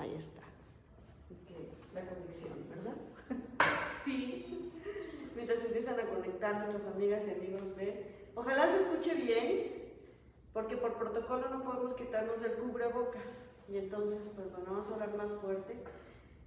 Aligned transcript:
Ahí 0.00 0.14
está. 0.14 0.40
Es 1.28 1.42
que 1.46 1.68
la 1.94 2.06
conexión, 2.06 2.58
¿verdad? 2.70 2.96
Sí. 4.02 4.72
Mientras 5.34 5.62
empiezan 5.62 6.00
a 6.00 6.04
conectar 6.04 6.64
nuestras 6.64 6.94
amigas 6.94 7.22
y 7.26 7.32
amigos 7.32 7.76
de... 7.76 8.30
Ojalá 8.34 8.66
se 8.66 8.80
escuche 8.80 9.14
bien, 9.14 9.92
porque 10.54 10.78
por 10.78 10.94
protocolo 10.94 11.50
no 11.50 11.62
podemos 11.62 11.92
quitarnos 11.94 12.40
el 12.42 12.54
cubrebocas. 12.54 13.50
Y 13.68 13.76
entonces, 13.76 14.30
pues 14.34 14.50
bueno, 14.50 14.70
vamos 14.70 14.88
a 14.88 14.94
hablar 14.94 15.14
más 15.18 15.32
fuerte. 15.34 15.76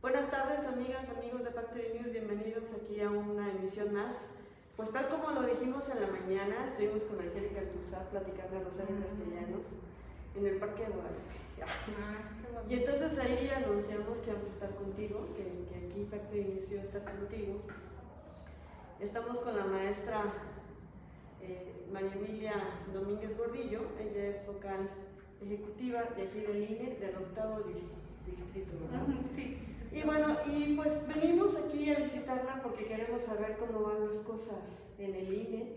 Buenas 0.01 0.31
tardes, 0.31 0.65
amigas, 0.65 1.07
amigos 1.09 1.43
de 1.43 1.51
Factory 1.51 1.93
News, 1.93 2.11
bienvenidos 2.11 2.73
aquí 2.73 3.01
a 3.01 3.11
una 3.11 3.51
emisión 3.51 3.93
más. 3.93 4.15
Pues 4.75 4.91
tal 4.91 5.07
como 5.09 5.29
lo 5.29 5.43
dijimos 5.43 5.87
en 5.89 6.01
la 6.01 6.07
mañana, 6.07 6.65
estuvimos 6.65 7.03
con 7.03 7.19
Angélica 7.19 7.59
Altuzá 7.59 8.09
platicando 8.09 8.57
a 8.57 8.63
Rosario 8.63 8.95
Castellanos 8.99 9.67
en 10.35 10.45
el 10.47 10.57
Parque 10.57 10.83
de 10.83 10.89
Guadalupe. 10.89 11.33
Ah, 11.63 12.63
Y 12.69 12.73
entonces 12.75 13.17
ahí 13.19 13.49
anunciamos 13.49 14.17
que 14.19 14.31
vamos 14.33 14.49
a 14.49 14.53
estar 14.53 14.75
contigo, 14.75 15.27
que, 15.35 15.43
que 15.69 15.85
aquí 15.85 16.05
Factory 16.09 16.43
News 16.45 16.71
iba 16.71 16.81
a 16.81 16.83
estar 16.85 17.03
contigo. 17.03 17.61
Estamos 18.99 19.39
con 19.39 19.57
la 19.57 19.65
maestra 19.65 20.23
eh, 21.41 21.85
María 21.91 22.13
Emilia 22.13 22.53
Domínguez 22.93 23.37
Gordillo, 23.37 23.81
ella 23.99 24.27
es 24.27 24.45
vocal 24.47 24.89
ejecutiva 25.41 26.03
de 26.15 26.23
aquí 26.23 26.39
del 26.39 26.69
INE, 26.71 26.95
del 26.99 27.15
octavo 27.17 27.65
dis- 27.65 27.91
distrito, 28.25 28.71
¿verdad? 28.79 29.05
Sí. 29.35 29.57
Y 29.91 30.01
bueno, 30.03 30.35
y 30.47 30.75
pues 30.75 31.05
venimos 31.07 31.55
aquí 31.57 31.89
a 31.91 31.99
visitarla 31.99 32.61
porque 32.63 32.85
queremos 32.85 33.21
saber 33.23 33.57
cómo 33.57 33.81
van 33.83 34.07
las 34.07 34.19
cosas 34.19 34.83
en 34.97 35.13
el 35.15 35.33
INE, 35.33 35.73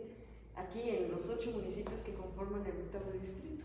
aquí 0.54 0.88
en 0.88 1.10
los 1.10 1.28
ocho 1.28 1.50
municipios 1.50 2.00
que 2.00 2.14
conforman 2.14 2.64
el 2.64 2.76
octavo 2.82 3.10
distrito. 3.20 3.64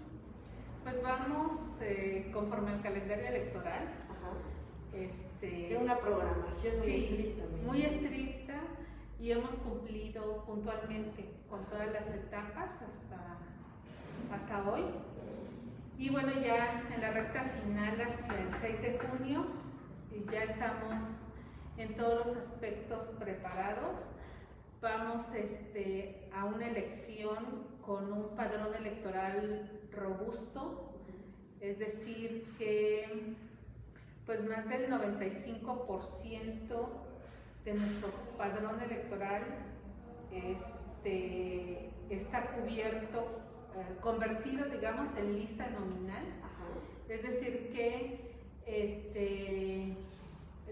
Pues 0.83 1.01
vamos 1.03 1.51
eh, 1.81 2.29
conforme 2.33 2.71
al 2.71 2.81
calendario 2.81 3.27
electoral. 3.27 3.83
Ajá. 4.09 4.33
Este, 4.93 5.47
Tiene 5.47 5.77
una 5.77 5.97
programación 5.97 6.77
muy 6.79 6.85
Sí, 6.85 7.05
estricta. 7.05 7.43
muy 7.65 7.81
estricta 7.83 8.53
y 9.19 9.31
hemos 9.31 9.55
cumplido 9.55 10.43
puntualmente 10.45 11.29
con 11.49 11.65
todas 11.65 11.91
las 11.93 12.07
etapas 12.07 12.71
hasta, 12.81 13.37
hasta 14.33 14.69
hoy. 14.69 14.83
Y 15.97 16.09
bueno, 16.09 16.31
ya 16.41 16.83
en 16.93 16.99
la 17.01 17.11
recta 17.11 17.43
final 17.43 18.01
hacia 18.01 18.39
el 18.41 18.53
6 18.59 18.81
de 18.81 18.99
junio, 18.99 19.45
y 20.11 20.29
ya 20.31 20.43
estamos 20.45 21.03
en 21.77 21.95
todos 21.95 22.25
los 22.25 22.37
aspectos 22.37 23.07
preparados. 23.19 24.03
Vamos 24.81 25.29
este, 25.35 26.27
a 26.35 26.45
una 26.45 26.67
elección 26.69 27.67
con 27.85 28.11
un 28.11 28.35
padrón 28.35 28.73
electoral 28.75 29.69
robusto, 29.91 30.95
es 31.59 31.77
decir, 31.79 32.53
que 32.57 33.35
pues 34.25 34.43
más 34.47 34.67
del 34.69 34.89
95% 34.89 36.89
de 37.65 37.73
nuestro 37.73 38.09
padrón 38.37 38.79
electoral 38.81 39.43
este, 40.31 41.89
está 42.09 42.55
cubierto, 42.55 43.41
eh, 43.75 43.97
convertido, 44.01 44.69
digamos, 44.69 45.13
en 45.17 45.39
lista 45.39 45.69
nominal. 45.69 46.23
Ajá. 46.43 46.67
Es 47.09 47.23
decir, 47.23 47.71
que 47.73 48.31
este, 48.65 49.97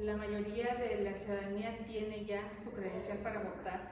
la 0.02 0.15
mayoría 0.15 0.75
de 0.75 1.03
la 1.03 1.13
ciudadanía 1.13 1.77
tiene 1.85 2.23
ya 2.25 2.49
su 2.63 2.71
credencial 2.71 3.17
para 3.19 3.43
votar. 3.43 3.89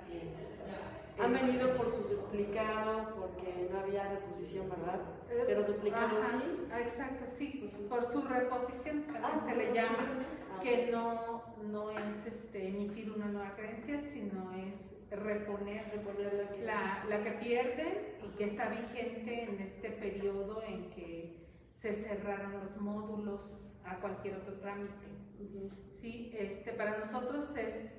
Han 1.20 1.34
Este, 1.36 1.48
venido 1.48 1.76
por 1.78 1.90
su 1.90 2.04
duplicado 2.04 3.16
porque 3.16 3.70
no 3.72 3.80
había 3.80 4.08
reposición, 4.10 4.70
¿verdad? 4.70 5.02
eh, 5.30 5.44
Pero 5.48 5.64
duplicado 5.64 6.18
ajá, 6.20 6.40
sí. 6.42 6.68
Exacto, 6.84 7.26
sí, 7.38 7.72
por 7.90 8.06
su 8.06 8.22
reposición 8.22 9.06
Ah, 9.23 9.40
se 9.44 9.56
le 9.56 9.73
llama. 9.73 9.98
Ah, 10.56 10.62
que 10.62 10.90
no, 10.92 11.44
no 11.72 11.92
es 11.92 12.26
este, 12.28 12.68
emitir 12.68 13.12
una 13.12 13.28
nueva 13.28 13.56
credencial, 13.56 14.06
sino 14.06 14.52
es 14.54 14.94
reponer 15.10 15.90
reponer 15.92 16.33
la 16.64 17.02
que- 17.04 17.08
la, 17.10 17.23
que 17.23 17.32
pierden 17.32 17.94
y 18.23 18.38
que 18.38 18.44
está 18.45 18.70
vigente 18.70 19.44
en 19.44 19.60
este 19.61 19.92
periodo 19.92 20.61
en 20.64 20.89
que 20.92 21.48
se 21.73 21.94
cerraron 21.94 22.54
los 22.60 22.78
módulos 22.78 23.64
a 23.86 23.95
cualquier 23.99 24.36
otro 24.38 24.55
trámite. 24.60 25.08
Ujú. 25.39 25.70
Sí, 26.02 26.32
este, 26.38 26.73
para 26.73 26.98
nosotros 26.99 27.55
es 27.55 27.94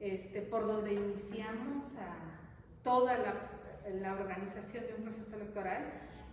este, 0.00 0.42
por 0.42 0.66
donde 0.66 0.92
iniciamos 0.94 1.94
a 1.96 2.33
toda 2.84 3.18
la, 3.18 3.34
la 4.00 4.12
organización 4.12 4.86
de 4.86 4.94
un 4.94 5.02
proceso 5.04 5.34
electoral, 5.34 5.82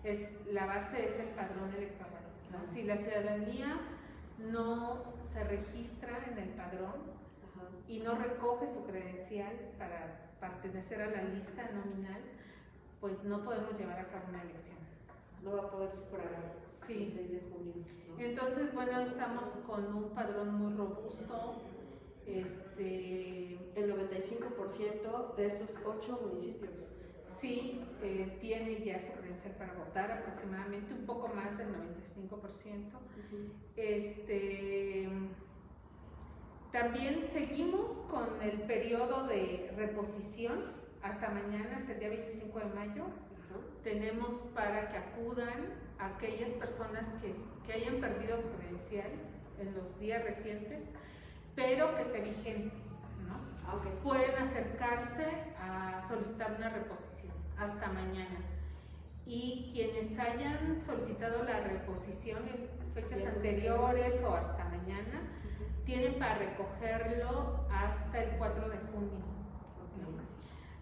es, 0.04 0.46
la 0.48 0.66
base 0.66 1.08
es 1.08 1.20
el 1.20 1.30
padrón 1.30 1.74
electoral. 1.74 2.24
¿no? 2.52 2.66
Si 2.66 2.84
la 2.84 2.98
ciudadanía 2.98 3.80
no 4.38 5.04
se 5.26 5.44
registra 5.44 6.26
en 6.30 6.38
el 6.38 6.50
padrón 6.50 6.94
y 7.88 8.00
no 8.00 8.16
recoge 8.16 8.68
su 8.68 8.86
credencial 8.86 9.54
para 9.78 10.32
pertenecer 10.40 11.02
a 11.02 11.08
la 11.10 11.24
lista 11.24 11.70
nominal, 11.72 12.22
pues 13.00 13.24
no 13.24 13.44
podemos 13.44 13.78
llevar 13.80 14.00
a 14.00 14.08
cabo 14.08 14.26
una 14.30 14.42
elección. 14.42 14.78
No 15.44 15.58
va 15.58 15.64
a 15.64 15.72
poder 15.72 15.92
superar 15.96 16.62
Sí. 16.86 17.04
el 17.04 17.14
6 17.14 17.32
de 17.32 17.50
junio. 17.52 17.74
¿no? 18.10 18.20
Entonces, 18.20 18.74
bueno, 18.74 19.00
estamos 19.02 19.48
con 19.68 19.94
un 19.94 20.10
padrón 20.12 20.54
muy 20.56 20.76
robusto. 20.76 21.62
Este, 22.40 23.58
El 23.76 23.94
95% 23.94 25.36
de 25.36 25.46
estos 25.48 25.78
ocho 25.86 26.20
municipios. 26.22 26.98
sí, 27.40 27.82
eh, 28.04 28.38
tiene 28.40 28.84
ya 28.84 29.00
su 29.02 29.14
credencial 29.14 29.56
para 29.56 29.74
votar, 29.74 30.12
aproximadamente 30.12 30.94
un 30.94 31.06
poco 31.06 31.28
más 31.30 31.58
del 31.58 31.70
95%. 31.70 32.98
Ujú. 32.98 33.54
Este, 33.76 35.10
también 36.72 37.28
seguimos 37.30 37.92
con 38.10 38.42
el 38.42 38.62
periodo 38.62 39.28
de 39.28 39.74
reposición 39.76 40.72
hasta 41.02 41.30
mañana, 41.30 41.78
hasta 41.78 41.94
el 41.94 42.00
día 42.00 42.10
25 42.10 42.60
de 42.60 42.66
mayo. 42.66 43.06
Tenemos 43.84 44.36
para 44.54 44.88
que 44.90 44.98
acudan 44.98 45.74
aquellas 45.98 46.52
personas 46.52 47.08
que, 47.22 47.34
que 47.66 47.74
hayan 47.74 48.00
perdido 48.00 48.40
su 48.42 48.50
credencial 48.58 49.10
en 49.60 49.74
los 49.74 50.00
días 50.00 50.24
recientes, 50.24 50.92
pero 51.56 51.96
que 51.96 52.02
esté 52.02 52.22
vigente. 52.22 52.76
¿no? 53.28 53.36
Ah, 53.66 53.76
ok. 53.76 53.86
Pueden 54.04 54.36
acercarse 54.36 55.28
a 55.60 56.02
solicitar 56.08 56.56
una 56.58 56.70
reposición 56.70 57.34
hasta 57.58 57.88
mañana. 57.88 58.40
Y 59.26 59.70
quienes 59.74 60.18
hayan 60.20 60.80
solicitado 60.82 61.44
la 61.44 61.60
reposición 61.62 62.40
en 62.48 62.70
fechas 62.94 63.26
anteriores 63.26 64.22
o 64.24 64.34
hasta 64.36 64.66
mañana, 64.66 65.22
tienen 65.86 66.20
para 66.20 66.36
recogerlo 66.38 67.66
hasta 67.72 68.24
el 68.24 68.38
4 68.38 68.70
de 68.70 68.78
junio. 68.78 69.20
Ok. 70.06 70.22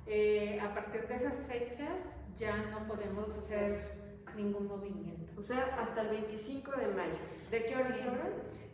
Eh, 0.08 0.60
a 0.62 0.74
partir 0.74 1.08
de 1.08 1.16
esas 1.16 1.36
fechas 1.48 2.04
ya 2.38 2.58
no 2.72 2.88
podemos 2.88 3.30
hacer 3.30 3.94
ningún 4.36 4.68
movimiento. 4.68 5.32
O 5.38 5.42
sea, 5.44 5.76
hasta 5.80 6.02
el 6.02 6.10
25 6.10 6.72
de 6.72 6.88
mayo. 6.88 7.20
¿De 7.52 7.66
qué 7.66 7.76
hora 7.76 7.94
Sí. 7.96 8.08
hora? 8.08 8.30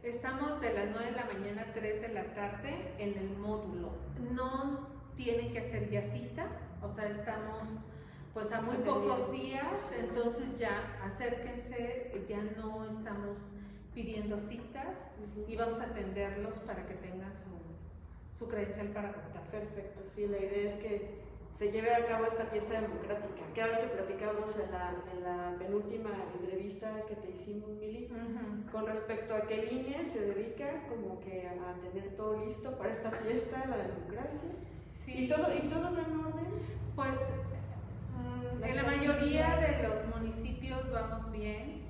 Estamos 0.06 0.62
de 0.62 0.72
las 0.72 0.86
9 0.92 1.04
de 1.04 1.12
la 1.14 1.26
mañana 1.26 1.62
a 1.64 1.74
3 1.74 2.00
de 2.00 2.10
la 2.10 2.26
tarde 2.36 2.94
en 3.00 3.18
el 3.18 3.36
módulo. 3.40 3.90
No 4.32 4.88
tienen 5.16 5.52
que 5.52 5.58
hacer 5.58 5.90
ya 5.90 6.04
cita, 6.04 6.48
o 6.84 6.88
sea, 6.88 7.10
estamos 7.10 7.80
pues 8.32 8.52
a 8.52 8.62
muy 8.62 8.76
pocos 8.78 9.32
días, 9.32 9.92
entonces 9.98 10.60
ya 10.60 11.00
acérquense, 11.04 12.24
ya 12.30 12.40
no 12.56 12.86
estamos 12.88 13.48
pidiendo 13.96 14.38
citas 14.38 15.10
y 15.48 15.56
vamos 15.56 15.80
a 15.80 15.86
atenderlos 15.86 16.54
para 16.60 16.86
que 16.86 16.94
tengan 16.94 17.34
su, 17.34 18.38
su 18.38 18.48
credencial 18.48 18.90
para 18.90 19.08
votar. 19.08 19.42
Perfecto, 19.50 20.02
sí, 20.14 20.28
la 20.28 20.38
idea 20.38 20.70
es 20.72 20.76
que 20.84 21.25
se 21.58 21.72
lleve 21.72 21.94
a 21.94 22.06
cabo 22.06 22.26
esta 22.26 22.46
fiesta 22.46 22.82
democrática. 22.82 23.42
Que 23.54 23.62
ahora 23.62 23.82
que 23.82 23.88
platicamos 23.88 24.60
en 24.60 24.72
la, 24.72 24.94
en 25.14 25.24
la 25.24 25.58
penúltima 25.58 26.10
entrevista 26.40 27.02
que 27.08 27.16
te 27.16 27.32
hicimos, 27.32 27.70
Mili, 27.80 28.10
Ujú. 28.12 28.72
con 28.72 28.86
respecto 28.88 29.34
a 29.34 29.42
que 29.42 29.62
el 29.62 29.72
INE 29.72 30.06
se 30.06 30.19
dedica 30.22 30.84
como 30.90 31.19
que 31.22 31.48
a 31.48 31.74
tener 31.81 32.16
todo 32.18 32.46
listo 32.46 32.78
para 32.78 32.90
esta 32.92 33.12
fiesta, 33.12 33.66
la 33.68 33.78
democracia. 33.78 34.50
Sí. 35.06 35.25
¿Y 35.25 35.28
todo, 35.30 35.48
¿Y 35.56 35.68
todo 35.69 35.88
en 35.90 36.19
orden? 36.19 36.46
Pues 36.96 37.16
mm, 38.18 38.63
en 38.63 38.75
la 38.75 38.84
mayoría 38.84 39.56
de 39.58 39.84
los 39.88 40.16
municipios 40.16 40.92
vamos 40.92 41.31
bien. 41.31 41.86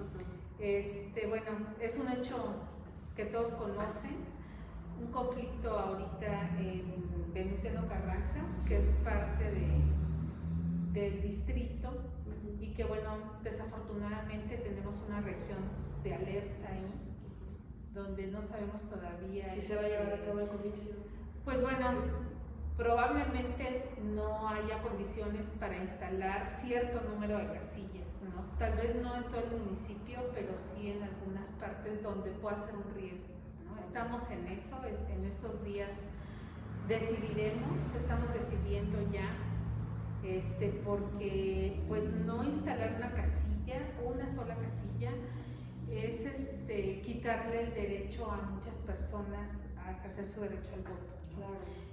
Este, 0.59 1.27
bueno, 1.27 1.51
es 1.79 1.97
un 1.97 2.09
hecho 2.11 2.55
que 3.15 3.25
todos 3.25 3.53
conocen, 3.53 4.15
un 4.99 5.11
conflicto 5.11 5.77
ahorita 5.77 6.49
en 6.59 7.14
Venustiano 7.35 7.85
Carranza, 7.89 8.39
que 8.65 8.77
es 8.77 8.85
parte 9.03 9.43
de, 9.51 9.67
del 10.93 11.21
distrito, 11.21 11.89
Ujú. 11.89 12.63
y 12.63 12.73
que 12.73 12.85
bueno, 12.85 13.33
desafortunadamente 13.43 14.55
tenemos 14.57 15.03
una 15.05 15.19
región 15.19 15.59
de 16.01 16.13
alerta 16.13 16.69
ahí, 16.69 16.87
donde 17.93 18.27
no 18.27 18.41
sabemos 18.41 18.81
todavía. 18.89 19.49
Si 19.49 19.59
se 19.59 19.75
va 19.75 19.81
a 19.81 19.87
llevar 19.89 20.07
a 20.07 20.13
este, 20.13 20.27
cabo 20.27 20.39
el 20.39 20.47
comicio. 20.47 20.93
Pues 21.43 21.61
bueno, 21.61 21.91
probablemente 22.77 23.83
no 24.01 24.47
haya 24.47 24.81
condiciones 24.81 25.47
para 25.59 25.75
instalar 25.75 26.47
cierto 26.47 27.01
número 27.01 27.37
de 27.37 27.47
casillas, 27.47 28.07
¿no? 28.23 28.57
Tal 28.57 28.77
vez 28.77 28.95
no 28.95 29.13
en 29.13 29.23
todo 29.25 29.43
el 29.43 29.59
municipio, 29.61 30.19
pero 30.33 30.53
sí 30.55 30.91
en 30.91 31.03
algunas 31.03 31.49
partes 31.59 32.01
donde 32.01 32.31
pueda 32.31 32.57
ser 32.57 32.75
un 32.75 32.95
riesgo, 32.95 33.33
¿no? 33.65 33.77
Estamos 33.81 34.23
en 34.31 34.47
eso, 34.47 34.79
en 35.09 35.25
estos 35.25 35.61
días 35.65 36.05
decidiremos, 36.87 37.95
estamos 37.95 38.33
decidiendo 38.33 38.99
ya, 39.11 39.29
este, 40.23 40.69
porque 40.85 41.83
pues 41.87 42.11
no 42.25 42.43
instalar 42.43 42.95
una 42.97 43.11
casilla, 43.13 43.93
una 44.03 44.29
sola 44.33 44.55
casilla, 44.55 45.11
es 45.89 46.21
este, 46.21 47.01
quitarle 47.01 47.63
el 47.63 47.73
derecho 47.73 48.29
a 48.31 48.41
muchas 48.41 48.75
personas 48.77 49.55
a 49.83 49.91
ejercer 49.91 50.25
su 50.27 50.41
derecho 50.41 50.71
al 50.73 50.81
voto. 50.81 51.15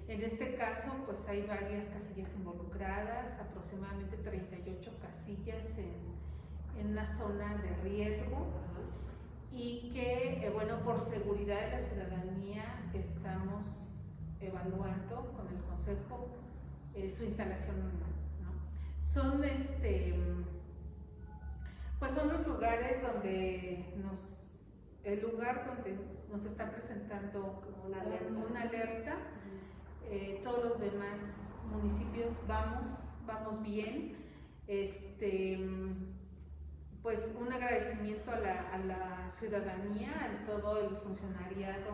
En 0.08 0.22
este 0.22 0.54
caso, 0.56 0.92
pues 1.06 1.26
hay 1.28 1.46
varias 1.46 1.86
casillas 1.86 2.34
involucradas, 2.36 3.38
aproximadamente 3.40 4.16
38 4.18 4.92
casillas 5.00 5.78
en, 5.78 6.12
una 6.90 7.06
zona 7.06 7.54
de 7.58 7.88
riesgo 7.88 8.46
y 9.52 9.90
que, 9.92 10.44
eh, 10.44 10.50
bueno, 10.50 10.80
por 10.80 11.00
seguridad 11.00 11.60
de 11.60 11.70
la 11.70 11.80
ciudadanía 11.80 12.90
estamos 12.92 13.91
evaluando 14.46 15.32
con 15.36 15.48
el 15.48 15.62
Consejo 15.64 16.28
eh, 16.94 17.10
su 17.10 17.24
instalación 17.24 17.76
¿no? 17.76 19.06
Son 19.06 19.42
este 19.44 20.14
pues 21.98 22.12
son 22.12 22.28
los 22.28 22.46
lugares 22.46 23.02
donde 23.02 23.94
nos 24.02 24.38
el 25.04 25.20
lugar 25.20 25.66
donde 25.66 25.98
nos 26.30 26.44
está 26.44 26.70
presentando 26.70 27.62
una 27.84 28.00
alerta, 28.00 28.32
una 28.48 28.62
alerta 28.62 29.16
eh, 30.14 30.42
todos 30.44 30.64
los 30.64 30.80
demás 30.80 31.18
municipios 31.70 32.36
vamos, 32.46 32.90
vamos 33.26 33.62
bien. 33.62 34.16
Este, 34.66 35.58
pues 37.02 37.34
un 37.40 37.50
agradecimiento 37.50 38.30
a 38.30 38.38
la, 38.38 38.72
a 38.72 38.78
la, 38.78 39.28
ciudadanía, 39.30 40.12
a 40.12 40.46
todo 40.46 40.86
el 40.86 40.96
funcionariado 40.98 41.92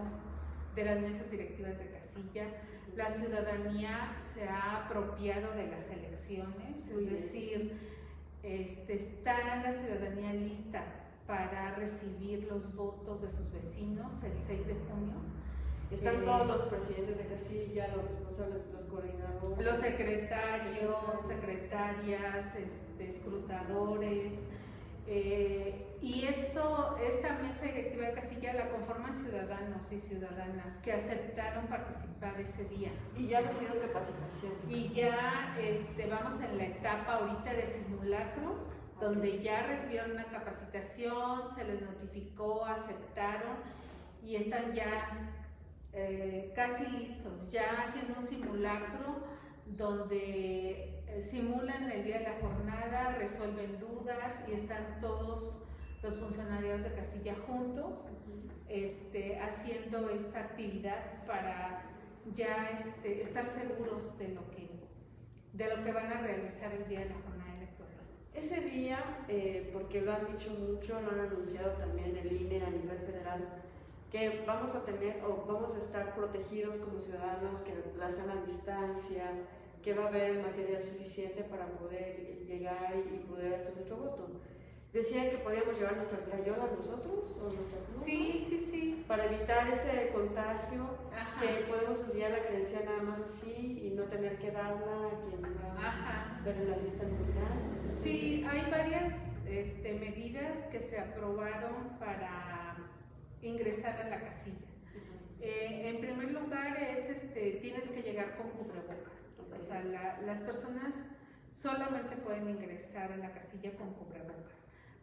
de 0.78 0.84
las 0.84 1.00
mesas 1.00 1.30
directivas 1.30 1.76
de 1.76 1.86
Casilla. 1.90 2.46
La 2.94 3.10
ciudadanía 3.10 4.16
se 4.32 4.48
ha 4.48 4.84
apropiado 4.84 5.52
de 5.54 5.66
las 5.66 5.88
elecciones, 5.90 6.86
es 6.88 7.10
decir, 7.10 7.72
este, 8.42 8.94
está 8.94 9.56
la 9.56 9.72
ciudadanía 9.72 10.32
lista 10.34 10.84
para 11.26 11.74
recibir 11.74 12.46
los 12.50 12.74
votos 12.74 13.22
de 13.22 13.30
sus 13.30 13.52
vecinos 13.52 14.12
el 14.22 14.32
6 14.46 14.66
de 14.66 14.74
junio. 14.74 15.16
Están 15.90 16.16
eh, 16.16 16.24
todos 16.24 16.46
los 16.46 16.62
presidentes 16.62 17.18
de 17.18 17.26
casilla, 17.26 17.88
los 17.88 18.04
responsables, 18.04 18.62
los 18.72 18.84
coordinadores. 18.86 19.64
Los 19.64 19.78
secretarios, 19.78 20.96
secretarias, 21.26 22.46
este, 22.56 23.08
escrutadores. 23.08 24.32
Eh, 25.06 25.87
y 26.00 26.24
eso, 26.26 26.96
esta 26.98 27.34
mesa 27.38 27.64
directiva 27.64 28.06
de 28.06 28.12
Casilla 28.14 28.52
la 28.52 28.70
conforman 28.70 29.16
ciudadanos 29.16 29.90
y 29.90 29.98
ciudadanas 29.98 30.76
que 30.76 30.92
aceptaron 30.92 31.66
participar 31.66 32.40
ese 32.40 32.64
día. 32.66 32.92
Y 33.16 33.26
ya 33.26 33.40
recibieron 33.40 33.78
capacitación. 33.80 34.52
Y 34.68 34.90
ya 34.90 35.56
este, 35.60 36.06
vamos 36.06 36.40
en 36.40 36.56
la 36.56 36.66
etapa 36.66 37.14
ahorita 37.14 37.52
de 37.52 37.66
simulacros, 37.66 38.78
donde 39.00 39.42
ya 39.42 39.66
recibieron 39.66 40.12
una 40.12 40.26
capacitación, 40.26 41.52
se 41.54 41.64
les 41.64 41.82
notificó, 41.82 42.64
aceptaron 42.64 43.56
y 44.22 44.36
están 44.36 44.72
ya 44.74 45.34
eh, 45.92 46.52
casi 46.54 46.86
listos, 46.86 47.50
ya 47.50 47.82
haciendo 47.82 48.18
un 48.18 48.24
simulacro 48.24 49.26
donde 49.66 51.02
eh, 51.06 51.22
simulan 51.22 51.90
el 51.90 52.04
día 52.04 52.18
de 52.18 52.24
la 52.24 52.40
jornada, 52.40 53.16
resuelven 53.18 53.80
dudas 53.80 54.34
y 54.48 54.52
están 54.52 55.00
todos 55.00 55.58
los 56.08 56.18
funcionarios 56.18 56.82
de 56.82 56.92
Casilla 56.92 57.34
juntos 57.46 58.06
este, 58.68 59.38
haciendo 59.40 60.08
esta 60.08 60.40
actividad 60.40 61.26
para 61.26 61.82
ya 62.34 62.70
este, 62.78 63.22
estar 63.22 63.44
seguros 63.44 64.18
de 64.18 64.28
lo, 64.28 64.50
que, 64.50 64.70
de 65.52 65.76
lo 65.76 65.84
que 65.84 65.92
van 65.92 66.10
a 66.10 66.20
realizar 66.22 66.72
el 66.72 66.88
día 66.88 67.00
de 67.00 67.10
la 67.10 67.14
jornada 67.16 67.54
electoral. 67.54 68.06
Ese 68.34 68.60
día, 68.62 69.24
eh, 69.28 69.68
porque 69.74 70.00
lo 70.00 70.14
han 70.14 70.26
dicho 70.32 70.50
mucho, 70.50 70.98
lo 70.98 71.10
han 71.10 71.20
anunciado 71.20 71.72
también 71.72 72.16
el 72.16 72.32
INE 72.32 72.64
a 72.64 72.70
nivel 72.70 72.98
federal, 73.00 73.46
que 74.10 74.44
vamos 74.46 74.74
a 74.74 74.86
tener 74.86 75.22
o 75.22 75.44
vamos 75.46 75.74
a 75.74 75.78
estar 75.78 76.14
protegidos 76.14 76.78
como 76.78 77.00
ciudadanos, 77.00 77.60
que 77.60 77.74
la 77.98 78.10
sana 78.10 78.42
distancia, 78.46 79.30
que 79.82 79.92
va 79.92 80.04
a 80.04 80.08
haber 80.08 80.36
el 80.36 80.42
material 80.42 80.82
suficiente 80.82 81.42
para 81.44 81.66
poder 81.66 82.46
llegar 82.46 82.94
y 82.96 83.18
poder 83.26 83.54
hacer 83.54 83.74
nuestro 83.74 83.98
voto. 83.98 84.40
Decían 84.92 85.28
que 85.28 85.38
podíamos 85.38 85.78
llevar 85.78 85.96
nuestra 85.96 86.18
crayola 86.20 86.66
nosotros 86.74 87.38
o 87.42 87.52
nuestra 87.52 87.78
Sí, 88.04 88.46
sí, 88.48 88.68
sí. 88.70 89.04
Para 89.06 89.26
evitar 89.26 89.70
ese 89.70 90.10
contagio, 90.14 90.96
que 91.38 91.66
podemos 91.68 92.00
enseñar 92.00 92.30
la 92.30 92.46
credencial 92.46 92.84
nada 92.86 93.02
más 93.02 93.20
así 93.20 93.82
y 93.84 93.90
no 93.94 94.04
tener 94.04 94.38
que 94.38 94.50
darla 94.50 95.08
a 95.08 95.20
quien 95.28 95.42
va 95.42 96.38
a 96.38 96.42
ver 96.42 96.56
en 96.56 96.70
la 96.70 96.76
lista 96.78 97.04
nominal. 97.04 97.90
Sí, 98.02 98.46
hay 98.48 98.70
varias 98.70 99.14
este, 99.46 99.94
medidas 99.94 100.58
que 100.72 100.80
se 100.80 100.98
aprobaron 100.98 101.98
para 101.98 102.76
ingresar 103.42 104.00
a 104.00 104.08
la 104.08 104.20
casilla. 104.20 104.68
Eh, 105.40 105.90
en 105.90 106.00
primer 106.00 106.30
lugar 106.32 106.82
es, 106.82 107.10
este, 107.10 107.58
tienes 107.60 107.84
que 107.90 108.02
llegar 108.02 108.36
con 108.36 108.50
cubrebocas. 108.50 109.12
O 109.38 109.66
sea, 109.66 109.84
las 110.24 110.40
personas 110.40 110.94
solamente 111.52 112.16
pueden 112.16 112.48
ingresar 112.48 113.12
a 113.12 113.16
la 113.18 113.32
casilla 113.32 113.72
con 113.76 113.92
cubrebocas 113.92 114.47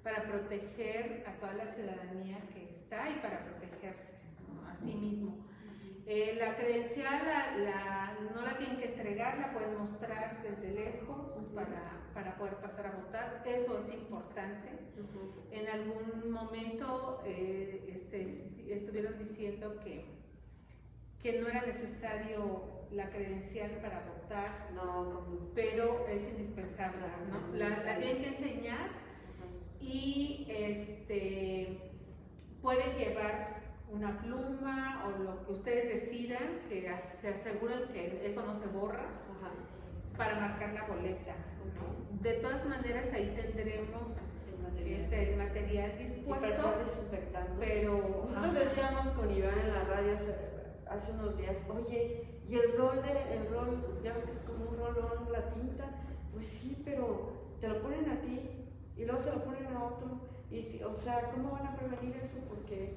para 0.06 0.22
proteger 0.22 1.26
a 1.28 1.32
toda 1.40 1.54
la 1.54 1.68
ciudadanía 1.68 2.38
que 2.54 2.70
está 2.70 3.10
y 3.10 3.16
para 3.22 3.44
protegerse 3.44 4.14
a 4.72 4.76
sí 4.76 4.94
mismo. 4.94 5.44
Eh, 6.06 6.36
la 6.38 6.56
credencial 6.56 7.22
no 8.36 8.42
la 8.44 8.56
tienen 8.60 8.78
que 8.78 8.86
entregar, 8.86 9.40
la 9.40 9.52
pueden 9.52 9.76
mostrar 9.76 10.44
desde 10.44 10.76
lejos 10.76 11.34
para, 11.56 12.12
para, 12.14 12.38
poder 12.38 12.58
pasar 12.58 12.86
a 12.86 12.92
votar. 12.92 13.42
Eso 13.48 13.80
es 13.80 13.92
importante. 13.92 14.70
En 15.50 15.68
algún 15.68 16.30
momento 16.30 17.24
eh, 17.26 17.92
este, 17.92 18.54
estuvieron 18.72 19.18
diciendo 19.18 19.80
que, 19.84 20.06
que 21.20 21.42
no 21.42 21.48
era 21.48 21.66
necesario 21.66 22.86
la 22.92 23.10
credencial 23.10 23.72
para 23.82 24.02
votar, 24.02 24.70
pero 25.56 26.06
es 26.08 26.22
indispensable. 26.30 27.00
¿no? 27.32 27.58
La, 27.58 27.70
la 27.70 27.98
tienen 27.98 28.22
que 28.22 28.28
enseñar 28.28 29.05
y 29.86 30.48
este, 30.50 31.92
pueden 32.62 32.96
llevar 32.98 33.56
una 33.92 34.20
pluma 34.20 35.06
o 35.06 35.24
lo 35.24 35.46
que 35.46 35.52
ustedes 35.52 36.02
decidan, 36.02 36.60
que 36.68 36.92
se 37.22 37.30
aseguren 37.30 37.88
que 37.94 38.26
eso 38.26 38.46
no 38.46 38.56
se 38.56 38.68
borra, 38.68 39.06
para 40.18 40.40
marcar 40.40 40.74
la 40.74 40.84
boleta. 40.86 41.36
De 42.22 42.34
todas 42.36 42.66
maneras, 42.66 43.12
ahí 43.14 43.34
tendremos 43.36 44.18
el 45.12 45.38
material, 45.38 45.92
este, 45.92 46.04
dispuesto. 46.04 46.74
Pero 47.60 48.24
nosotros 48.24 48.54
decíamos 48.54 49.08
con 49.10 49.32
Iván 49.32 49.60
en 49.60 49.74
la 49.74 49.84
radio 49.84 50.14
hace, 50.14 51.12
unos 51.12 51.38
días, 51.38 51.64
oye, 51.70 52.42
y 52.48 52.56
el 52.56 52.78
rol 52.78 53.02
de, 53.02 53.36
el 53.36 53.50
rol, 53.50 54.00
ya 54.04 54.14
ves 54.14 54.24
que 54.24 54.32
es 54.32 54.38
como 54.40 54.70
un 54.70 54.78
rolón 54.78 55.32
la 55.32 55.50
tinta, 55.50 55.86
pues 56.32 56.46
sí, 56.46 56.82
pero 56.86 57.34
te 57.60 57.68
lo 57.68 57.82
ponen 57.82 58.10
a 58.10 58.22
ti 58.22 58.55
y 58.98 59.06
luego 59.06 59.22
se 59.22 59.32
lo 59.32 59.44
ponen 59.44 59.68
a 59.68 59.84
otro. 59.84 60.20
Y, 60.52 60.82
o 60.84 60.96
sea, 60.96 61.32
¿cómo 61.32 61.52
van 61.52 61.68
a 61.68 61.76
prevenir 61.76 62.16
eso? 62.18 62.38
Porque 62.48 62.94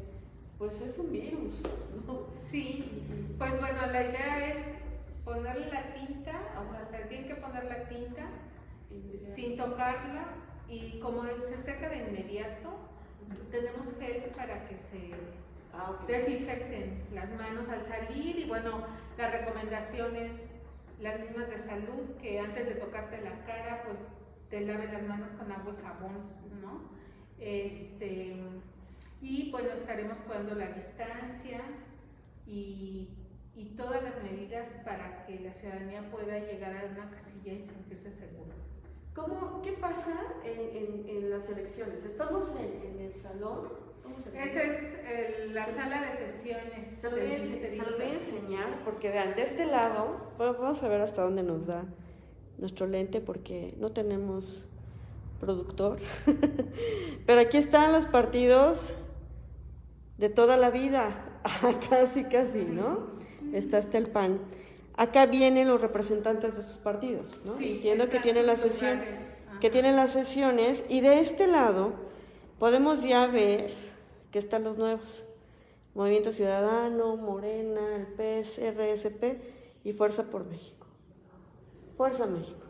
pues 0.59 0.81
es 0.81 0.99
un 0.99 1.13
virus, 1.13 1.63
¿no? 2.07 2.27
Sí, 2.33 3.05
pues 3.39 3.59
bueno, 3.61 3.87
la 3.93 4.03
idea 4.03 4.53
es 4.53 4.59
ponerle 5.25 5.71
la 5.71 5.95
tinta, 5.95 6.33
o 6.61 6.69
sea, 6.71 6.85
se 6.85 7.07
tiene 7.07 7.29
que 7.29 7.37
poner 7.37 7.65
la 7.65 7.89
tinta 7.89 8.29
sin 9.35 9.57
tocarla 9.57 10.27
y 10.69 10.99
como 11.01 11.25
se 11.25 11.57
seca 11.57 11.89
de 11.89 11.99
inmediato, 11.99 12.71
tenemos 13.51 13.87
gel 13.99 14.31
para 14.37 14.67
que 14.67 14.77
se 14.77 15.11
ah, 15.73 15.99
desinfecten 16.07 17.05
las 17.15 17.31
manos 17.31 17.69
al 17.69 17.85
salir 17.85 18.39
y 18.39 18.49
bueno, 18.49 18.85
la 19.17 19.31
recomendación 19.31 20.17
es 20.17 20.33
las 21.01 21.21
mismas 21.21 21.49
de 21.49 21.59
salud, 21.59 22.17
que 22.21 22.41
antes 22.41 22.67
de 22.67 22.75
tocarte 22.75 23.21
la 23.21 23.45
cara, 23.45 23.85
pues 23.87 24.01
te 24.51 24.61
laves 24.61 24.93
las 24.93 25.03
manos 25.03 25.31
con 25.31 25.51
agua 25.53 25.75
y 25.77 25.83
jabón, 25.83 26.13
¿no? 26.61 26.91
Este, 27.39 28.37
y 29.21 29.51
bueno, 29.51 29.71
estaremos 29.71 30.19
jugando 30.19 30.55
la 30.55 30.69
distancia 30.69 31.61
y, 32.47 33.09
y, 33.55 33.77
todas 33.77 34.03
las 34.03 34.23
medidas 34.23 34.69
para 34.85 35.27
que 35.27 35.41
la 35.41 35.53
ciudadanía 35.53 36.11
pueda 36.11 36.39
llegar 36.39 36.77
a 36.77 36.87
una 36.87 37.11
casilla 37.11 37.53
y 37.53 37.61
sentirse 37.61 38.11
segura. 38.11 38.55
¿Cómo, 39.15 39.63
¿Qué 39.63 39.73
pasa 39.73 40.17
en, 40.45 40.61
en, 40.61 41.09
en 41.09 41.31
las 41.31 41.49
elecciones? 41.51 42.05
¿Estamos 42.05 42.53
en, 42.57 42.91
en 42.91 43.01
el 43.07 43.15
salón? 43.15 43.89
Esta 44.35 44.63
es 44.63 45.53
la 45.53 45.67
sala 45.67 46.03
de 46.03 46.17
sesiones. 46.17 46.89
Se 47.01 47.11
lo, 47.11 47.17
voy 47.17 47.45
se 47.45 47.77
lo 47.77 47.97
voy 47.97 48.07
a 48.07 48.15
enseñar 48.15 48.85
porque 48.85 49.11
vean, 49.11 49.35
de 49.35 49.43
este 49.43 49.67
lado, 49.67 50.33
vamos 50.39 50.83
a 50.83 50.89
ver 50.89 51.03
hasta 51.03 51.23
dónde 51.23 51.43
nos 51.43 51.67
da 51.67 51.85
nuestro 52.59 52.87
lente 52.87 53.21
porque 53.21 53.75
no 53.79 53.91
tenemos 53.91 54.65
productor. 55.41 55.99
Pero 57.27 57.41
aquí 57.41 57.57
están 57.57 57.93
los 57.93 58.07
partidos 58.07 58.95
de 60.19 60.29
toda 60.29 60.57
la 60.57 60.71
vida, 60.71 61.41
casi, 61.91 62.25
casi, 62.25 62.65
¿no? 62.65 63.19
Está 63.53 63.79
hasta 63.79 63.99
el 63.99 64.09
PAN. 64.09 64.41
Acá 64.97 65.27
vienen 65.27 65.69
los 65.69 65.81
representantes 65.81 66.57
de 66.57 66.61
esos 66.61 66.79
partidos, 66.79 67.39
¿no? 67.45 67.59
Entiendo 67.61 68.09
que 68.09 68.19
tienen 68.19 68.47
la 68.47 68.57
sesión, 68.57 69.01
que 69.61 69.71
tienen 69.71 69.95
las 69.95 70.13
sesiones 70.13 70.85
y 70.89 71.01
de 71.01 71.21
este 71.21 71.47
lado 71.47 71.93
podemos 72.59 73.05
ya 73.05 73.27
ver 73.29 73.73
que 74.33 74.41
están 74.41 74.65
los 74.65 74.77
nuevos. 74.77 75.25
Movimiento 75.95 76.33
Ciudadano, 76.33 77.17
Morena, 77.17 77.97
el 77.97 78.07
PES, 78.07 78.61
RSP 78.77 79.41
y 79.85 79.93
Fuerza 79.93 80.25
por 80.25 80.45
México. 80.45 80.78
Fuerza 81.99 82.27
México. 82.27 82.65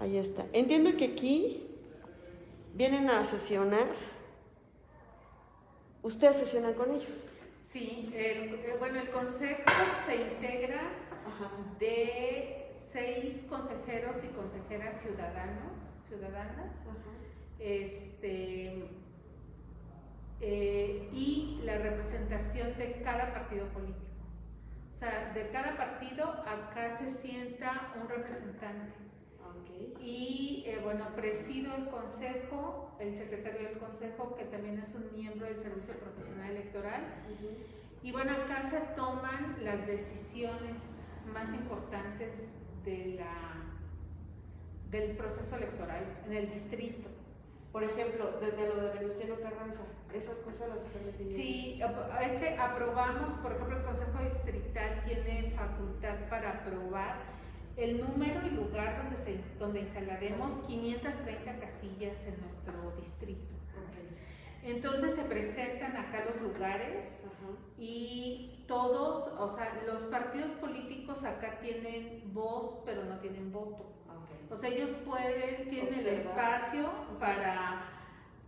Ahí 0.00 0.16
está. 0.16 0.46
Entiendo 0.54 0.96
que 0.96 1.04
aquí 1.12 1.68
vienen 2.72 3.10
a 3.10 3.22
sesionar. 3.22 3.86
¿Ustedes 6.02 6.36
sesionan 6.36 6.72
con 6.72 6.90
ellos? 6.90 7.28
Sí, 7.70 8.10
eh, 8.14 8.76
bueno, 8.78 8.98
el 8.98 9.10
consejo 9.10 9.62
se 10.06 10.16
integra 10.16 10.80
de 11.78 12.70
seis 12.92 13.44
consejeros 13.48 14.16
y 14.24 14.28
consejeras 14.28 15.02
ciudadanos, 15.02 15.72
ciudadanas, 16.08 16.72
este, 17.58 18.88
eh, 20.40 21.10
y 21.12 21.60
la 21.64 21.76
representación 21.76 22.76
de 22.78 23.02
cada 23.04 23.34
partido 23.34 23.66
político. 23.66 24.11
Sea, 25.02 25.32
de 25.34 25.48
cada 25.50 25.76
partido 25.76 26.24
acá 26.46 26.96
se 26.96 27.10
sienta 27.10 27.92
un 28.00 28.08
representante. 28.08 28.94
Y 30.00 30.62
eh, 30.64 30.78
bueno, 30.80 31.08
presido 31.16 31.74
el 31.74 31.88
consejo, 31.88 32.94
el 33.00 33.12
secretario 33.12 33.68
del 33.68 33.78
consejo, 33.78 34.36
que 34.36 34.44
también 34.44 34.78
es 34.78 34.94
un 34.94 35.12
miembro 35.12 35.48
del 35.48 35.58
Servicio 35.58 35.94
Profesional 35.94 36.52
Electoral. 36.52 37.02
Y 38.00 38.12
bueno, 38.12 38.30
acá 38.30 38.62
se 38.62 38.78
toman 38.94 39.56
las 39.64 39.84
decisiones 39.88 40.76
más 41.32 41.52
importantes 41.52 42.48
de 42.84 43.16
la, 43.18 43.56
del 44.88 45.16
proceso 45.16 45.56
electoral 45.56 46.04
en 46.28 46.32
el 46.32 46.48
distrito. 46.48 47.08
Por 47.72 47.82
ejemplo, 47.82 48.38
desde 48.38 48.68
lo 48.68 48.82
de 48.82 48.98
Venustiano 48.98 49.36
Carranza, 49.42 49.80
esas 50.12 50.36
cosas 50.36 50.68
las 50.68 50.78
están 50.84 51.06
definiendo. 51.06 51.42
Sí, 51.42 51.80
es 52.22 52.32
que 52.32 52.58
aprobamos, 52.58 53.30
por 53.42 53.52
ejemplo, 53.52 53.78
el 53.78 53.84
Consejo 53.84 54.22
Distrital 54.22 55.02
tiene 55.06 55.52
facultad 55.56 56.16
para 56.28 56.50
aprobar 56.50 57.16
el 57.78 58.00
número 58.00 58.46
y 58.46 58.50
lugar 58.50 59.02
donde, 59.02 59.16
se, 59.16 59.40
donde 59.58 59.80
instalaremos 59.80 60.52
530 60.66 61.58
casillas 61.58 62.26
en 62.26 62.40
nuestro 62.42 62.92
distrito. 62.98 63.61
Entonces 64.62 65.16
se 65.16 65.22
presentan 65.24 65.96
acá 65.96 66.24
los 66.24 66.40
lugares 66.40 67.20
y 67.78 68.64
todos, 68.68 69.28
o 69.38 69.48
sea, 69.48 69.82
los 69.86 70.02
partidos 70.02 70.52
políticos 70.52 71.24
acá 71.24 71.58
tienen 71.60 72.22
voz, 72.32 72.78
pero 72.84 73.04
no 73.04 73.18
tienen 73.18 73.50
voto. 73.50 73.92
O 74.48 74.56
sea, 74.56 74.68
ellos 74.68 74.90
pueden, 75.04 75.68
tienen 75.68 75.94
el 75.94 76.06
espacio 76.06 76.90
para, 77.18 77.88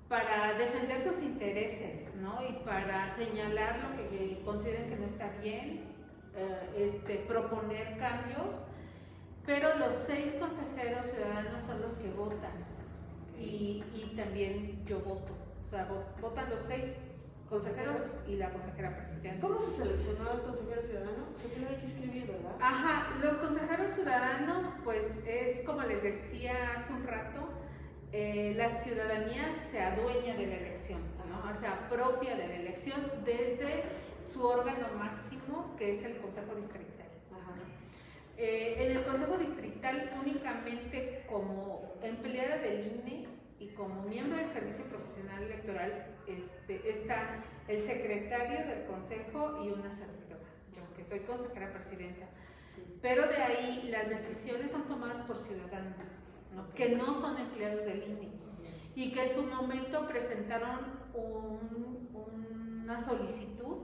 para 0.09 0.55
defender 0.55 1.03
sus 1.03 1.21
intereses, 1.23 2.15
¿no? 2.17 2.47
Y 2.49 2.53
para 2.65 3.09
señalar 3.11 3.79
lo 3.79 3.97
que, 3.97 4.41
consideren 4.45 4.91
que 4.91 4.97
no 4.97 5.07
está 5.07 5.31
bien, 5.43 5.85
eh, 6.37 6.75
este, 6.77 7.17
proponer 7.27 7.99
cambios. 7.99 8.65
Pero 9.47 9.79
los 9.79 9.95
seis 9.95 10.37
consejeros 10.39 11.07
ciudadanos 11.07 11.63
son 11.63 11.81
los 11.81 11.93
que 11.95 12.11
votan. 12.11 12.65
Y, 13.39 13.83
y 13.95 14.15
también 14.17 14.85
yo 14.87 15.01
voto. 15.01 15.44
O 15.65 15.67
sea, 15.67 15.89
votan 16.21 16.51
los 16.51 16.61
seis 16.61 17.15
consejeros 17.49 18.01
y 18.27 18.37
la 18.37 18.51
consejera 18.51 18.97
presidenta. 18.97 19.47
¿Cómo 19.47 19.61
se 19.61 19.77
seleccionó 19.77 20.33
el 20.33 20.41
consejero 20.43 20.83
ciudadano? 20.83 21.27
Se 21.37 21.49
tiene 21.49 21.77
que 21.77 21.87
escribir, 21.87 22.27
¿verdad? 22.27 22.53
Ajá, 22.61 23.15
los 23.23 23.35
consejeros 23.35 23.93
ciudadanos, 23.93 24.65
pues 24.85 25.07
es 25.27 25.65
como 25.65 25.83
les 25.83 26.03
decía 26.03 26.75
hace 26.77 26.93
un 26.93 27.05
rato, 27.07 27.49
eh, 28.13 28.55
la 28.57 28.71
ciudadanía 28.71 29.53
se 29.71 29.81
adueña 29.81 30.35
de 30.35 30.47
la 30.47 30.57
elección, 30.57 31.01
¿no? 31.29 31.51
o 31.51 31.55
sea, 31.55 31.89
propia 31.89 32.37
de 32.37 32.47
la 32.47 32.55
elección 32.55 33.01
desde 33.25 33.83
su 34.23 34.47
órgano 34.47 34.87
máximo, 34.97 35.75
que 35.77 35.93
es 35.93 36.05
el 36.05 36.19
Consejo 36.19 36.55
Distrital. 36.55 36.95
Eh, 38.37 38.77
en 38.79 38.97
el 38.97 39.05
Consejo 39.05 39.39
Distrital 39.39 40.11
únicamente 40.21 41.25
como 41.29 41.95
empleada 42.03 42.59
del 42.59 43.01
INE 43.05 43.34
y 43.59 43.69
como 43.69 44.03
miembro 44.03 44.39
del 44.39 44.49
Servicio 44.49 44.85
Profesional 44.87 45.43
Electoral 45.43 46.17
este, 46.27 46.91
está 46.91 47.45
el 47.69 47.83
secretario 47.83 48.67
del 48.67 48.87
Consejo 48.87 49.65
y 49.65 49.71
una 49.71 49.91
servidora, 49.91 50.45
yo 50.75 50.83
que 50.97 51.05
soy 51.05 51.21
consejera 51.21 51.73
presidenta. 51.73 52.27
Pero 53.01 53.27
de 53.27 53.37
ahí 53.37 53.89
las 53.91 54.09
decisiones 54.09 54.71
son 54.71 54.85
tomadas 54.89 55.23
por 55.27 55.39
ciudadanos 55.39 55.95
que 56.75 56.91
no 56.91 57.13
son 57.15 57.39
empleados 57.39 57.85
del 57.85 58.03
INE 58.03 58.33
y 58.95 59.13
que 59.13 59.25
en 59.25 59.35
su 59.35 59.43
momento 59.43 60.07
presentaron 60.07 61.01
una 62.13 62.99
solicitud 62.99 63.79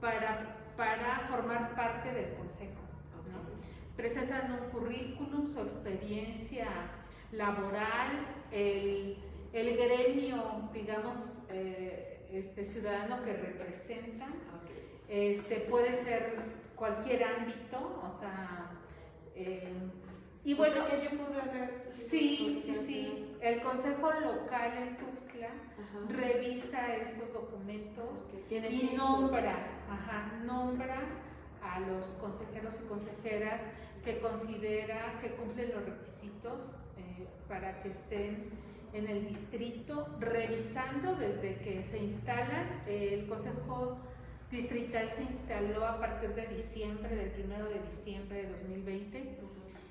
para, 0.00 0.56
para 0.76 1.26
formar 1.28 1.74
parte 1.74 2.12
del 2.12 2.34
Consejo 2.34 2.84
presentan 3.96 4.52
un 4.52 4.70
currículum, 4.70 5.48
su 5.48 5.60
experiencia 5.60 6.66
laboral, 7.36 8.26
el, 8.50 9.18
el 9.52 9.76
gremio, 9.76 10.68
digamos, 10.72 11.38
eh, 11.48 12.26
este 12.32 12.64
ciudadano 12.64 13.22
que 13.24 13.32
representan. 13.32 14.34
Este, 15.08 15.56
puede 15.60 15.92
ser 15.92 16.36
cualquier 16.74 17.24
ámbito, 17.24 18.00
o 18.04 18.10
sea, 18.10 18.70
eh, 19.34 19.72
y 20.44 20.54
bueno, 20.54 20.86
que 20.86 21.04
yo 21.04 21.10
pude 21.10 21.40
ver. 21.52 21.80
Sí, 21.88 22.62
sí, 22.64 22.74
sí. 22.76 23.36
El 23.40 23.62
Consejo 23.62 24.10
Local 24.10 24.72
en 24.78 24.96
Tuxtla 24.96 25.50
revisa 26.08 26.96
estos 26.96 27.32
documentos 27.32 28.30
y 28.50 28.94
nombra, 28.96 29.56
ajá, 29.90 30.32
nombra 30.44 31.00
a 31.62 31.80
los 31.80 32.08
consejeros 32.20 32.74
y 32.82 32.88
consejeras 32.88 33.60
que 34.04 34.20
considera 34.20 35.18
que 35.20 35.30
cumplen 35.30 35.72
los 35.74 35.84
requisitos 35.84 36.74
para 37.48 37.82
que 37.82 37.90
estén 37.90 38.50
en 38.92 39.08
el 39.08 39.28
distrito, 39.28 40.08
revisando 40.20 41.16
desde 41.16 41.56
que 41.56 41.82
se 41.82 41.98
instalan. 41.98 42.82
el 42.86 43.26
Consejo 43.26 43.98
Distrital 44.50 45.10
se 45.10 45.22
instaló 45.22 45.84
a 45.84 45.98
partir 45.98 46.32
de 46.34 46.46
diciembre, 46.46 47.16
del 47.16 47.30
primero 47.30 47.68
de 47.68 47.80
diciembre 47.80 48.42
de 48.44 48.50
2020. 48.50 49.38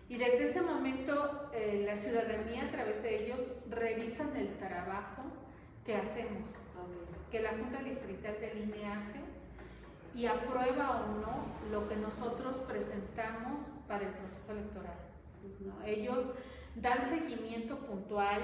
Y 0.08 0.18
desde 0.18 0.44
ese 0.44 0.62
momento 0.62 1.50
eh, 1.54 1.84
la 1.86 1.98
ciudadanía 1.98 2.66
a 2.66 2.72
través 2.72 3.02
de 3.04 3.26
ellos 3.26 3.52
revisan 3.70 4.36
el 4.38 4.58
trabajo 4.58 5.24
que 5.86 5.96
hacemos, 5.96 6.50
que 7.30 7.42
la 7.42 7.50
Junta 7.50 7.82
Distrital 7.84 8.36
de 8.40 8.60
INE 8.60 8.88
hace 8.88 9.20
y 10.16 10.28
aprueba 10.28 11.02
o 11.02 11.20
no 11.20 11.46
lo 11.72 11.90
que 11.90 11.96
nosotros 11.96 12.58
presentamos 12.60 13.64
para 13.88 14.06
el 14.06 14.14
proceso 14.14 14.54
electoral. 14.54 14.98
Ellos 15.86 16.26
dan 16.76 17.04
seguimiento 17.04 17.78
puntual 17.80 18.42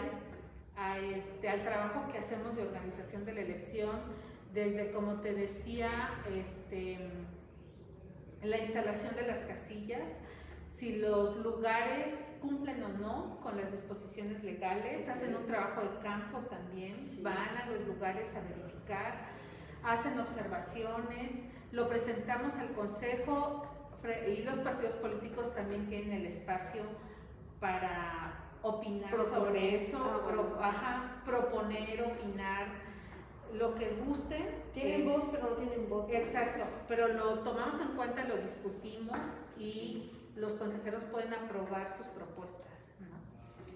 a 0.76 0.98
este, 1.00 1.50
al 1.50 1.64
trabajo 1.64 2.12
que 2.12 2.20
hacemos 2.20 2.56
de 2.56 2.64
organización 2.64 3.26
de 3.26 3.34
la 3.34 3.42
elección, 3.42 4.00
desde, 4.54 4.92
como 4.92 5.22
te 5.22 5.34
decía, 5.34 6.22
este, 6.34 6.98
la 8.44 8.58
instalación 8.58 9.16
de 9.16 9.24
las 9.24 9.40
casillas, 9.40 10.14
si 10.66 10.98
los 10.98 11.38
lugares 11.38 12.18
cumplen 12.42 12.82
o 12.84 12.90
no 12.90 13.40
con 13.42 13.58
las 13.58 13.72
disposiciones 13.72 14.44
legales, 14.44 15.10
hacen 15.10 15.36
un 15.36 15.46
trabajo 15.46 15.82
de 15.82 16.00
campo 16.02 16.40
también, 16.50 17.22
van 17.22 17.58
a 17.58 17.66
los 17.66 17.86
lugares 17.86 18.30
a 18.36 18.42
verificar, 18.42 19.28
hacen 19.84 20.18
observaciones, 20.20 21.34
lo 21.72 21.90
presentamos 21.90 22.56
al 22.56 22.72
Consejo 22.72 23.64
y 24.28 24.44
los 24.44 24.58
partidos 24.60 24.94
políticos 24.96 25.54
también 25.54 25.88
tienen 25.88 26.14
el 26.14 26.26
espacio 26.28 26.84
para 27.60 28.34
opinar 28.62 29.12
sobre 29.12 29.76
eso, 29.76 29.98
ah, 30.62 31.22
proponer, 31.26 32.04
opinar, 32.04 32.68
lo 33.54 33.76
que 33.76 33.96
gusten. 34.06 34.64
Tienen 34.74 35.06
voz, 35.06 35.26
pero 35.32 35.50
no 35.50 35.56
tienen 35.56 35.90
voz. 35.90 36.06
Exacto, 36.12 36.64
pero 36.88 37.08
lo 37.08 37.40
tomamos 37.40 37.80
en 37.82 37.96
cuenta, 37.96 38.24
lo 38.26 38.38
discutimos 38.38 39.20
y 39.58 40.12
los 40.36 40.54
consejeros 40.54 41.04
pueden 41.06 41.34
aprobar 41.34 41.92
sus 41.92 42.08
propuestas, 42.08 42.94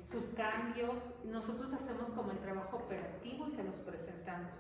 sus 0.06 0.26
cambios. 0.36 1.16
Nosotros 1.26 1.74
hacemos 1.74 2.10
como 2.12 2.32
el 2.32 2.40
trabajo 2.40 2.78
operativo 2.78 3.48
y 3.48 3.52
se 3.52 3.64
los 3.64 3.76
presentamos. 3.78 4.52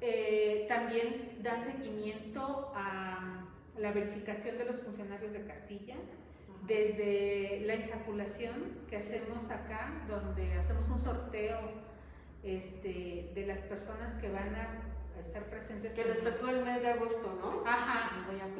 Eh, 0.00 0.66
también 0.68 1.38
dan 1.42 1.64
seguimiento 1.64 2.70
a 2.74 3.46
la 3.78 3.92
verificación 3.92 4.58
de 4.58 4.66
los 4.66 4.80
funcionarios 4.82 5.32
de 5.32 5.46
casilla 5.46 5.96
desde 6.66 7.62
la 7.66 7.76
insaculación 7.76 8.80
que 8.88 8.96
hacemos 8.96 9.50
acá, 9.50 9.92
donde 10.08 10.54
hacemos 10.54 10.88
un 10.88 10.98
sorteo 10.98 11.58
este, 12.42 13.30
de 13.34 13.46
las 13.46 13.58
personas 13.60 14.12
que 14.20 14.28
van 14.28 14.54
a 14.54 15.20
estar 15.20 15.44
presentes. 15.44 15.94
Que 15.94 16.04
les 16.04 16.22
tocó 16.22 16.48
el 16.48 16.64
mes 16.64 16.82
de 16.82 16.88
agosto, 16.88 17.38
¿no? 17.40 17.68
Ajá. 17.68 18.10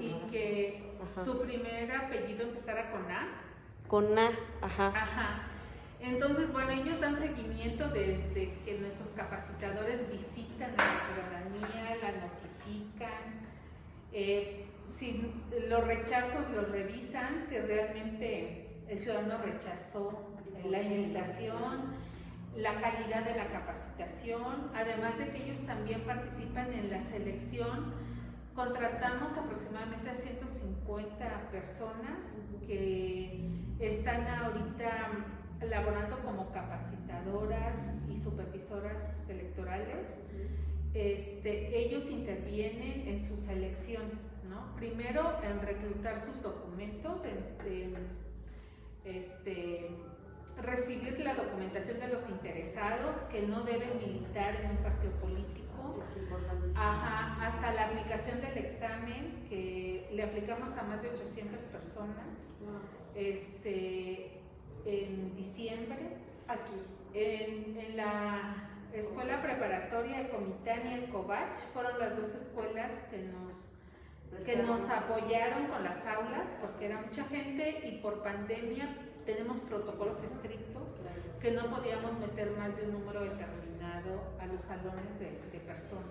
Y 0.01 0.31
que 0.31 0.93
su 1.25 1.41
primer 1.41 1.91
apellido 1.93 2.45
empezara 2.45 2.91
con 2.91 3.11
A. 3.11 3.29
Con 3.87 4.19
A, 4.19 4.31
ajá. 4.63 4.89
Ajá. 4.89 5.43
Entonces, 6.01 6.53
bueno, 6.53 6.71
ellos 6.71 7.01
dan 7.01 7.17
seguimiento 7.17 7.89
desde 7.89 8.53
que 8.65 8.79
nuestros 8.79 9.09
capacitadores 9.11 10.11
visitan 10.11 10.71
a 10.71 10.85
la 10.85 11.61
ciudadanía, 11.63 11.97
la 12.03 12.13
notifican. 12.13 13.47
Eh, 14.13 14.67
si 14.99 15.31
los 15.69 15.87
rechazos 15.87 16.51
los 16.55 16.71
revisan, 16.71 17.43
si 17.47 17.59
realmente 17.59 18.83
el 18.89 18.99
ciudadano 18.99 19.39
rechazó 19.43 20.37
la 20.65 20.83
invitación, 20.83 21.95
la 22.57 22.81
calidad 22.81 23.25
de 23.25 23.37
la 23.37 23.49
capacitación, 23.49 24.71
además 24.75 25.19
de 25.19 25.29
que 25.29 25.45
ellos 25.45 25.61
también 25.67 26.01
participan 26.03 26.73
en 26.73 26.91
la 26.91 27.01
selección. 27.03 27.95
Contratamos 28.55 29.37
aproximadamente 29.37 30.09
a 30.09 30.15
150 30.15 31.51
personas 31.51 32.33
que 32.67 33.51
están 33.79 34.27
ahorita 34.27 35.27
laborando 35.61 36.21
como 36.21 36.51
capacitadoras 36.53 37.77
y 38.09 38.19
supervisoras 38.19 39.29
electorales. 39.29 40.23
Este, 40.95 41.79
ellos 41.79 42.07
intervienen 42.07 43.07
en 43.07 43.23
su 43.23 43.37
selección 43.37 44.26
Primero 44.77 45.39
en 45.43 45.61
reclutar 45.63 46.23
sus 46.23 46.43
documentos, 46.43 47.23
en, 47.25 47.97
este, 49.05 49.89
recibir 50.61 51.19
la 51.21 51.35
documentación 51.35 51.99
de 52.01 52.09
los 52.09 52.29
interesados 52.29 53.17
que 53.31 53.43
no 53.43 53.63
deben 53.63 53.99
militar 53.99 54.57
en 54.57 54.73
un 54.73 54.77
partido 54.79 55.13
político. 55.15 56.03
Ajá, 56.75 57.47
hasta 57.47 57.73
la 57.73 57.87
aplicación 57.87 58.41
del 58.41 58.59
examen, 58.59 59.47
que 59.49 60.09
le 60.13 60.23
aplicamos 60.23 60.73
a 60.77 60.83
más 60.83 61.01
de 61.03 61.11
800 61.11 61.61
personas 61.65 62.27
este, 63.15 64.41
en 64.85 65.35
diciembre. 65.37 66.19
Aquí. 66.49 66.83
En, 67.15 67.79
en 67.79 67.97
la 67.97 68.71
Escuela 68.93 69.43
Preparatoria 69.43 70.19
de 70.19 70.29
Comitán 70.29 70.91
y 70.91 70.95
el 70.95 71.09
Covach 71.09 71.57
fueron 71.73 71.99
las 71.99 72.17
dos 72.17 72.29
escuelas 72.35 72.93
que 73.11 73.19
nos 73.19 73.76
que 74.45 74.57
nos 74.57 74.83
apoyaron 74.89 75.67
con 75.67 75.85
las 75.85 76.05
aulas, 76.07 76.51
porque 76.61 76.87
era 76.87 77.01
mucha 77.01 77.25
gente 77.25 77.81
y 77.85 78.01
por 78.01 78.23
pandemia 78.23 78.97
tenemos 79.25 79.59
protocolos 79.59 80.23
estrictos 80.23 80.83
que 81.41 81.51
no 81.51 81.67
podíamos 81.71 82.19
meter 82.19 82.51
más 82.53 82.77
de 82.77 82.87
un 82.87 82.93
número 82.93 83.23
determinado 83.23 84.23
a 84.41 84.47
los 84.47 84.63
salones 84.63 85.19
de, 85.19 85.61
personas. 85.67 86.07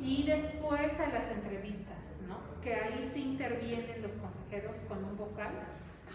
Y 0.00 0.24
después 0.24 0.92
a 1.00 1.08
las 1.08 1.30
entrevistas, 1.30 1.96
¿no? 2.28 2.60
que 2.60 2.74
ahí 2.74 3.10
sí 3.12 3.22
intervienen 3.22 4.02
los 4.02 4.12
consejeros 4.12 4.76
con 4.88 5.02
un 5.04 5.16
vocal 5.16 5.52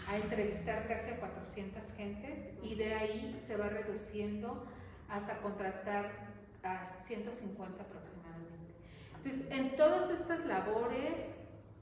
a 0.07 0.17
entrevistar 0.17 0.87
casi 0.87 1.09
a 1.11 1.19
400 1.19 1.93
gentes 1.93 2.49
y 2.61 2.75
de 2.75 2.93
ahí 2.93 3.41
se 3.45 3.57
va 3.57 3.69
reduciendo 3.69 4.65
hasta 5.09 5.37
contratar 5.39 6.11
a 6.63 6.85
150 7.03 7.83
aproximadamente. 7.83 8.50
Entonces, 9.23 9.51
en 9.51 9.75
todas 9.75 10.09
estas 10.09 10.45
labores 10.45 11.21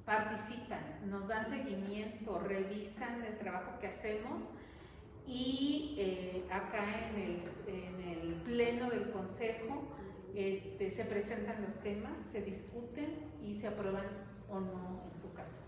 participan, 0.05 1.00
nos 1.10 1.27
dan 1.27 1.46
seguimiento, 1.46 2.39
revisan 2.39 3.24
el 3.24 3.38
trabajo 3.38 3.79
que 3.79 3.88
hacemos 3.88 4.43
y 5.25 5.96
eh, 6.00 6.46
acá 6.51 7.10
en 7.10 7.15
el, 7.15 7.39
en 7.67 8.10
el, 8.10 8.34
pleno 8.41 8.89
del 8.89 9.12
consejo 9.12 9.84
este, 10.36 10.89
se 10.89 11.05
presentan 11.05 11.62
los 11.62 11.75
temas, 11.81 12.24
se 12.24 12.41
discuten 12.41 13.31
y 13.43 13.53
se 13.53 13.67
aprueban 13.67 14.05
o 14.50 14.60
no 14.60 15.03
en 15.10 15.17
su 15.17 15.31
casa. 15.34 15.61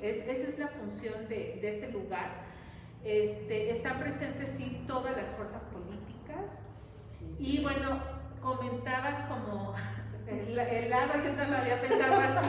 esa 0.00 0.32
es 0.32 0.58
la 0.58 0.68
función 0.68 1.28
de, 1.28 1.58
de 1.60 1.68
este 1.68 1.92
lugar. 1.92 2.46
Este, 3.04 3.70
están 3.70 3.98
presentes 3.98 4.50
sí 4.50 4.84
todas 4.88 5.16
las 5.16 5.28
fuerzas 5.30 5.64
políticas 5.64 6.70
y 7.38 7.60
bueno, 7.62 8.00
comentabas 8.40 9.28
como 9.28 9.74
el, 10.28 10.90
lado 10.90 11.12
yo 11.24 11.32
no 11.32 11.44
lo 11.50 11.56
había 11.56 11.80
pensado 11.80 12.14
así, 12.16 12.48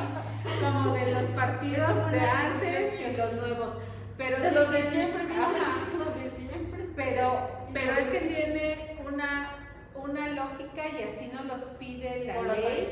como 0.62 0.94
de 0.94 1.12
los 1.12 1.24
partidos 1.32 2.12
de 2.12 2.20
antes 2.20 3.00
y 3.00 3.18
los 3.18 3.34
nuevos. 3.34 3.78
Pero 4.18 4.40
de 4.40 4.52
los 4.52 4.72
de 4.72 4.82
siempre, 4.90 5.24
los 5.98 6.16
de 6.16 6.30
siempre. 6.30 6.88
Pero, 6.96 7.50
pero 7.74 7.94
es 7.94 8.08
que 8.08 8.20
tiene 8.20 8.98
una, 9.06 9.56
una 9.96 10.30
lógica 10.30 10.88
y 10.88 11.04
así 11.04 11.32
nos 11.34 11.46
los 11.46 11.62
pide 11.80 12.26
la 12.26 12.42
ley. 12.42 12.88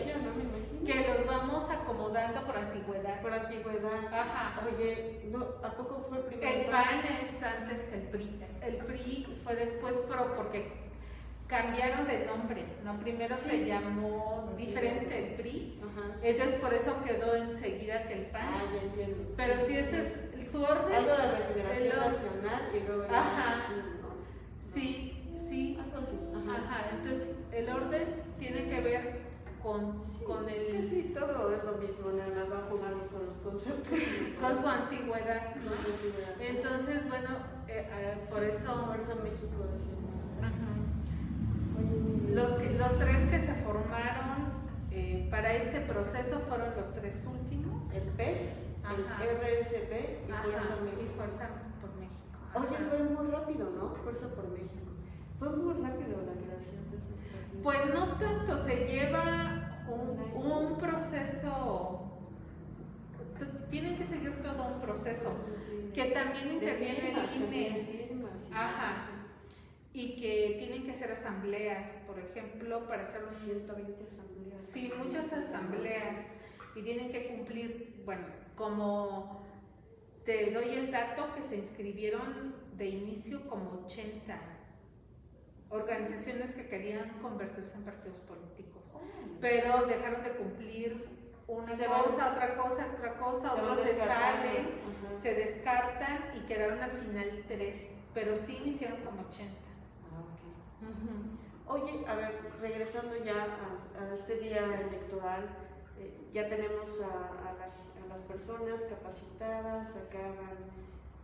que 0.86 0.96
los 0.96 1.26
vamos 1.28 1.70
acomodando 1.70 2.42
por 2.42 2.58
antigüedad. 2.58 3.22
Por 3.22 3.34
antigüedad. 3.34 4.08
Ajá. 4.12 4.62
Oye, 4.66 5.22
no, 5.32 5.46
¿a 5.64 5.72
poco 5.76 6.06
fue 6.10 6.18
el 6.18 6.24
primero? 6.24 6.52
El 6.52 6.66
PAN 6.66 7.02
es 7.22 7.44
antes 7.44 7.82
que 7.82 7.96
el 7.96 8.02
PRI. 8.08 8.40
El 8.62 8.78
PRI 8.78 9.42
fue 9.44 9.56
después 9.56 9.96
PRO 10.08 10.36
porque 10.36 10.91
cambiaron 11.52 12.08
de 12.08 12.26
nombre, 12.26 12.64
¿no? 12.86 12.98
Primero 13.00 13.36
se 13.36 13.66
llamó 13.66 14.50
diferente 14.58 15.20
el 15.20 15.36
PRI, 15.36 15.82
entonces 16.24 16.60
por 16.62 16.74
eso 16.74 17.04
quedó 17.04 17.36
enseguida 17.36 18.08
que 18.08 18.14
el 18.14 18.26
PAN. 18.28 18.42
Ah, 18.42 18.64
ya 18.74 18.82
entiendo. 18.82 19.34
Pero 19.36 19.60
sí, 19.60 19.78
ese 19.78 20.00
es 20.00 20.50
su 20.50 20.64
orden. 20.64 20.96
Algo 20.96 21.12
de 21.12 21.18
la 21.18 21.32
Regeneración 21.32 21.98
Nacional 21.98 22.72
y 22.74 22.88
luego 22.88 23.04
Ajá. 23.04 23.66
Sí, 24.62 25.36
sí. 25.38 25.78
Algo 25.84 25.98
así. 25.98 26.18
Ajá. 26.34 26.90
Entonces 26.94 27.36
el 27.52 27.70
orden 27.70 28.24
tiene 28.40 28.70
que 28.70 28.80
ver 28.80 29.20
con, 29.62 30.02
con 30.26 30.48
el... 30.50 30.82
Casi 30.82 31.14
todo 31.14 31.54
es 31.54 31.64
lo 31.66 31.74
mismo, 31.74 32.12
nada 32.12 32.30
más 32.30 32.52
va 32.52 32.68
jugando 32.70 33.08
con 33.08 33.26
los 33.26 33.38
conceptos. 33.38 34.00
con 34.42 34.62
su 34.62 34.68
antigüedad. 34.70 35.56
¿no? 35.58 35.72
Entonces, 36.40 37.10
bueno, 37.10 37.30
eh, 37.68 37.90
eh, 37.92 38.18
por 38.32 38.42
eso... 38.42 38.86
Por 38.88 39.00
eso 39.00 39.16
México 39.22 39.68
es 39.76 40.11
los, 42.30 42.52
los 42.74 43.00
tres 43.00 43.18
que 43.30 43.40
se 43.40 43.54
formaron 43.64 44.52
eh, 44.92 45.28
para 45.30 45.54
este 45.54 45.82
proceso 45.82 46.40
fueron 46.48 46.76
los 46.76 46.94
tres 46.94 47.26
últimos. 47.26 47.92
El 47.94 48.04
PES, 48.04 48.68
el 48.88 49.04
RSP 49.04 50.28
y 50.28 50.32
Fuerza 50.32 50.76
México. 50.84 51.02
Y 51.02 51.18
Fuerza 51.18 51.50
por 51.82 51.96
México. 51.96 52.16
Oye, 52.56 52.90
fue 52.90 53.04
muy 53.04 53.32
rápido, 53.32 53.70
¿no? 53.72 53.96
Fuerza 53.96 54.28
por 54.30 54.50
México. 54.50 54.92
Fue 55.40 55.50
muy 55.50 55.74
rápido 55.74 56.22
la 56.26 56.34
creación 56.42 56.90
de 56.92 56.98
esos 56.98 57.20
partidos. 57.20 57.64
Pues 57.64 57.94
no 57.94 58.08
tanto, 58.18 58.58
se 58.58 58.88
lleva 58.88 59.84
un, 59.90 60.52
un 60.52 60.78
proceso 60.78 61.98
tienen 63.70 63.98
que 63.98 64.06
seguir 64.06 64.42
todo 64.44 64.68
un 64.76 64.82
proceso 64.82 65.34
que 65.94 66.12
también 66.12 66.52
interviene 66.52 67.14
el 67.14 67.42
INE. 67.42 68.12
Ajá 68.54 69.11
y 69.94 70.22
que 70.22 70.56
tienen 70.60 70.84
que 70.84 70.92
hacer 70.92 71.12
asambleas, 71.12 71.88
por 72.08 72.20
ejemplo, 72.20 72.88
para 72.88 73.04
hacer 73.04 73.24
los 73.24 73.36
120 73.36 74.04
asambleas. 74.04 74.60
Sí, 74.60 74.92
muchas 74.98 75.32
asambleas. 75.34 76.20
Y 76.76 76.84
tienen 76.84 77.12
que 77.12 77.28
cumplir, 77.28 78.02
bueno, 78.06 78.26
como 78.56 79.46
te 80.24 80.52
doy 80.52 80.70
el 80.70 80.92
dato 80.92 81.34
que 81.36 81.44
se 81.44 81.58
inscribieron 81.58 82.56
de 82.78 82.88
inicio 82.88 83.48
como 83.48 83.84
80 83.86 84.40
organizaciones 85.70 86.52
que 86.54 86.68
querían 86.68 87.10
convertirse 87.22 87.76
en 87.76 87.84
partidos 87.84 88.18
políticos, 88.20 88.84
pero 89.40 89.86
dejaron 89.86 90.24
de 90.24 90.32
cumplir 90.32 91.22
una 91.48 91.72
cosa, 91.72 92.32
otra 92.32 92.56
cosa, 92.56 92.88
otra 92.94 93.18
cosa, 93.18 93.54
otros 93.54 93.80
se 93.80 93.96
salen, 93.96 94.70
se 95.18 95.34
descartan 95.34 96.32
y 96.36 96.48
quedaron 96.48 96.80
al 96.80 96.92
final 96.92 97.44
tres, 97.48 97.90
pero 98.14 98.38
sí 98.38 98.58
iniciaron 98.64 99.02
como 99.02 99.28
80. 99.28 99.71
Oye, 101.68 102.06
a 102.08 102.16
ver, 102.16 102.40
regresando 102.60 103.16
ya 103.24 103.46
a, 104.00 104.14
este 104.14 104.40
día 104.40 104.66
electoral, 104.82 105.48
eh, 105.98 106.30
ya 106.34 106.48
tenemos 106.48 107.02
a, 107.02 108.08
las 108.10 108.22
personas 108.22 108.82
capacitadas, 108.90 109.96
acá 109.96 110.20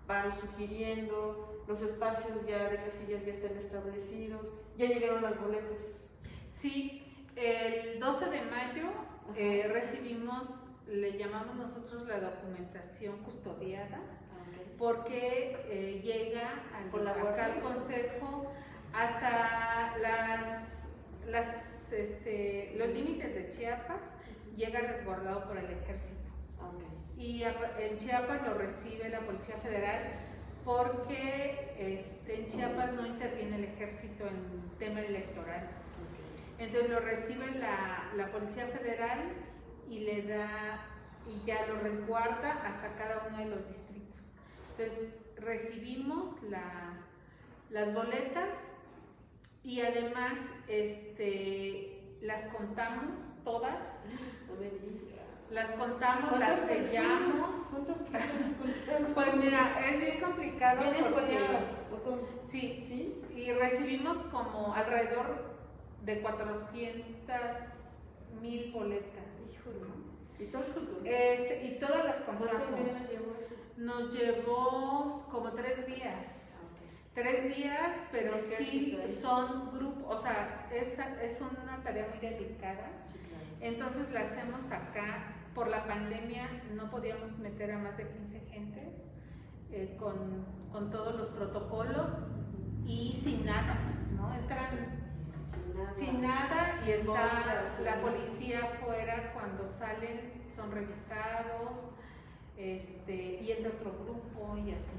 van, 0.07 0.33
sugiriendo, 0.39 1.63
los 1.67 1.81
espacios 1.81 2.45
ya 2.47 2.69
de 2.69 2.77
casillas 2.77 3.25
ya 3.25 3.33
están 3.33 3.57
establecidos, 3.57 4.53
ya 4.77 4.85
llegaron 4.85 5.21
las 5.21 5.37
boletas. 5.37 6.05
Sí, 6.49 7.03
el 7.35 7.99
12 7.99 8.29
de 8.29 8.41
mayo 8.43 8.85
eh, 9.35 9.69
recibimos, 9.73 10.47
le 10.87 11.17
llamamos 11.17 11.57
nosotros 11.57 12.07
la 12.07 12.21
documentación 12.21 13.17
custodiada, 13.17 13.97
ah, 13.97 14.45
porque 14.77 15.57
eh, 15.69 15.99
llega 16.01 16.63
al, 16.73 17.07
acá 17.07 17.45
al 17.45 17.59
Consejo 17.59 18.49
hasta 18.97 19.95
las, 21.27 21.53
este, 21.91 22.73
los 22.77 22.89
límites 22.89 23.33
de 23.33 23.49
Chiapas 23.51 24.01
llega 24.55 24.79
resguardado 24.79 25.47
por 25.47 25.57
el 25.57 25.69
ejército. 25.71 26.15
Y 27.15 27.43
en 27.43 27.97
Chiapas 27.97 28.45
lo 28.45 28.55
recibe 28.55 29.09
la 29.09 29.21
Policía 29.21 29.57
Federal 29.57 30.03
porque 30.63 31.73
este, 31.77 32.41
en 32.41 32.47
Chiapas 32.47 32.93
no 32.93 33.05
interviene 33.05 33.55
el 33.57 33.63
ejército 33.65 34.27
en 34.27 34.77
tema 34.77 35.01
electoral. 35.01 35.67
Entonces 36.59 36.89
lo 36.89 36.99
recibe 36.99 37.51
la, 37.59 38.11
la 38.15 38.31
Policía 38.31 38.67
Federal 38.67 39.19
y 39.89 39.99
le 39.99 40.23
da 40.23 40.85
y 41.27 41.45
ya 41.45 41.65
lo 41.67 41.79
resguarda 41.79 42.51
hasta 42.65 42.95
cada 42.95 43.27
uno 43.27 43.37
de 43.37 43.45
los 43.45 43.67
distritos. 43.67 44.31
Entonces 44.71 45.15
recibimos 45.37 46.41
la, 46.43 46.97
las 47.69 47.93
boletas 47.93 48.57
y 49.67 49.81
además 49.81 50.39
este, 50.69 52.15
las 52.21 52.45
contamos 52.45 53.33
todas. 53.43 54.03
Las 55.51 55.69
contamos, 55.71 56.37
las 56.39 56.59
sellamos. 56.59 57.51
pues 59.15 59.35
mira, 59.35 59.89
es 59.89 60.01
bien 60.01 60.19
complicado 60.19 60.81
porque 61.13 61.39
sí, 62.51 62.83
sí, 62.85 63.21
y 63.33 63.53
recibimos 63.53 64.17
como 64.29 64.73
alrededor 64.73 65.55
de 66.03 66.19
400 66.19 67.39
mil 68.41 68.73
boletas. 68.73 69.55
¿Y, 70.37 71.07
este, 71.07 71.65
y 71.65 71.79
todas 71.79 72.03
las 72.03 72.17
contamos. 72.17 72.61
Nos 73.77 74.13
llevó 74.13 75.25
como 75.31 75.51
tres 75.53 75.87
días. 75.87 76.46
Tres 77.17 77.55
días, 77.57 77.95
pero 78.11 78.37
sí 78.37 78.95
son 79.09 79.71
grupos, 79.73 80.19
o 80.19 80.21
sea, 80.21 80.69
es, 80.71 80.99
es 80.99 81.41
una 81.41 81.81
tarea 81.81 82.07
muy 82.09 82.19
delicada. 82.19 82.91
Entonces 83.59 84.11
la 84.11 84.21
hacemos 84.21 84.71
acá. 84.71 85.33
Por 85.55 85.67
la 85.67 85.87
pandemia 85.87 86.47
no 86.75 86.91
podíamos 86.91 87.35
meter 87.39 87.71
a 87.71 87.79
más 87.79 87.97
de 87.97 88.07
15 88.07 88.39
gentes 88.41 89.03
eh, 89.71 89.97
con, 89.97 90.45
con, 90.71 90.91
todos 90.91 91.15
los 91.15 91.29
protocolos 91.29 92.11
y 92.85 93.19
sin 93.19 93.47
nada, 93.47 93.79
¿no? 94.15 94.31
Entran 94.35 95.09
sin 95.97 96.21
nada, 96.21 96.79
y 96.85 96.91
está 96.91 97.31
la 97.81 97.99
policía 97.99 98.59
afuera 98.59 99.33
cuando 99.33 99.67
salen, 99.67 100.43
son 100.55 100.71
revisados, 100.71 101.89
este, 102.55 103.41
y 103.41 103.53
entra 103.53 103.71
otro 103.71 104.03
grupo 104.03 104.55
y 104.55 104.71
así. 104.73 104.93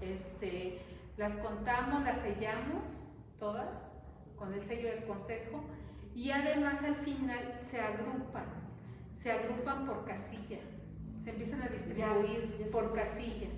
Este, 0.00 0.89
las 1.20 1.32
contamos, 1.32 2.02
las 2.02 2.18
sellamos 2.22 3.06
todas 3.38 3.94
con 4.36 4.54
el 4.54 4.62
sello 4.62 4.88
del 4.88 5.04
consejo 5.04 5.62
y 6.14 6.30
además 6.30 6.82
al 6.82 6.96
final 6.96 7.56
se 7.58 7.78
agrupan, 7.78 8.46
se 9.16 9.30
agrupan 9.30 9.84
por 9.84 10.06
casilla, 10.06 10.60
se 11.22 11.28
empiezan 11.28 11.60
a 11.60 11.68
distribuir 11.68 12.66
por 12.72 12.94
casilla. 12.94 13.48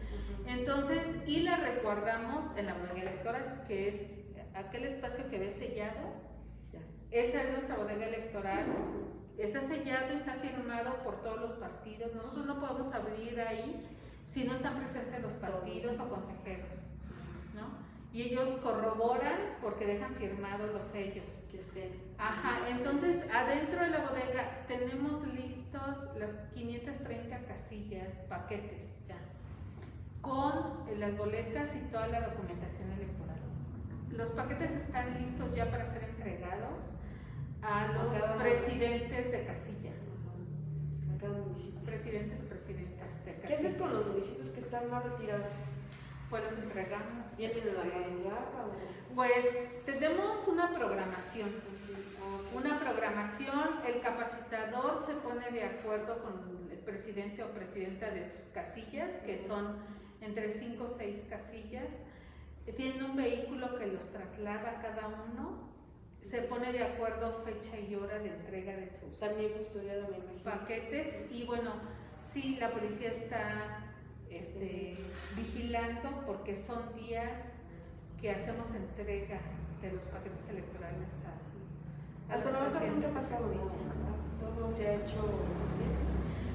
Entonces, 0.45 1.07
y 1.25 1.43
las 1.43 1.61
resguardamos 1.61 2.47
en 2.57 2.67
la 2.67 2.75
bodega 2.75 3.03
electoral, 3.03 3.63
que 3.69 3.89
es 3.91 4.11
aquel 4.55 4.87
espacio 4.87 5.31
que 5.31 5.39
ve 5.39 5.49
sellado 5.49 6.33
esa 7.13 7.43
es 7.43 7.53
nuestra 7.53 7.77
bodega 7.77 8.09
electoral. 8.09 8.65
Está 9.39 9.61
sellado 9.61 10.15
está 10.15 10.33
firmado 10.35 10.97
por 11.05 11.23
todos 11.23 11.41
los 11.41 11.53
partidos. 11.53 12.13
Nosotros 12.13 12.45
no 12.45 12.59
podemos 12.59 12.93
abrir 12.93 13.39
ahí 13.41 13.87
si 14.27 14.43
no 14.45 14.55
están 14.55 14.79
presentes 14.79 15.23
los 15.23 15.35
partidos 15.35 16.01
o 16.01 16.09
consejeros. 16.09 16.92
Y 18.13 18.23
ellos 18.23 18.51
corroboran 18.63 19.57
porque 19.63 19.87
dejan 19.87 20.15
firmados 20.15 20.71
los 20.73 20.85
sellos. 20.85 21.47
Que 21.51 21.59
estén. 21.59 21.93
Ajá, 22.19 22.69
entonces 22.69 23.25
adentro 23.33 23.81
de 23.81 23.91
la 23.91 24.01
bodega 24.01 24.65
tenemos 24.69 25.27
listos 25.29 25.99
las 26.19 26.31
530 26.55 27.39
casillas, 27.47 28.17
paquetes 28.29 29.01
ya, 29.07 29.17
con 30.21 30.85
las 30.99 31.17
boletas 31.17 31.75
y 31.75 31.91
toda 31.91 32.09
la 32.09 32.21
documentación 32.29 32.93
electoral. 32.93 33.41
Los 34.11 34.31
paquetes 34.31 34.73
están 34.73 35.19
listos 35.19 35.55
ya 35.55 35.71
para 35.71 35.87
ser 35.87 36.05
entregados 36.05 36.93
a 37.63 37.87
los 37.93 38.21
presidentes 38.41 39.33
de 39.33 39.45
casilla. 39.47 39.93
A 41.15 41.19
cada 41.19 41.39
municipio. 41.39 41.81
Presidentes, 41.83 42.41
presidentas 42.41 43.25
de 43.25 43.35
casilla. 43.37 43.49
¿Qué 43.49 43.55
haces 43.55 43.77
con 43.77 43.93
los 43.93 44.07
municipios 44.07 44.51
que 44.51 44.61
están 44.61 44.91
más 44.91 45.03
retirados? 45.05 45.55
Pues 46.33 46.45
los 46.45 46.53
entregamos. 46.55 47.37
¿Vienen 47.37 47.63
de 47.63 47.73
la 47.75 47.83
este, 47.83 47.95
Pues 49.15 49.85
tenemos 49.85 50.49
una 50.49 50.75
programación. 50.75 51.51
Una 52.55 52.81
programación, 52.81 53.81
el 53.87 54.01
capacitador 54.01 54.97
se 55.05 55.13
pone 55.17 55.51
de 55.51 55.65
acuerdo 55.65 56.23
con 56.23 56.71
el 56.73 56.79
presidente 56.79 57.43
o 57.43 57.49
presidenta 57.49 58.11
de 58.11 58.25
sus 58.25 58.45
casillas, 58.45 59.11
que 59.27 59.37
son 59.37 59.77
entre 60.23 60.51
5 60.51 60.83
o 60.83 60.89
6 60.89 61.27
casillas. 61.29 61.93
Tienen 62.77 63.03
un 63.03 63.15
vehículo 63.15 63.79
que 63.79 63.89
los 63.89 64.11
traslada 64.11 64.79
a 64.79 64.81
cada 64.81 65.09
uno 65.09 65.71
se 66.23 66.41
pone 66.41 66.73
de 66.73 66.83
acuerdo 66.83 67.43
fecha 67.45 67.79
y 67.79 67.95
hora 67.95 68.19
de 68.19 68.31
entrega 68.31 68.75
de 68.75 68.89
sus 68.89 69.19
También 69.19 69.53
paquetes 70.43 71.31
y 71.31 71.45
bueno, 71.45 71.75
sí, 72.25 72.57
la 72.59 72.71
policía 72.71 73.11
está 73.11 73.92
este, 74.39 74.97
vigilando 75.37 76.25
porque 76.27 76.57
son 76.57 76.95
días 76.95 77.43
que 78.21 78.31
hacemos 78.31 78.75
entrega 78.75 79.41
de 79.81 79.93
los 79.93 80.03
paquetes 80.05 80.49
electorales 80.49 81.09
a, 81.27 82.35
Hasta 82.35 82.49
ahora 82.49 82.91
nunca 82.91 83.09
ha 83.09 83.13
pasado 83.13 83.53
todo 84.41 84.71
se 84.71 84.87
ha 84.89 84.95
hecho 84.95 85.31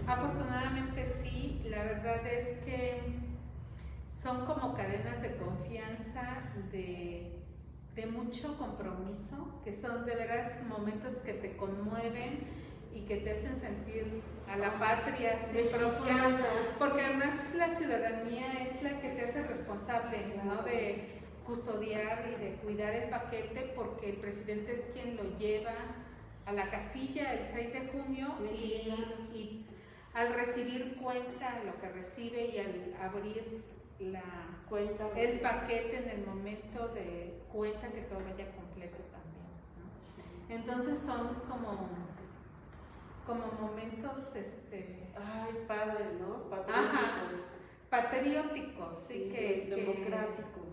Afortunadamente 0.08 1.06
sí, 1.06 1.62
la 1.66 1.84
verdad 1.84 2.26
es 2.26 2.60
que 2.60 3.02
son 4.10 4.46
como 4.46 4.74
cadenas 4.74 5.22
de 5.22 5.36
confianza 5.36 6.44
de 6.72 7.38
de 7.98 8.06
mucho 8.06 8.56
compromiso, 8.60 9.60
que 9.64 9.74
son 9.74 10.06
de 10.06 10.16
veras 10.16 10.52
momentos 10.70 11.16
que 11.16 11.34
te 11.34 11.58
conmueven 11.58 12.42
y 12.94 13.02
que 13.02 13.18
te 13.18 13.32
hacen 13.32 13.58
sentir 13.58 14.22
a 14.50 14.58
la 14.58 14.80
patria 14.80 15.36
así 15.36 15.70
profunda, 15.76 16.40
porque 16.80 17.02
además 17.02 17.34
la 17.56 17.70
ciudadanía 17.70 18.64
es 18.66 18.82
la 18.82 19.00
que 19.02 19.10
se 19.10 19.26
hace 19.26 19.44
responsable 19.44 20.18
¿no? 20.44 20.64
de 20.64 21.22
custodiar 21.46 22.26
y 22.30 22.44
de 22.44 22.56
cuidar 22.56 22.94
el 22.94 23.10
paquete 23.10 23.74
porque 23.76 24.10
el 24.10 24.18
presidente 24.18 24.74
es 24.74 24.86
quien 24.94 25.16
lo 25.16 25.38
lleva 25.38 25.76
a 26.46 26.54
la 26.54 26.70
casilla 26.70 27.34
el 27.34 27.46
6 27.46 27.74
de 27.74 27.88
junio 27.88 28.36
y, 28.54 29.36
y 29.36 29.66
al 30.14 30.34
recibir 30.34 30.98
cuenta 31.02 31.62
lo 31.66 31.80
que 31.80 31.90
recibe 31.90 32.48
y 32.48 32.60
al 32.60 32.96
abrir 33.02 33.64
la 34.00 34.24
cuenta, 34.70 35.08
el 35.16 35.40
paquete 35.40 35.98
en 35.98 36.10
el 36.10 36.26
momento 36.26 36.90
de 36.90 37.42
cuenta 37.52 37.88
que 37.90 38.02
todo 38.02 38.20
vaya 38.20 38.52
completo 38.56 38.98
también. 39.12 39.48
Entonces 40.50 41.00
son 41.00 41.36
como, 41.50 41.90
como 43.28 43.46
momentos, 43.60 44.34
este, 44.36 45.12
ay, 45.16 45.66
padre, 45.68 46.06
¿no? 46.20 46.50
Patrióticos. 46.50 47.56
patrióticos, 47.90 48.98
sí, 49.06 49.30
que, 49.30 49.68
democráticos. 49.70 50.64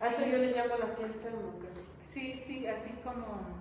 A 0.00 0.08
eso 0.08 0.26
yo 0.26 0.38
le 0.38 0.50
llamo 0.50 0.76
la 0.76 0.88
fiesta 0.88 1.30
democrática. 1.30 1.86
Sí, 2.02 2.42
sí, 2.44 2.66
así 2.66 2.90
como, 3.04 3.60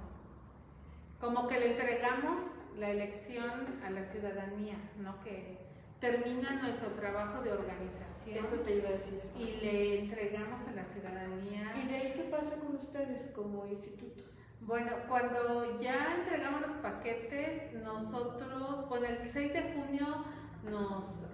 como 1.21 1.47
que 1.47 1.59
le 1.59 1.71
entregamos 1.73 2.43
la 2.77 2.89
elección 2.89 3.79
a 3.85 3.91
la 3.91 4.03
ciudadanía, 4.03 4.77
¿no? 4.97 5.21
Que 5.23 5.59
termina 5.99 6.59
nuestro 6.61 6.89
trabajo 6.89 7.43
de 7.43 7.51
organización. 7.51 8.43
Eso 8.43 8.55
te 8.57 8.77
iba 8.77 8.89
a 8.89 8.93
decir. 8.93 9.21
Y 9.37 9.61
le 9.63 9.99
entregamos 9.99 10.67
a 10.67 10.71
la 10.71 10.83
ciudadanía. 10.83 11.75
¿Y 11.77 11.87
de 11.87 11.95
ahí 11.95 12.13
qué 12.15 12.23
pasa 12.23 12.59
con 12.59 12.77
ustedes 12.77 13.29
como 13.35 13.67
instituto? 13.67 14.23
Bueno, 14.65 14.91
cuando 15.09 15.79
ya 15.81 16.15
entregamos 16.19 16.61
los 16.61 16.71
paquetes, 16.77 17.73
nosotros, 17.73 18.87
bueno, 18.87 19.07
el 19.07 19.27
6 19.27 19.53
de 19.53 19.73
junio 19.73 20.23
nos, 20.63 21.25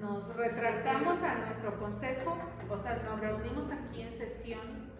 nos 0.00 0.36
retractamos 0.36 1.22
a 1.22 1.36
nuestro 1.46 1.78
consejo, 1.78 2.36
o 2.68 2.78
sea, 2.78 2.96
nos 2.96 3.18
reunimos 3.18 3.70
aquí 3.70 4.02
en 4.02 4.14
sesión, 4.18 4.90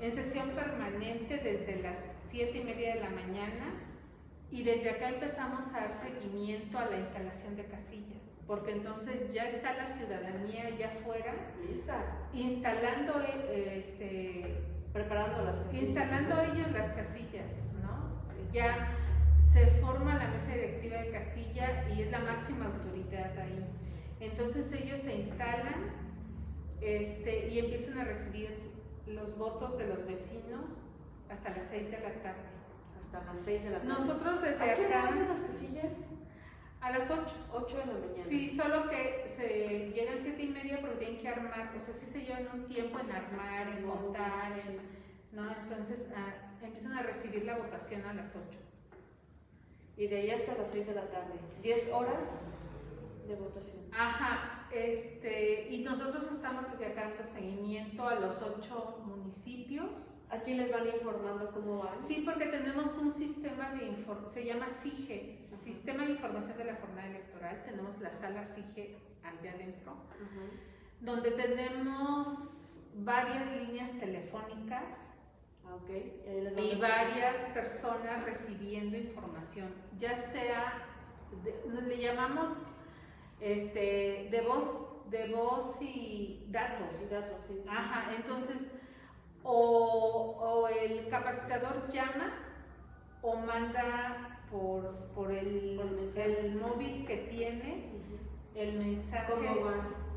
en 0.00 0.12
sesión 0.12 0.48
permanente 0.50 1.36
desde 1.36 1.82
las 1.82 1.98
7 2.30 2.56
y 2.56 2.64
media 2.64 2.94
de 2.94 3.00
la 3.00 3.10
mañana 3.10 3.66
y 4.50 4.62
desde 4.62 4.90
acá 4.90 5.10
empezamos 5.10 5.66
a 5.68 5.80
dar 5.80 5.92
seguimiento 5.92 6.78
a 6.78 6.86
la 6.86 6.96
instalación 6.96 7.54
de 7.54 7.66
casillas 7.66 8.18
porque 8.46 8.72
entonces 8.72 9.30
ya 9.34 9.44
está 9.44 9.74
la 9.74 9.86
ciudadanía 9.86 10.68
allá 10.68 10.94
afuera 10.98 11.34
instalando 12.32 13.20
eh, 13.20 13.78
este 13.78 14.77
preparando 14.92 15.44
las 15.44 15.60
casillas. 15.60 15.82
Instalando 15.82 16.40
ellos 16.42 16.72
las 16.72 16.92
casillas 16.92 17.52
no 17.82 18.18
ya 18.52 18.88
se 19.52 19.66
forma 19.80 20.14
la 20.16 20.28
mesa 20.28 20.52
directiva 20.52 20.96
de 20.98 21.10
casilla 21.10 21.88
y 21.94 22.02
es 22.02 22.10
la 22.10 22.20
máxima 22.20 22.66
autoridad 22.66 23.38
ahí. 23.38 23.64
Entonces 24.20 24.70
ellos 24.72 25.00
se 25.00 25.14
instalan 25.14 25.92
este, 26.80 27.48
y 27.48 27.58
empiezan 27.58 27.98
a 27.98 28.04
recibir 28.04 28.50
los 29.06 29.36
votos 29.36 29.78
de 29.78 29.86
los 29.86 30.06
vecinos 30.06 30.72
hasta 31.30 31.50
las 31.50 31.64
6 31.70 31.90
de 31.90 31.98
la 31.98 32.12
tarde. 32.22 32.48
Hasta 32.98 33.24
las 33.24 33.40
6 33.44 33.64
de 33.64 33.70
la 33.70 33.78
tarde. 33.78 33.88
Nosotros 33.88 34.42
desde 34.42 34.70
¿A 34.70 34.74
qué 34.74 34.86
acá 34.86 35.10
las 35.10 35.40
casillas? 35.40 35.92
A 36.80 36.90
las 36.92 37.10
8. 37.10 37.22
8 37.52 37.76
de 37.76 37.86
la 37.86 37.92
mañana. 37.92 38.24
Sí, 38.28 38.48
solo 38.48 38.88
que 38.88 39.24
se 39.26 39.90
llegan 39.94 40.18
7 40.20 40.42
y 40.42 40.48
media 40.48 40.80
porque 40.80 40.96
tienen 40.96 41.18
que 41.18 41.28
armar, 41.28 41.72
o 41.76 41.80
sea, 41.80 41.92
sí 41.92 42.06
se 42.06 42.24
llevan 42.24 42.48
un 42.54 42.66
tiempo 42.68 42.98
en 43.00 43.10
armar, 43.10 43.68
en 43.68 43.84
montar, 43.84 44.52
en, 44.52 44.78
¿no? 45.32 45.50
Entonces 45.62 46.08
ah, 46.14 46.34
empiezan 46.62 46.92
a 46.92 47.02
recibir 47.02 47.44
la 47.44 47.58
votación 47.58 48.04
a 48.04 48.14
las 48.14 48.34
8. 48.34 48.58
Y 49.96 50.06
de 50.06 50.16
ahí 50.16 50.30
hasta 50.30 50.54
las 50.54 50.68
6 50.68 50.86
de 50.86 50.94
la 50.94 51.10
tarde. 51.10 51.34
10 51.62 51.92
horas 51.92 52.28
de 53.26 53.34
votación. 53.34 53.78
Ajá, 53.92 54.68
este, 54.70 55.68
y 55.70 55.82
nosotros 55.82 56.30
estamos 56.30 56.70
desde 56.70 56.86
acá 56.86 57.08
dando 57.10 57.24
seguimiento 57.24 58.06
a 58.06 58.14
los 58.14 58.40
8 58.40 59.02
municipios. 59.04 60.17
Aquí 60.30 60.54
les 60.54 60.70
van 60.70 60.86
informando 60.86 61.50
cómo 61.52 61.78
van. 61.84 61.98
Sí, 62.06 62.22
porque 62.24 62.46
tenemos 62.46 62.94
un 62.98 63.12
sistema 63.12 63.70
de 63.74 63.86
información, 63.86 64.30
se 64.32 64.44
llama 64.44 64.68
SIGE, 64.68 65.32
Sistema 65.32 66.04
de 66.04 66.10
Información 66.12 66.58
de 66.58 66.64
la 66.64 66.76
Jornada 66.76 67.06
Electoral. 67.08 67.62
Tenemos 67.64 67.98
la 68.00 68.10
sala 68.12 68.44
SIGE 68.44 68.98
allá 69.22 69.52
adentro, 69.52 69.92
Ajá. 69.92 70.50
donde 71.00 71.30
tenemos 71.30 72.26
varias 72.94 73.46
líneas 73.56 73.90
telefónicas 73.98 74.96
Ah, 75.70 75.74
ok. 75.74 75.90
Y, 76.58 76.76
varias 76.80 77.36
personas 77.52 78.24
recibiendo 78.24 78.96
información, 78.96 79.68
ya 79.98 80.14
sea, 80.32 80.82
de- 81.44 81.82
le 81.82 81.98
llamamos 81.98 82.54
este, 83.38 84.28
de 84.30 84.40
voz, 84.48 85.10
de 85.10 85.28
voz 85.28 85.76
y 85.82 86.46
datos. 86.48 87.02
Y 87.02 87.12
datos, 87.12 87.44
sí. 87.46 87.62
Ajá, 87.68 88.14
entonces, 88.16 88.70
o, 89.44 90.36
o 90.40 90.68
el 90.68 91.08
capacitador 91.08 91.88
llama 91.90 92.34
o 93.22 93.36
manda 93.36 94.40
por, 94.50 94.94
por, 95.14 95.30
el, 95.32 95.76
Por 95.76 96.18
el 96.20 96.54
móvil 96.56 97.04
que 97.06 97.16
tiene 97.30 97.84
el 98.54 98.78
mensaje 98.78 99.32
¿Cómo 99.32 99.70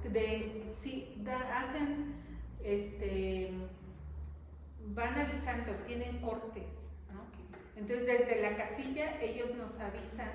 de 0.04 0.72
sí 0.74 1.16
da- 1.24 1.60
hacen 1.60 2.16
este 2.64 3.52
van 4.88 5.18
avisando 5.20 5.74
tienen 5.86 6.22
cortes 6.22 6.90
¿no? 7.14 7.22
entonces 7.76 8.08
desde 8.08 8.42
la 8.42 8.56
casilla 8.58 9.22
ellos 9.22 9.54
nos 9.56 9.80
avisan 9.80 10.32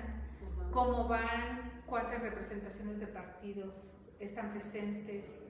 cómo 0.71 1.07
van 1.07 1.83
cuántas 1.85 2.21
representaciones 2.21 2.99
de 2.99 3.07
partidos 3.07 3.87
están 4.19 4.51
presentes 4.51 5.43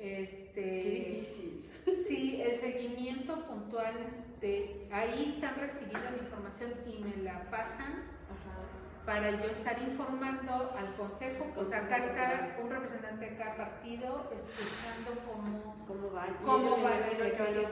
Qué 0.00 0.22
este 0.22 0.60
difícil. 0.62 1.70
sí 2.08 2.40
el 2.42 2.58
seguimiento 2.58 3.44
puntual 3.46 3.94
de 4.40 4.86
ahí 4.90 5.34
están 5.34 5.54
recibiendo 5.56 6.10
la 6.10 6.16
información 6.16 6.72
y 6.86 6.98
me 7.04 7.22
la 7.22 7.50
pasan 7.50 8.04
Ajá. 8.30 9.04
para 9.04 9.30
yo 9.32 9.50
estar 9.50 9.76
informando 9.82 10.72
al 10.76 10.94
consejo, 10.96 11.44
pues 11.54 11.70
acá 11.72 11.98
está 11.98 12.56
un 12.62 12.70
representante 12.70 13.26
de 13.30 13.36
cada 13.36 13.56
partido 13.56 14.30
escuchando 14.34 15.20
cómo, 15.30 15.76
¿Cómo 15.86 16.10
van? 16.10 16.30
Y 16.30 16.44
cómo 16.44 16.82
va 16.82 16.90
la 17.00 17.08
elección. 17.08 17.66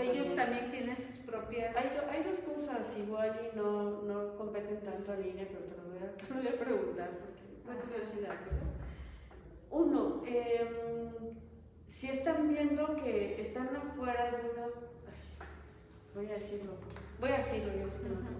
Ellos 0.00 0.34
también 0.36 0.70
tienen 0.70 0.96
sus 0.96 1.16
propias... 1.16 1.76
Hay, 1.76 1.90
do- 1.96 2.10
hay 2.10 2.22
dos 2.22 2.38
cosas, 2.38 2.96
igual 2.96 3.50
y 3.52 3.56
no, 3.56 4.02
no 4.02 4.36
competen 4.38 4.80
tanto 4.80 5.12
a 5.12 5.16
línea, 5.16 5.46
pero 5.48 5.64
te 5.64 5.76
lo 5.76 5.82
voy 5.90 5.98
a, 5.98 6.12
te 6.16 6.34
lo 6.34 6.40
voy 6.40 6.48
a 6.48 6.58
preguntar 6.64 7.10
porque 7.10 7.42
tengo 7.66 7.80
curiosidad. 7.82 8.36
Uno, 9.70 10.22
em, 10.24 11.36
si 11.96 12.10
están 12.10 12.46
viendo 12.50 12.94
que 12.96 13.40
están 13.40 13.74
afuera 13.74 14.28
algunos, 14.28 14.72
voy 16.14 16.26
a 16.26 16.34
decirlo, 16.34 16.72
voy 17.18 17.30
a 17.30 17.38
decirlo, 17.38 17.72
yo 17.74 17.88
sé 17.88 18.00
que 18.02 18.08
no 18.10 18.36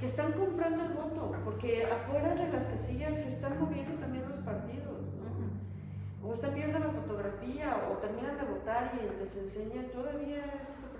que 0.00 0.06
están 0.06 0.32
comprando 0.32 0.82
el 0.84 0.92
voto, 0.94 1.32
porque 1.44 1.84
afuera 1.84 2.34
de 2.34 2.52
las 2.52 2.64
casillas 2.64 3.16
se 3.16 3.28
están 3.28 3.60
moviendo 3.60 3.94
también 4.00 4.28
los 4.28 4.38
partidos, 4.38 5.00
¿no? 5.14 6.28
O 6.28 6.32
están 6.32 6.54
viendo 6.54 6.76
la 6.80 6.90
fotografía 6.90 7.88
o 7.88 7.98
terminan 7.98 8.36
de 8.36 8.52
votar 8.52 8.92
y 9.00 9.22
les 9.22 9.36
enseñan, 9.36 9.86
todavía 9.92 10.44
eso 10.60 10.74
se. 10.74 10.93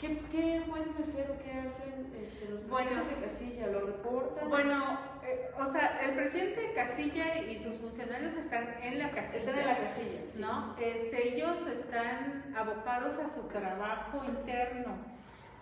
¿Qué, 0.00 0.18
qué 0.30 0.62
pueden 0.68 0.94
hacer 1.00 1.30
o 1.30 1.42
qué 1.42 1.52
hacen 1.66 2.12
este, 2.14 2.48
los 2.50 2.68
Bueno. 2.68 2.90
presidentes 2.90 3.20
de 3.20 3.26
casilla? 3.26 3.66
¿Lo 3.68 3.80
reportan? 3.86 4.48
Bueno, 4.48 4.98
eh, 5.24 5.50
o 5.58 5.66
sea, 5.66 6.00
el 6.04 6.14
presidente 6.14 6.60
de 6.60 6.72
casilla 6.74 7.38
y 7.40 7.58
sus 7.58 7.76
funcionarios 7.76 8.34
están 8.34 8.74
en 8.82 8.98
la 8.98 9.10
casilla. 9.10 9.36
Están 9.38 9.58
en 9.58 9.66
la 9.66 9.78
casilla, 9.78 10.20
sí. 10.32 10.40
¿no? 10.40 10.76
Este, 10.78 11.34
ellos 11.34 11.66
están 11.68 12.54
abocados 12.56 13.18
a 13.18 13.28
su 13.28 13.48
trabajo 13.48 14.22
interno, 14.26 14.96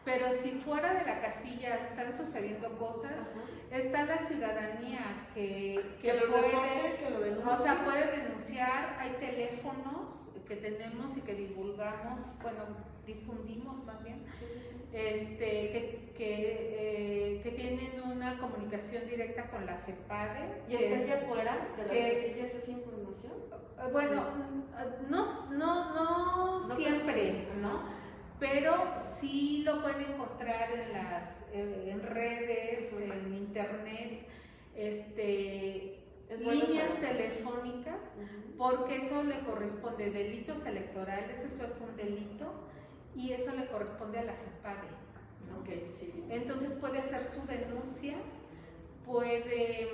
pero 0.05 0.33
si 0.33 0.51
fuera 0.53 0.95
de 0.95 1.05
la 1.05 1.21
casilla 1.21 1.77
están 1.77 2.12
sucediendo 2.12 2.77
cosas, 2.79 3.12
Ajá. 3.12 3.79
está 3.79 4.05
la 4.05 4.18
ciudadanía 4.18 5.29
que, 5.35 5.99
que 6.01 6.09
Que 6.11 6.14
lo 6.21 6.33
puede, 6.33 6.49
reporte, 6.51 6.97
que 6.99 7.11
lo 7.11 7.21
denuncie. 7.21 7.53
o 7.53 7.57
sea, 7.57 7.85
puede 7.85 8.16
denunciar, 8.18 8.97
hay 8.99 9.11
teléfonos 9.21 10.31
que 10.49 10.57
tenemos 10.57 11.16
y 11.16 11.21
que 11.21 11.35
divulgamos, 11.35 12.21
bueno, 12.42 12.64
difundimos 13.06 13.84
más 13.84 14.02
bien, 14.04 14.22
Sí, 14.38 14.46
sí, 14.46 14.60
sí. 14.70 14.96
este, 14.96 15.46
que, 15.72 16.12
que, 16.16 17.36
eh, 17.36 17.40
que 17.42 17.50
tienen 17.52 18.00
una 18.04 18.38
comunicación 18.38 19.08
directa 19.08 19.50
con 19.50 19.66
la 19.66 19.76
FEPADE. 19.78 20.62
¿Y 20.68 20.76
que 20.76 20.94
es- 20.94 21.02
allá 21.02 21.22
afuera 21.22 21.68
de 21.76 21.82
las 21.84 21.92
que- 21.92 22.12
casillas 22.28 22.54
esa 22.54 22.70
información? 22.70 23.32
eh, 23.50 23.88
Bueno, 23.92 24.24
no, 25.08 25.50
no, 25.50 25.94
no 25.94 26.60
No 26.68 26.76
siempre, 26.76 27.46
pues, 27.48 27.58
¿no? 27.60 27.82
Pero 28.38 28.72
sí 29.20 29.62
lo 29.64 29.82
pueden 29.82 30.12
encontrar 30.12 30.70
en 30.72 30.92
las 30.92 31.36
en 31.52 32.00
redes, 32.02 32.92
Ujú. 32.94 33.02
en 33.02 33.34
internet, 33.34 34.26
este, 34.74 35.98
líneas 36.40 36.98
telefónicas, 36.98 37.98
porque 38.56 38.96
eso 38.96 39.22
le 39.22 39.38
corresponde 39.40 40.10
delitos 40.10 40.64
electorales, 40.66 41.40
eso 41.44 41.66
es 41.66 41.78
un 41.80 41.94
delito 41.96 42.52
y 43.14 43.33
eso 43.33 43.55
le 43.55 43.66
corresponde 43.66 44.18
a 44.18 44.25
la 44.25 44.35
FEPADE. 44.35 44.88
¿no? 45.51 45.61
Ok, 45.61 45.68
sí. 45.98 46.25
Entonces 46.31 46.72
puede 46.81 46.98
hacer 46.98 47.25
su 47.25 47.46
denuncia, 47.46 48.14
puede 49.05 49.88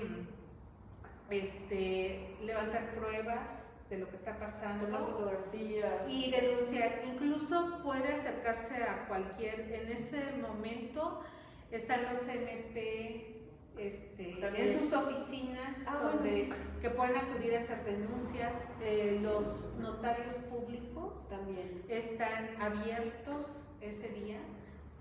este, 1.31 2.37
levantar 2.43 2.95
pruebas 2.95 3.65
de 3.91 3.99
lo 3.99 4.09
que 4.09 4.17
está 4.17 4.35
Tomar 4.35 4.51
pasando 4.51 4.99
fotografías. 4.99 6.09
y 6.09 6.31
denunciar. 6.31 7.03
Incluso 7.07 7.81
puede 7.83 8.13
acercarse 8.13 8.83
a 8.83 9.07
cualquier, 9.09 9.61
en 9.73 9.93
este 9.93 10.33
momento 10.37 11.23
están 11.71 12.03
los 12.05 12.27
MP 12.29 13.38
este, 13.79 14.39
en 14.43 14.79
sus 14.81 14.93
oficinas 14.93 15.77
Ah, 15.87 15.99
bueno, 16.03 16.17
donde 16.17 16.31
sí. 16.31 16.53
que 16.81 16.91
pueden 16.91 17.17
acudir 17.17 17.55
a 17.55 17.59
hacer 17.59 17.85
denuncias. 17.85 18.55
Eh, 18.83 19.19
los 19.23 19.75
notarios 19.79 20.35
públicos 20.51 21.29
También. 21.29 21.83
están 21.89 22.61
abiertos 22.61 23.61
ese 23.81 24.09
día 24.11 24.39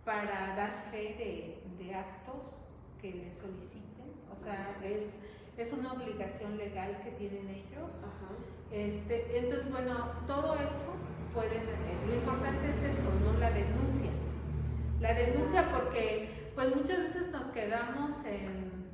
para 0.06 0.56
dar 0.56 0.88
fe 0.92 1.16
de, 1.78 1.84
de 1.84 1.96
actos 1.96 2.60
que 3.02 3.12
les 3.14 3.38
soliciten. 3.38 4.08
O 4.34 4.38
sea, 4.38 4.78
es, 4.84 5.14
es 5.58 5.74
una 5.74 5.94
obligación 5.94 6.58
legal 6.58 7.02
que 7.04 7.12
tienen 7.12 7.48
ellos. 7.50 8.04
Ajá. 8.04 8.32
Este, 8.72 9.38
entonces, 9.40 9.70
bueno, 9.72 10.12
todo 10.28 10.56
eso 10.56 10.94
pueden, 11.34 11.64
eh, 11.64 12.06
lo 12.08 12.16
importante 12.16 12.70
es 12.70 12.76
eso, 12.78 13.10
¿no? 13.24 13.38
La 13.40 13.52
denuncia. 13.52 14.12
La 15.00 15.14
denuncia 15.14 15.70
porque 15.72 16.30
pues 16.58 16.76
muchas 16.76 17.00
veces 17.04 17.30
nos 17.32 17.46
quedamos 17.48 18.26
en 18.26 18.88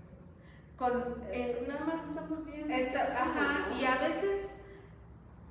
con 0.77 0.91
eh, 1.31 1.63
nada 1.65 1.85
más 1.85 2.03
estamos 2.03 2.45
viendo. 2.45 2.73
esta- 2.73 3.23
ajá, 3.23 3.73
y 3.79 3.85
a 3.85 3.97
veces 3.99 4.49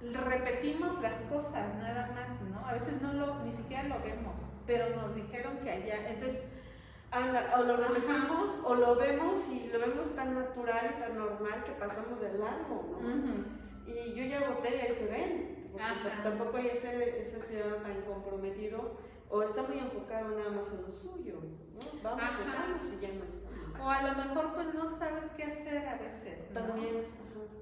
repetimos 0.00 1.00
las 1.00 1.14
cosas 1.22 1.74
nada 1.76 2.10
más, 2.14 2.40
¿no? 2.50 2.66
A 2.68 2.74
veces 2.74 3.00
no 3.00 3.12
lo, 3.14 3.38
ni 3.44 3.52
siquiera 3.52 3.84
lo 3.84 3.98
vemos, 4.02 4.40
pero 4.66 4.94
nos 4.96 5.14
dijeron 5.14 5.56
que 5.62 5.70
allá, 5.70 6.10
entonces, 6.10 6.42
Anda, 7.10 7.54
o 7.58 7.62
lo 7.64 7.76
repetimos 7.76 8.50
o 8.64 8.74
lo 8.74 8.96
vemos 8.96 9.48
y 9.48 9.68
lo 9.72 9.78
vemos 9.80 10.14
tan 10.16 10.34
natural 10.34 10.94
y 10.96 11.00
tan 11.00 11.16
normal 11.18 11.62
que 11.64 11.72
pasamos 11.72 12.20
de 12.20 12.38
largo, 12.38 12.98
¿no? 13.00 13.08
Y 13.86 14.14
yo 14.14 14.24
ya 14.24 14.48
voté 14.50 14.76
y 14.76 14.80
ahí 14.80 14.92
se 14.94 15.06
ven, 15.06 15.68
porque 16.02 16.22
tampoco 16.22 16.56
hay 16.58 16.68
ese, 16.68 17.22
ese 17.22 17.40
ciudadano 17.40 17.76
tan 17.76 18.00
comprometido 18.02 18.98
o 19.32 19.42
está 19.42 19.62
muy 19.62 19.78
enfocado 19.78 20.28
nada 20.36 20.50
más 20.50 20.70
en 20.72 20.82
lo 20.82 20.92
suyo, 20.92 21.40
¿no? 21.74 21.80
Vamos, 22.02 22.22
Ajá. 22.22 22.38
votamos 22.38 22.92
y 22.92 23.00
ya 23.00 23.08
nos 23.14 23.42
vamos. 23.42 23.80
o 23.80 23.88
a 23.88 24.02
lo 24.02 24.14
mejor 24.14 24.54
pues 24.54 24.74
no 24.74 24.90
sabes 24.90 25.24
qué 25.34 25.44
hacer 25.44 25.88
a 25.88 25.96
veces, 25.96 26.50
¿no? 26.52 26.60
También, 26.60 26.96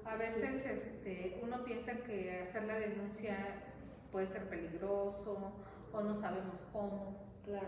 ajá, 0.03 0.13
A 0.13 0.17
veces 0.17 0.65
este, 0.65 1.39
uno 1.41 1.63
piensa 1.63 1.93
que 1.93 2.41
hacer 2.41 2.65
la 2.65 2.75
denuncia 2.77 3.63
puede 4.11 4.27
ser 4.27 4.49
peligroso 4.49 5.53
o 5.93 6.01
no 6.01 6.13
sabemos 6.13 6.67
cómo, 6.73 7.15
sí, 7.45 7.51
claro. 7.51 7.67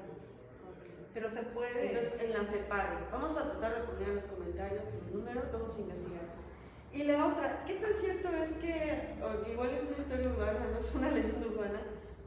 pero 1.13 1.29
se 1.29 1.43
puede. 1.43 1.87
Entonces, 1.87 2.21
en 2.23 2.33
la 2.33 2.43
FEPADE, 2.43 3.07
vamos 3.09 3.37
a 3.37 3.51
tratar 3.51 3.73
de 3.73 3.87
poner 3.87 4.09
en 4.09 4.15
los 4.15 4.23
comentarios 4.25 4.83
los 4.83 5.13
números, 5.15 5.45
vamos 5.53 5.77
a 5.77 5.79
investigar. 5.79 6.43
Y 6.91 7.03
la 7.03 7.25
otra, 7.27 7.63
¿qué 7.65 7.75
tan 7.75 7.93
cierto 7.93 8.27
es 8.35 8.53
que, 8.55 9.15
igual 9.49 9.69
es 9.69 9.83
una 9.83 9.97
historia 9.97 10.27
urbana, 10.27 10.67
no 10.71 10.77
es 10.77 10.93
una 10.93 11.09
leyenda 11.09 11.47
urbana, 11.47 11.81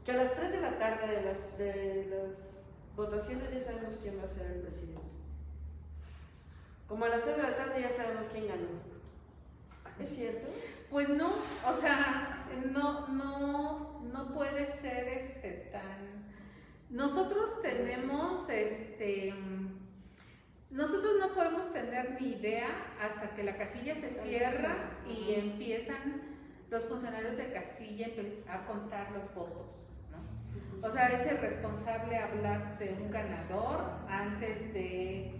que 0.07 0.13
a 0.13 0.23
las 0.23 0.33
3 0.35 0.51
de 0.53 0.61
la 0.61 0.79
tarde 0.79 1.05
de 1.05 1.21
las, 1.21 1.57
de 1.57 2.07
las 2.09 2.95
votaciones 2.95 3.51
ya 3.51 3.59
sabemos 3.59 3.97
quién 4.01 4.17
va 4.17 4.23
a 4.23 4.29
ser 4.29 4.47
el 4.47 4.61
presidente? 4.61 5.01
como 6.87 7.03
a 7.03 7.09
las 7.09 7.23
3 7.23 7.35
de 7.35 7.43
la 7.43 7.57
tarde 7.57 7.81
ya 7.81 7.91
sabemos 7.91 8.25
quién 8.31 8.47
ganó. 8.47 8.67
¿Es 9.99 10.15
cierto? 10.15 10.47
Pues 10.89 11.09
no, 11.09 11.33
o 11.65 11.73
sea, 11.73 12.47
no, 12.71 13.09
no, 13.09 13.99
no 14.01 14.33
puede 14.33 14.67
ser 14.77 15.09
este 15.09 15.69
tan. 15.73 16.31
Nosotros 16.89 17.61
tenemos 17.61 18.49
este. 18.49 19.33
Nosotros 20.69 21.15
no 21.19 21.33
podemos 21.35 21.73
tener 21.73 22.21
ni 22.21 22.29
idea 22.29 22.69
hasta 23.01 23.35
que 23.35 23.43
la 23.43 23.57
casilla 23.57 23.93
se 23.93 24.09
cierra 24.09 24.97
y 25.05 25.33
empiezan 25.33 26.21
los 26.69 26.85
funcionarios 26.85 27.35
de 27.35 27.51
casilla 27.51 28.07
a 28.47 28.65
contar 28.65 29.11
los 29.11 29.33
votos. 29.35 29.86
O 30.81 30.89
sea, 30.91 31.07
es 31.07 31.25
el 31.25 31.37
responsable 31.39 32.17
hablar 32.17 32.77
de 32.77 32.97
un 33.01 33.09
ganador 33.11 33.81
antes 34.07 34.73
de 34.73 35.37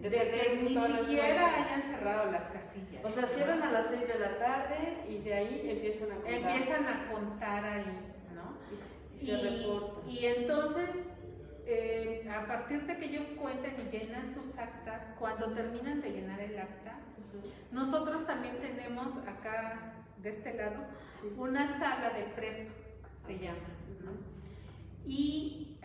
de, 0.00 0.10
que 0.10 0.62
ni 0.62 0.76
siquiera 0.76 1.54
hayan 1.54 1.82
cerrado 1.82 2.30
las 2.30 2.44
casillas. 2.44 3.04
O 3.04 3.10
sea, 3.10 3.26
cierran 3.26 3.62
a 3.62 3.70
las 3.70 3.88
6 3.88 4.08
de 4.08 4.18
la 4.18 4.38
tarde 4.38 5.04
y 5.08 5.18
de 5.18 5.34
ahí 5.34 5.70
empiezan 5.70 6.12
a 6.12 6.14
contar. 6.16 6.32
Empiezan 6.32 6.86
a 6.86 7.12
contar 7.12 7.64
ahí, 7.64 7.98
¿no? 8.34 8.58
Y, 9.20 9.30
y, 9.30 10.10
y 10.10 10.26
entonces, 10.26 10.90
eh, 11.66 12.28
a 12.30 12.46
partir 12.46 12.82
de 12.86 12.96
que 12.96 13.06
ellos 13.06 13.26
cuenten 13.40 13.74
y 13.78 13.96
llenan 13.96 14.34
sus 14.34 14.58
actas, 14.58 15.14
cuando 15.18 15.52
terminan 15.52 16.00
de 16.00 16.10
llenar 16.10 16.40
el 16.40 16.58
acta, 16.58 16.98
nosotros 17.70 18.26
también 18.26 18.58
tenemos 18.58 19.16
acá, 19.26 19.94
de 20.18 20.30
este 20.30 20.54
lado, 20.54 20.84
una 21.36 21.66
sala 21.66 22.10
de 22.10 22.24
PREP, 22.34 22.68
se 23.24 23.38
llama, 23.38 23.58
¿no? 24.04 24.31
Y 25.06 25.78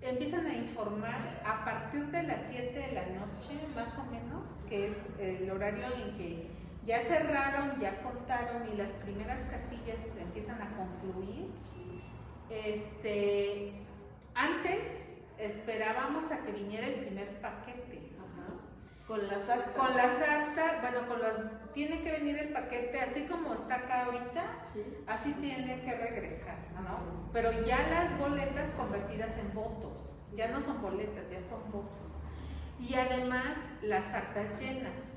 empiezan 0.00 0.46
a 0.46 0.54
informar 0.54 1.42
a 1.44 1.64
partir 1.64 2.06
de 2.06 2.22
las 2.22 2.40
7 2.48 2.72
de 2.72 2.92
la 2.92 3.02
noche, 3.06 3.54
más 3.74 3.96
o 3.98 4.04
menos, 4.10 4.48
que 4.68 4.88
es 4.88 4.96
el 5.18 5.50
horario 5.50 5.84
en 6.04 6.16
que 6.16 6.46
ya 6.86 7.00
cerraron, 7.00 7.80
ya 7.80 8.02
contaron 8.02 8.68
y 8.72 8.76
las 8.76 8.90
primeras 9.04 9.40
casillas 9.50 10.00
empiezan 10.18 10.60
a 10.62 10.76
concluir. 10.76 11.50
Este, 12.48 13.72
antes 14.34 15.10
esperábamos 15.38 16.30
a 16.32 16.44
que 16.44 16.52
viniera 16.52 16.86
el 16.86 16.94
primer 16.94 17.40
paquete. 17.40 17.89
Con 19.10 19.26
las 19.26 19.50
actas. 19.50 19.76
Con 19.76 19.96
las 19.96 20.22
actas, 20.22 20.80
bueno, 20.82 21.08
con 21.08 21.20
las, 21.20 21.34
tiene 21.72 22.00
que 22.00 22.12
venir 22.12 22.38
el 22.38 22.50
paquete, 22.50 23.00
así 23.00 23.22
como 23.22 23.54
está 23.54 23.74
acá 23.74 24.04
ahorita, 24.04 24.40
así 25.08 25.32
tiene 25.32 25.82
que 25.82 25.96
regresar, 25.96 26.54
¿no? 26.80 27.28
Pero 27.32 27.50
ya 27.66 27.88
las 27.88 28.16
boletas 28.20 28.68
convertidas 28.76 29.36
en 29.36 29.52
votos, 29.52 30.16
ya 30.32 30.52
no 30.52 30.60
son 30.60 30.80
boletas, 30.80 31.28
ya 31.28 31.40
son 31.40 31.72
votos. 31.72 32.20
Y 32.78 32.94
además 32.94 33.56
las 33.82 34.14
actas 34.14 34.60
llenas. 34.60 35.16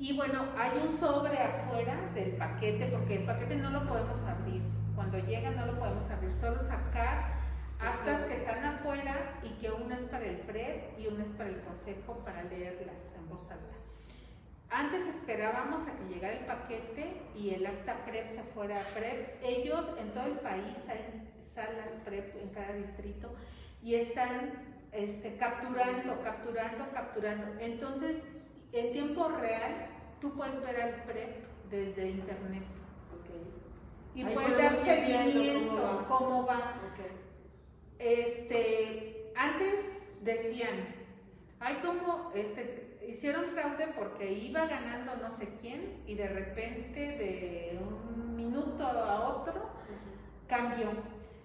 Y 0.00 0.16
bueno, 0.16 0.44
hay 0.58 0.76
un 0.76 0.92
sobre 0.92 1.38
afuera 1.38 2.10
del 2.12 2.32
paquete, 2.32 2.86
porque 2.86 3.18
el 3.18 3.24
paquete 3.24 3.54
no 3.54 3.70
lo 3.70 3.86
podemos 3.86 4.20
abrir. 4.24 4.62
Cuando 4.96 5.16
llega 5.18 5.52
no 5.52 5.66
lo 5.66 5.78
podemos 5.78 6.10
abrir, 6.10 6.34
solo 6.34 6.58
sacar 6.58 7.36
actas 7.80 8.20
que 8.26 8.34
están 8.34 8.64
afuera 8.64 9.40
y 9.42 9.50
que 9.60 9.70
una 9.70 9.96
es 9.96 10.04
para 10.08 10.24
el 10.24 10.38
PREP 10.38 10.98
y 10.98 11.06
una 11.08 11.24
es 11.24 11.30
para 11.30 11.50
el 11.50 11.60
consejo 11.60 12.18
para 12.24 12.44
leerlas 12.44 13.12
en 13.16 13.28
voz 13.28 13.50
alta. 13.50 13.74
Antes 14.68 15.06
esperábamos 15.06 15.86
a 15.86 15.96
que 15.96 16.14
llegara 16.14 16.34
el 16.34 16.44
paquete 16.44 17.22
y 17.36 17.50
el 17.50 17.66
acta 17.66 18.04
PREP 18.04 18.30
se 18.30 18.42
fuera 18.42 18.80
a 18.80 18.84
PREP. 18.94 19.42
Ellos 19.42 19.86
en 19.98 20.10
todo 20.10 20.26
el 20.26 20.38
país 20.38 20.76
hay 20.88 21.30
salas 21.40 21.92
PREP 22.04 22.36
en 22.42 22.48
cada 22.50 22.72
distrito 22.72 23.34
y 23.82 23.94
están 23.94 24.52
este, 24.92 25.36
capturando, 25.36 26.20
capturando, 26.22 26.84
capturando. 26.92 27.60
Entonces, 27.60 28.22
en 28.72 28.92
tiempo 28.92 29.28
real, 29.28 29.86
tú 30.20 30.34
puedes 30.34 30.60
ver 30.60 30.80
al 30.80 30.94
PREP 31.04 31.44
desde 31.70 32.10
internet. 32.10 32.64
Y 34.14 34.24
puedes 34.24 34.56
dar 34.56 34.74
seguimiento, 34.74 36.06
cómo 36.08 36.46
va. 36.46 36.80
Este, 37.98 39.32
antes 39.34 39.90
decían, 40.22 40.94
hay 41.60 41.76
como, 41.76 42.30
este, 42.34 42.98
hicieron 43.08 43.46
fraude 43.52 43.88
porque 43.96 44.32
iba 44.32 44.66
ganando 44.66 45.16
no 45.16 45.30
sé 45.30 45.48
quién 45.60 46.02
y 46.06 46.14
de 46.14 46.28
repente 46.28 47.00
de 47.00 47.78
un 47.80 48.36
minuto 48.36 48.84
a 48.84 49.28
otro 49.28 49.70
cambió. 50.48 50.90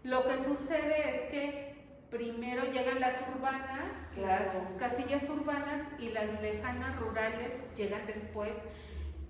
Lo 0.04 0.28
que 0.28 0.38
sucede 0.38 1.10
es 1.10 1.22
que 1.32 1.72
primero 2.10 2.64
llegan 2.66 3.00
las 3.00 3.24
urbanas, 3.34 4.12
las 4.18 4.74
casillas 4.78 5.30
urbanas 5.30 5.82
y 6.00 6.10
las 6.10 6.42
lejanas 6.42 7.00
rurales 7.00 7.54
llegan 7.76 8.06
después. 8.06 8.58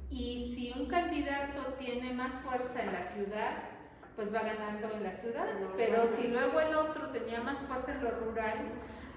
Y 0.09 0.53
si 0.55 0.71
un 0.77 0.87
candidato 0.87 1.73
tiene 1.79 2.13
más 2.13 2.31
fuerza 2.41 2.81
en 2.81 2.93
la 2.93 3.03
ciudad, 3.03 3.70
pues 4.15 4.33
va 4.33 4.41
ganando 4.41 4.89
en 4.91 5.03
la 5.03 5.11
ciudad. 5.11 5.45
Pero 5.77 6.05
si 6.05 6.27
luego 6.27 6.59
el 6.59 6.75
otro 6.75 7.09
tenía 7.09 7.41
más 7.41 7.57
fuerza 7.59 7.93
en 7.93 8.03
lo 8.03 8.11
rural, 8.11 8.57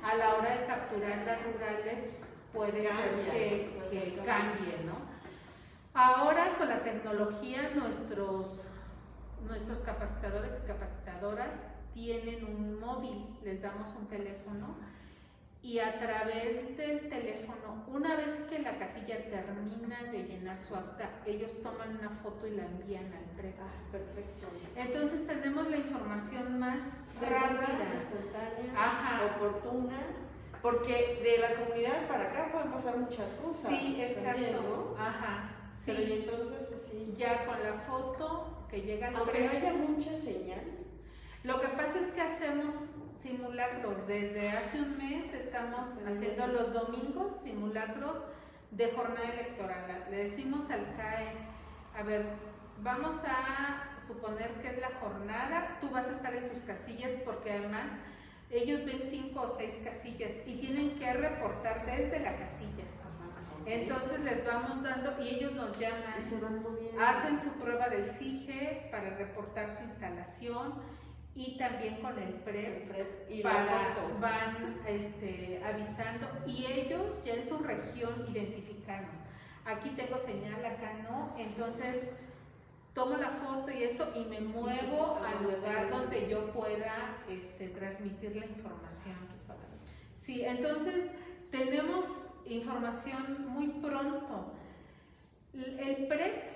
a 0.03 0.15
la 0.17 0.35
hora 0.35 0.59
de 0.59 0.67
capturar 0.67 1.23
las 1.25 1.43
rurales 1.45 2.19
puede 2.53 2.83
ser 2.83 3.31
que, 3.31 3.81
que 3.91 4.23
cambie, 4.25 4.79
¿no? 4.85 5.15
Ahora 5.95 6.57
con 6.59 6.69
la 6.69 6.83
tecnología 6.83 7.71
nuestros, 7.75 8.67
nuestros 9.47 9.79
capacitadores 9.81 10.51
y 10.63 10.67
capacitadoras 10.67 11.51
tienen 11.95 12.45
un 12.45 12.81
móvil, 12.81 13.39
les 13.45 13.63
damos 13.63 13.95
un 13.95 14.07
teléfono 14.09 14.77
y 15.65 15.79
a 15.79 15.99
través 15.99 16.77
del 16.77 17.09
teléfono, 17.09 17.87
una 17.89 18.17
vez 18.17 18.35
que 18.51 18.59
la 18.59 18.77
casilla 18.77 19.17
termina 19.31 20.03
de 20.13 20.25
llenar 20.25 20.59
su 20.59 20.77
acta, 20.77 21.09
ellos 21.25 21.63
toman 21.63 21.97
una 21.97 22.11
foto 22.23 22.47
y 22.47 22.51
la 22.51 22.67
envían 22.67 23.07
al 23.07 23.25
PREP. 23.35 23.57
Ah, 23.59 23.91
perfecto. 23.91 24.47
Entonces 24.77 25.27
tenemos 25.27 25.71
la 25.71 25.79
información 25.79 26.59
más 26.59 26.83
rápida, 27.19 27.95
instantánea, 27.95 29.37
oportuna, 29.37 30.03
porque 30.61 31.21
de 31.23 31.39
la 31.39 31.55
comunidad 31.55 32.09
para 32.09 32.31
acá 32.31 32.53
pueden 32.53 32.71
pasar 32.71 32.99
muchas 32.99 33.31
cosas. 33.31 33.71
Sí, 33.71 34.03
exacto. 34.03 34.95
Ajá. 34.99 35.51
Sí. 35.73 35.85
Pero 35.87 36.03
y 36.03 36.13
entonces 36.13 36.73
así. 36.73 37.15
Ya 37.17 37.47
con 37.47 37.63
la 37.63 37.73
foto 37.81 38.67
que 38.69 38.83
llega 38.83 39.09
al 39.09 39.17
Aunque 39.17 39.41
no 39.41 39.51
haya 39.51 39.73
mucha 39.73 40.15
señal. 40.15 40.61
Lo 41.43 41.59
que 41.59 41.69
pasa 41.69 42.01
es 42.01 42.09
que 42.09 42.21
hacemos 42.21 42.75
simulacros. 43.25 44.07
Desde 44.07 44.51
hace 44.51 44.83
un 44.83 44.99
mes 44.99 45.33
estamos 45.33 45.89
haciendo 46.07 46.47
los 46.49 46.73
domingos 46.75 47.37
simulacros 47.43 48.19
de 48.71 48.93
jornada 48.93 49.29
electoral. 49.33 50.07
Le 50.11 50.17
decimos 50.25 50.71
al 50.71 50.95
CAE, 50.97 51.33
a 51.99 52.03
ver, 52.03 52.27
vamos 52.83 53.15
a 53.27 53.99
suponer 53.99 54.51
que 54.61 54.69
es 54.69 54.79
la 54.79 54.91
jornada, 55.01 55.79
tú 55.81 55.89
vas 55.91 56.07
a 56.07 56.11
estar 56.11 56.35
en 56.35 56.51
tus 56.51 56.61
casillas 56.61 57.13
porque 57.25 57.53
además 57.53 57.91
ellos 58.51 58.85
ven 58.85 59.01
cinco 59.01 59.43
o 59.43 59.49
seis 59.49 59.81
casillas 59.83 60.33
y 60.45 60.61
tienen 60.61 60.99
que 60.99 61.11
reportar 61.15 61.87
desde 61.87 62.21
la 62.21 62.37
casilla. 62.37 62.85
Entonces 63.65 64.21
les 64.21 64.45
vamos 64.45 64.83
dando 64.83 65.23
y 65.23 65.29
ellos 65.29 65.55
nos 65.55 65.79
llaman, 65.79 66.21
hacen 67.01 67.41
su 67.41 67.53
prueba 67.59 67.89
del 67.89 68.11
CIGE 68.11 68.89
para 68.91 69.17
reportar 69.17 69.75
su 69.75 69.85
instalación 69.85 70.75
y 71.35 71.57
también 71.59 71.97
con 71.97 72.17
el 72.19 72.33
PREP, 72.35 73.31
y 73.31 73.43
para, 73.43 73.97
van 74.21 74.81
este, 74.87 75.61
avisando 75.65 76.29
y 76.47 76.67
ellos 76.67 77.25
ya 77.25 77.35
en 77.35 77.47
su 77.47 77.59
región 77.59 78.25
identificaron. 78.31 79.11
Aquí 79.65 79.91
tengo 79.91 80.17
señal, 80.19 80.65
acá 80.65 80.93
no, 81.03 81.35
entonces 81.39 82.13
tomo 82.95 83.17
la 83.17 83.31
foto 83.31 83.73
y 83.73 83.83
eso 83.83 84.13
y 84.15 84.25
me 84.27 84.41
muevo 84.41 85.19
al 85.25 85.43
lugar 85.43 85.91
donde 85.91 86.29
yo 86.29 86.53
pueda 86.53 87.19
este, 87.29 87.69
transmitir 87.69 88.37
la 88.37 88.47
información. 88.47 89.17
Sí, 90.15 90.43
entonces 90.45 91.11
tenemos 91.51 92.07
información 92.47 93.47
muy 93.49 93.69
pronto. 93.69 94.55
El 95.53 96.07
PREP 96.07 96.55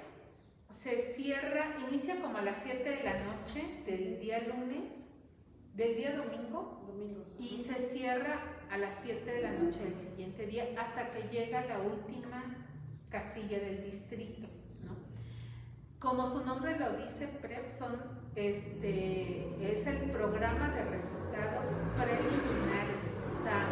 se 0.82 1.02
cierra, 1.02 1.76
inicia 1.88 2.20
como 2.20 2.38
a 2.38 2.42
las 2.42 2.62
7 2.62 2.88
de 2.88 3.02
la 3.02 3.14
noche 3.24 3.82
del 3.84 4.20
día 4.20 4.40
lunes, 4.40 4.92
del 5.74 5.96
día 5.96 6.16
domingo, 6.16 6.78
y 7.38 7.58
se 7.58 7.74
cierra 7.74 8.40
a 8.70 8.78
las 8.78 9.00
7 9.02 9.28
de 9.28 9.42
la 9.42 9.52
noche 9.52 9.80
del 9.80 9.96
siguiente 9.96 10.46
día 10.46 10.68
hasta 10.78 11.10
que 11.10 11.28
llega 11.28 11.64
la 11.66 11.80
última 11.80 12.66
casilla 13.10 13.58
del 13.58 13.84
distrito. 13.84 14.48
Como 15.98 16.26
su 16.28 16.44
nombre 16.44 16.78
lo 16.78 16.92
dice, 16.92 17.26
PREP 17.26 17.72
son, 17.72 17.96
este, 18.36 19.72
es 19.72 19.84
el 19.84 20.10
programa 20.12 20.68
de 20.68 20.84
resultados 20.84 21.66
preliminares. 21.96 23.02
O 23.34 23.42
sea, 23.42 23.66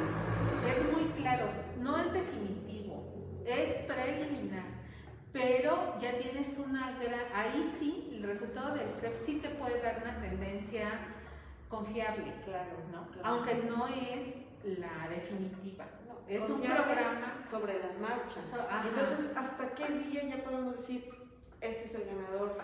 es 0.73 0.93
muy 0.93 1.05
claro, 1.21 1.47
no 1.81 1.99
es 1.99 2.13
definitivo, 2.13 3.43
es 3.47 3.77
preliminar 3.85 4.76
pero 5.37 5.99
ya 5.99 6.17
tienes 6.19 6.57
una 6.59 6.99
gran, 6.99 7.21
ahí 7.35 7.63
sí, 7.79 8.09
el 8.11 8.23
resultado 8.23 8.75
del 8.75 8.89
PREP 8.89 9.15
sí 9.17 9.39
te 9.41 9.51
puede 9.51 9.83
dar 9.83 10.01
una 10.03 10.19
tendencia 10.19 10.89
confiable, 11.69 12.33
claro, 12.47 12.79
¿no? 12.91 13.07
Aunque 13.23 13.55
no 13.57 13.87
es 13.87 14.35
la 14.65 15.09
definitiva. 15.11 15.85
es 16.27 16.41
un 16.49 16.63
programa. 16.63 17.45
sobre 17.51 17.79
la 17.79 17.93
marcha. 18.01 18.41
So-. 18.51 18.89
Entonces, 18.89 19.37
¿hasta 19.37 19.75
qué 19.75 19.87
día 19.89 20.25
ya 20.25 20.43
podemos 20.43 20.77
decir 20.77 21.05
este 21.61 21.85
es 21.85 21.95
el 21.97 22.07
ganador? 22.07 22.59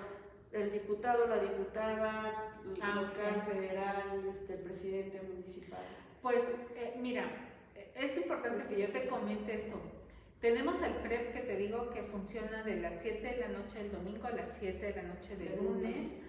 El 0.51 0.73
diputado, 0.73 1.27
la 1.27 1.39
diputada, 1.39 2.55
el 2.65 2.83
Ah, 2.83 2.95
local, 2.95 3.43
federal, 3.47 4.25
este, 4.31 4.55
el 4.55 4.61
presidente 4.61 5.21
municipal. 5.23 5.81
Pues 6.23 6.43
eh, 6.75 6.95
mira, 7.01 7.25
es 7.95 8.17
importante 8.17 8.67
que 8.67 8.81
yo 8.81 8.89
te 8.93 9.07
comente 9.09 9.55
esto. 9.55 9.79
Tenemos 10.43 10.83
el 10.83 10.93
PREP 10.95 11.33
que 11.35 11.41
te 11.41 11.57
digo 11.57 11.89
que 11.91 12.03
funciona 12.03 12.65
de 12.65 12.81
las 12.81 13.01
7 13.01 13.21
de 13.27 13.37
la 13.43 13.49
noche 13.59 13.79
del 13.79 13.93
domingo 13.93 14.27
a 14.27 14.33
las 14.33 14.57
7 14.59 14.85
de 14.93 14.95
la 15.03 15.03
noche 15.15 15.37
del 15.37 15.51
De 15.51 15.57
lunes, 15.57 15.83
lunes. 15.97 16.23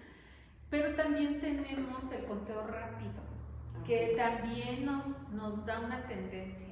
pero 0.70 0.94
también 0.94 1.40
tenemos 1.40 2.10
el 2.12 2.24
conteo 2.24 2.64
rápido, 2.68 3.20
que 3.84 4.14
también 4.16 4.86
nos, 4.86 5.06
nos 5.32 5.66
da 5.66 5.80
una 5.80 6.06
tendencia. 6.06 6.68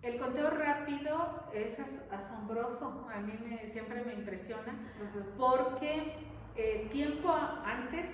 El 0.00 0.18
conteo 0.18 0.48
rápido 0.48 1.44
es 1.52 1.78
as- 1.78 2.02
asombroso, 2.10 3.06
a 3.14 3.20
mí 3.20 3.34
me, 3.46 3.68
siempre 3.68 4.02
me 4.02 4.14
impresiona, 4.14 4.72
Ajá. 4.96 5.26
porque 5.36 6.14
eh, 6.56 6.88
tiempo 6.90 7.30
antes, 7.66 8.08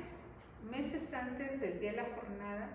meses 0.69 1.13
antes 1.15 1.61
del 1.61 1.79
día 1.79 1.93
de 1.93 1.97
la 1.99 2.09
jornada, 2.17 2.69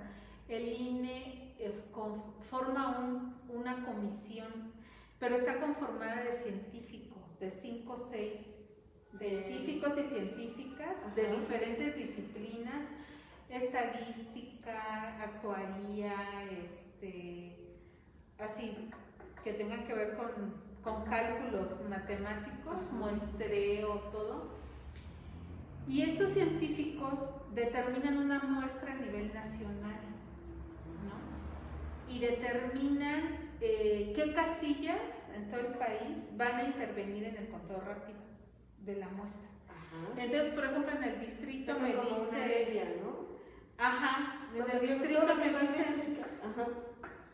el 0.48 0.64
INE 0.70 1.56
eh, 1.60 1.84
con- 1.92 2.36
forma 2.50 3.00
un- 3.00 3.36
una 3.50 3.86
comisión, 3.86 4.74
pero 5.20 5.36
está 5.36 5.60
conformada 5.60 6.24
de 6.24 6.34
científicos, 6.34 7.40
de 7.40 7.50
cinco 7.50 7.94
o 7.94 7.98
seis 7.98 8.56
científicos 9.18 9.94
y 9.98 10.04
científicas 10.04 11.16
de 11.16 11.32
diferentes 11.38 11.96
disciplinas, 11.96 12.86
estadística, 13.50 15.24
actuaría, 15.24 16.14
este, 16.52 17.78
así, 18.40 18.90
que 19.44 19.54
tengan 19.54 19.86
que 19.86 19.94
ver 19.94 20.18
con, 20.18 20.56
con 20.84 21.06
cálculos 21.06 21.82
matemáticos, 21.90 22.76
Ajá. 22.76 22.92
muestreo, 22.94 24.00
todo. 24.12 24.56
Y 25.88 26.02
estos 26.02 26.32
científicos 26.32 27.30
determinan 27.54 28.18
una 28.18 28.40
muestra 28.40 28.92
a 28.92 28.96
nivel 28.96 29.34
nacional, 29.34 30.02
¿no? 31.06 32.14
Y 32.14 32.20
determinan 32.20 33.45
eh, 33.68 34.14
qué 34.16 34.34
casillas 34.34 35.24
en 35.36 35.50
todo 35.50 35.62
el 35.62 35.74
país 35.76 36.30
van 36.38 36.56
a 36.58 36.64
intervenir 36.64 37.24
en 37.24 37.38
el 37.38 37.50
conteo 37.50 37.80
rápido 37.82 38.20
de 38.80 38.96
la 38.98 39.10
muestra. 39.10 39.48
Ajá. 39.70 40.22
Entonces, 40.22 40.54
por 40.54 40.66
ejemplo, 40.66 40.92
en 40.96 41.04
el 41.04 41.20
distrito 41.20 41.80
me 41.80 41.94
como 41.96 42.10
una 42.10 42.20
dice, 42.20 42.38
media, 42.68 42.86
¿no? 43.04 43.26
ajá, 43.78 44.48
en 44.56 44.70
el 44.72 44.88
distrito 44.88 45.36
me 45.36 45.50
dicen 45.50 46.20
Ajá. 46.44 46.68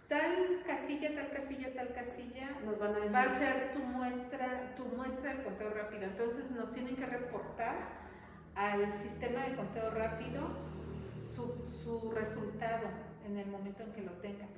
tal 0.07 0.63
casilla, 0.65 1.15
tal 1.15 1.31
casilla, 1.31 1.73
tal 1.73 1.93
casilla, 1.93 2.49
Nos 2.65 2.79
van 2.79 2.95
a 2.95 2.99
decir. 2.99 3.13
va 3.15 3.21
a 3.23 3.39
ser 3.39 3.73
tu 3.73 3.79
muestra, 3.79 4.75
tu 4.77 4.85
muestra 4.85 5.33
del 5.33 5.43
conteo 5.43 5.69
rápido. 5.71 6.03
Entonces 6.03 6.49
nos 6.51 6.71
tienen 6.73 6.95
que 6.95 7.05
reportar 7.05 7.75
al 8.55 8.97
sistema 8.97 9.43
de 9.47 9.55
conteo 9.55 9.91
rápido 9.91 10.41
su, 11.13 11.63
su 11.65 12.11
resultado 12.11 12.87
en 13.25 13.37
el 13.37 13.47
momento 13.47 13.83
en 13.83 13.91
que 13.93 14.01
lo 14.01 14.11
tengan. 14.13 14.49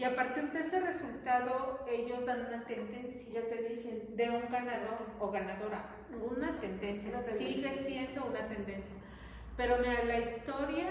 Y 0.00 0.04
a 0.04 0.16
partir 0.16 0.50
de 0.50 0.60
ese 0.60 0.80
resultado 0.80 1.84
ellos 1.86 2.24
dan 2.24 2.46
una 2.46 2.64
tendencia 2.64 3.42
Ya 3.42 3.46
te 3.50 3.68
dicen. 3.68 4.16
de 4.16 4.30
un 4.30 4.50
ganador 4.50 4.98
o 5.18 5.30
ganadora, 5.30 5.84
una 6.10 6.58
tendencia, 6.58 7.10
Una 7.10 7.20
tendencia. 7.22 7.48
sigue 7.54 7.74
siendo 7.74 8.24
una 8.24 8.48
tendencia. 8.48 8.94
Pero 9.58 9.76
mira, 9.80 10.02
la 10.04 10.18
historia, 10.20 10.86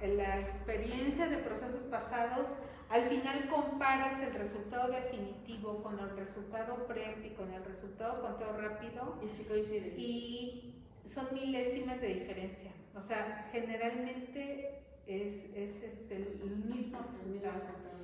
la 0.00 0.40
experiencia 0.40 1.26
de 1.26 1.38
procesos 1.38 1.82
pasados, 1.90 2.46
al 2.88 3.08
final 3.08 3.48
comparas 3.48 4.22
el 4.22 4.32
resultado 4.34 4.92
definitivo 4.92 5.82
con 5.82 5.98
el 5.98 6.10
resultado 6.16 6.86
prep 6.86 7.24
y 7.24 7.30
con 7.30 7.52
el 7.52 7.64
resultado 7.64 8.22
conteo 8.22 8.56
rápido 8.58 9.18
Y 9.24 9.28
sí 9.28 9.42
coinciden. 9.42 9.94
y 9.98 10.72
son 11.04 11.26
milésimas 11.34 12.00
de 12.00 12.06
diferencia. 12.14 12.70
O 12.94 13.00
sea, 13.00 13.48
generalmente 13.50 14.82
es, 15.08 15.50
es 15.56 15.82
este, 15.82 16.14
el 16.14 16.56
mismo 16.64 17.00
resultado. 17.12 17.96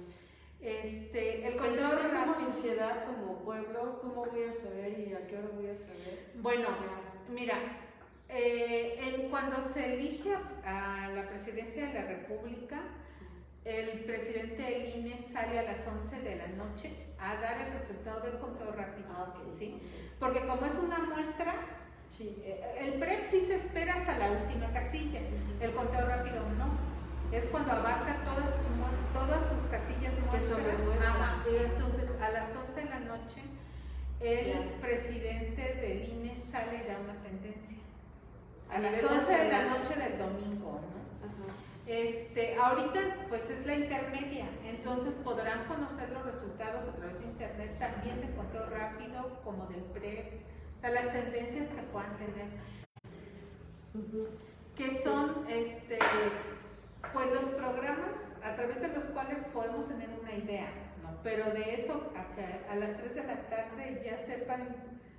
Este, 0.63 1.47
el 1.49 1.57
conteo 1.57 1.89
Pero 1.91 2.09
como 2.21 2.33
rápido. 2.35 2.53
sociedad, 2.53 3.05
como 3.07 3.39
pueblo, 3.41 3.99
¿cómo 4.01 4.25
voy 4.27 4.45
a 4.45 4.53
saber 4.53 4.97
y 5.01 5.13
a 5.13 5.27
qué 5.27 5.37
hora 5.37 5.49
voy 5.57 5.67
a 5.69 5.77
saber? 5.77 6.31
Bueno, 6.37 6.69
mira, 7.29 7.55
eh, 8.29 8.97
en- 9.01 9.29
cuando 9.29 9.61
se 9.61 9.95
elige 9.95 10.31
a, 10.65 11.09
la 11.13 11.29
presidencia 11.29 11.87
de 11.87 11.95
la 11.95 12.03
República, 12.07 12.81
el 13.65 14.01
presidente 14.05 14.63
del 14.63 14.97
INE 15.01 15.19
sale 15.21 15.59
a 15.59 15.63
las 15.65 15.87
11 15.87 16.21
de 16.21 16.37
la 16.37 16.47
noche 16.49 16.93
a 17.19 17.37
dar 17.37 17.67
el 17.67 17.73
resultado 17.73 18.21
del 18.21 18.39
conteo 18.39 18.71
rápido. 18.73 19.09
Ah, 19.11 19.35
ok. 19.35 19.53
¿sí? 19.57 19.81
Porque 20.21 20.47
como 20.47 20.65
es 20.65 20.75
una 20.75 20.99
muestra, 21.01 21.55
Sí. 22.09 22.41
eh, 22.45 22.77
el 22.81 22.95
PREP 23.01 23.25
sí 23.25 23.41
se 23.41 23.57
espera 23.57 23.95
hasta 23.95 24.17
la 24.19 24.31
última 24.31 24.73
casilla, 24.73 25.21
el 25.61 25.73
conteo 25.75 26.07
rápido 26.07 26.43
no. 26.57 26.92
Es 27.33 27.45
cuando 27.47 27.73
abarca 27.73 28.23
todas 28.25 28.51
sus, 28.55 28.67
todas 29.15 29.49
sus 29.49 29.63
casillas 29.71 30.15
muestra. 30.27 30.59
entonces 31.49 32.11
a 32.21 32.31
las 32.31 32.55
11 32.55 32.81
de 32.83 32.91
la 32.91 33.01
noche 33.01 33.43
el 34.21 34.69
presidente 34.81 35.63
del 35.81 36.09
INE 36.09 36.37
sale 36.37 36.85
y 36.85 36.89
da 36.89 36.99
una 37.01 37.15
tendencia. 37.23 37.79
A 38.71 38.77
A 38.77 38.79
las 38.81 38.93
nivel 38.97 39.19
11 39.19 39.33
de 39.33 39.49
la 39.51 39.65
noche 39.65 39.95
del 39.97 40.19
domingo, 40.19 40.81
¿no? 40.81 41.27
Ajá. 41.27 41.55
Este, 41.87 42.57
ahorita 42.57 43.01
pues 43.29 43.49
es 43.51 43.67
la 43.67 43.75
intermedia, 43.75 44.47
entonces 44.65 45.15
podrán 45.25 45.65
conocer 45.65 46.11
los 46.11 46.25
resultados 46.25 46.89
a 46.89 46.93
través 46.95 47.19
de 47.19 47.25
internet 47.25 47.79
también 47.79 48.21
del 48.21 48.35
conteo 48.35 48.67
rápido 48.71 49.41
como 49.43 49.67
del 49.67 49.83
PREP, 49.83 50.43
o 50.77 50.81
sea, 50.81 50.91
las 50.91 51.13
tendencias 51.13 51.67
que 51.69 51.83
puedan 51.83 52.17
tener, 52.19 52.49
Ujú. 53.95 54.29
que 54.77 55.03
son 55.03 55.45
este, 55.49 55.99
pues 57.13 57.33
los 57.33 57.45
programas 57.55 58.17
a 58.45 58.55
través 58.55 58.81
de 58.81 58.89
los 58.89 59.05
cuales 59.05 59.45
podemos 59.53 59.89
tener 59.89 60.09
una 60.21 60.33
idea, 60.35 60.69
¿no? 61.03 61.21
Pero 61.23 61.51
de 61.51 61.75
eso 61.75 62.13
a 62.17 62.35
que 62.35 62.45
a 62.71 62.77
las 62.77 62.97
3 62.97 63.15
de 63.15 63.25
la 63.25 63.37
tarde 63.49 64.03
ya 64.05 64.19
sepan, 64.19 64.69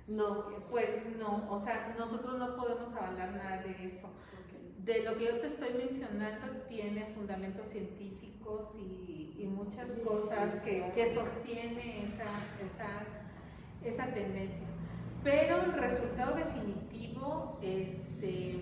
No. 0.06 0.44
pues 0.70 0.88
no, 1.18 1.46
o 1.50 1.58
sea, 1.58 1.94
nosotros 1.98 2.38
no 2.38 2.56
podemos 2.56 2.94
avalar 2.94 3.32
nada 3.32 3.58
de 3.62 3.86
eso. 3.86 4.06
Ok. 4.08 4.84
De 4.84 5.02
lo 5.02 5.16
que 5.16 5.24
yo 5.26 5.40
te 5.40 5.46
estoy 5.46 5.74
mencionando 5.74 6.46
tiene 6.68 7.06
fundamentos 7.14 7.66
científicos 7.68 8.74
y, 8.76 9.34
y 9.38 9.46
muchas 9.46 9.88
Sí, 9.88 10.00
cosas 10.04 10.50
sí, 10.52 10.58
que, 10.64 10.92
que 10.94 11.14
sostiene 11.14 12.04
esa, 12.04 12.24
esa, 12.62 12.88
esa 14.04 14.12
tendencia. 14.14 14.66
Pero 15.22 15.62
el 15.62 15.72
resultado 15.72 16.34
definitivo, 16.34 17.58
este, 17.62 18.60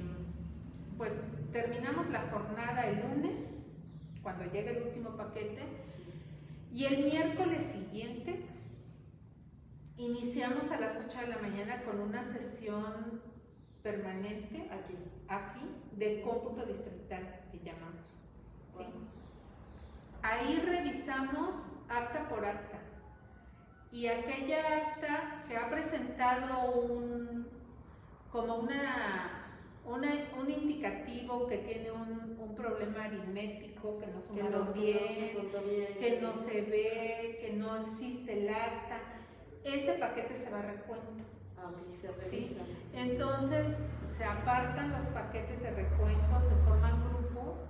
pues 0.96 1.14
terminamos 1.52 2.08
la 2.10 2.22
jornada 2.30 2.86
el 2.88 3.00
lunes, 3.00 3.58
cuando 4.22 4.44
llega 4.44 4.70
el 4.70 4.82
último 4.84 5.16
paquete, 5.16 5.62
y 6.72 6.84
el 6.86 7.04
miércoles 7.04 7.64
siguiente 7.64 8.42
iniciamos 9.96 10.70
a 10.70 10.80
las 10.80 10.98
8 11.06 11.20
de 11.20 11.26
la 11.26 11.38
mañana 11.38 11.82
con 11.82 12.00
una 12.00 12.22
sesión 12.22 13.20
permanente 13.82 14.70
Aquí. 14.70 14.96
aquí 15.28 15.60
de 15.92 16.22
cómputo 16.22 16.64
distrital 16.64 17.40
que 17.50 17.58
llamamos. 17.58 18.16
¿sí? 18.78 18.84
Ahí 20.22 20.62
revisamos 20.64 21.72
acta 21.88 22.28
por 22.28 22.44
acta 22.44 22.78
y 23.90 24.06
aquella 24.06 24.76
acta 24.76 25.44
que 25.46 25.56
ha 25.56 25.68
presentado 25.68 26.72
un 26.72 27.46
como 28.30 28.56
una, 28.56 29.41
una- 29.84 30.28
un 30.40 30.50
indicativo 30.50 31.46
que 31.46 31.58
tiene 31.58 31.90
un, 31.90 32.36
un 32.40 32.54
problema 32.54 33.04
aritmético, 33.04 33.98
que 33.98 34.06
no 34.06 34.20
Que 34.20 34.26
sumaron 34.26 34.66
no, 34.66 34.72
que 34.72 34.80
no 34.80 35.52
se 35.52 35.62
bien, 35.70 35.98
que 35.98 36.20
no 36.20 36.34
se 36.34 36.60
ve, 36.62 37.38
que 37.40 37.52
no 37.54 37.76
existe 37.82 38.32
el 38.42 38.48
acta, 38.48 38.98
ese 39.64 39.94
paquete 39.94 40.36
se 40.36 40.50
va 40.50 40.60
a 40.60 40.62
recuento. 40.62 41.06
Ah, 41.58 41.70
se 42.00 42.28
Sí. 42.30 42.56
Entonces 42.94 43.76
se 44.16 44.24
apartan 44.24 44.92
los 44.92 45.04
paquetes 45.06 45.62
de 45.62 45.70
recuento, 45.70 46.40
se 46.40 46.54
forman 46.66 47.02
grupos 47.08 47.64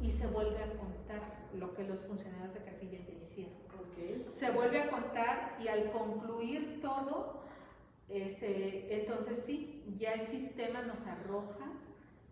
y 0.00 0.10
se 0.10 0.26
vuelve 0.26 0.58
a 0.62 0.68
contar 0.76 1.22
lo 1.54 1.72
que 1.74 1.84
los 1.84 2.04
funcionarios 2.04 2.52
de 2.54 2.60
casilla 2.60 2.98
ya 3.06 3.14
hicieron. 3.14 3.54
Ok. 3.78 4.28
Se 4.30 4.50
vuelve 4.50 4.80
a 4.82 4.90
contar 4.90 5.56
y 5.62 5.68
al 5.68 5.90
concluir 5.92 6.80
todo, 6.82 7.40
este, 8.08 9.00
entonces 9.00 9.42
sí, 9.44 9.84
ya 9.98 10.14
el 10.14 10.26
sistema 10.26 10.82
nos 10.82 11.06
arroja 11.06 11.66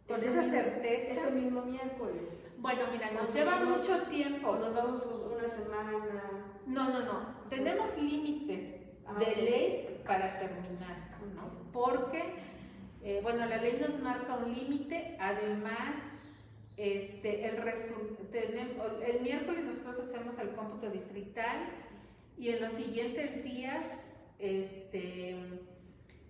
con 0.06 0.16
esa 0.22 0.42
mismo- 0.42 0.50
certeza. 0.52 1.12
Ese 1.12 1.30
mismo 1.30 1.62
miércoles. 1.62 2.46
Bueno, 2.58 2.82
mira, 2.92 3.10
nos 3.12 3.22
Nos 3.22 3.34
lleva 3.34 3.58
vamos- 3.60 3.78
mucho 3.78 4.02
tiempo. 4.04 4.56
nos 4.56 4.74
vamos 4.74 5.06
una 5.06 5.48
semana. 5.48 6.52
No, 6.66 6.88
no, 6.90 7.00
no. 7.00 7.34
Tenemos 7.50 7.96
límites 7.96 8.76
Ah, 9.06 9.18
de 9.18 9.36
ley 9.42 10.00
para 10.06 10.38
terminar, 10.38 11.18
¿no? 11.34 11.70
Porque, 11.72 12.22
eh, 13.02 13.20
bueno, 13.22 13.44
la 13.44 13.58
ley 13.58 13.78
nos 13.80 13.98
marca 14.00 14.36
un 14.36 14.54
límite, 14.54 15.16
además, 15.20 15.96
este, 16.78 17.46
el, 17.46 17.56
el 19.06 19.20
miércoles 19.20 19.64
nosotros 19.64 19.98
hacemos 20.08 20.38
el 20.38 20.50
cómputo 20.54 20.90
distrital 20.90 21.68
y 22.38 22.48
en 22.48 22.62
los 22.62 22.72
siguientes 22.72 23.44
días 23.44 23.84
este, 24.38 25.36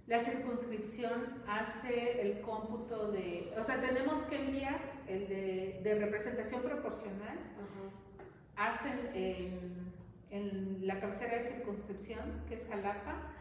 la 0.07 0.19
circunscripción 0.19 1.43
hace 1.49 2.21
el 2.21 2.41
cómputo 2.41 3.11
de, 3.13 3.53
o 3.59 3.65
sea, 3.65 3.81
tenemos 3.81 4.19
que 4.25 4.37
enviar 4.37 4.79
el 5.09 5.29
de, 5.29 5.99
representación 5.99 6.63
proporcional, 6.63 7.39
hacen 8.57 9.11
en, 9.15 10.87
la 10.87 11.01
cabecera 11.01 11.39
de 11.39 11.45
circunscripción, 11.45 12.43
que 12.49 12.57
es 12.57 12.67
Jalapa, 12.69 13.33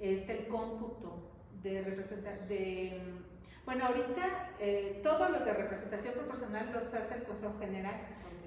este, 0.00 0.40
el 0.40 0.48
cómputo 0.48 1.30
de 1.62 1.82
representación, 1.82 2.48
de, 2.48 3.00
bueno, 3.64 3.86
ahorita 3.86 4.50
eh, 4.58 5.00
todos 5.02 5.30
los 5.30 5.44
de 5.44 5.54
representación 5.54 6.14
proporcional 6.14 6.72
los 6.72 6.92
hace 6.92 7.14
el 7.14 7.22
Consejo 7.22 7.58
General, 7.58 7.94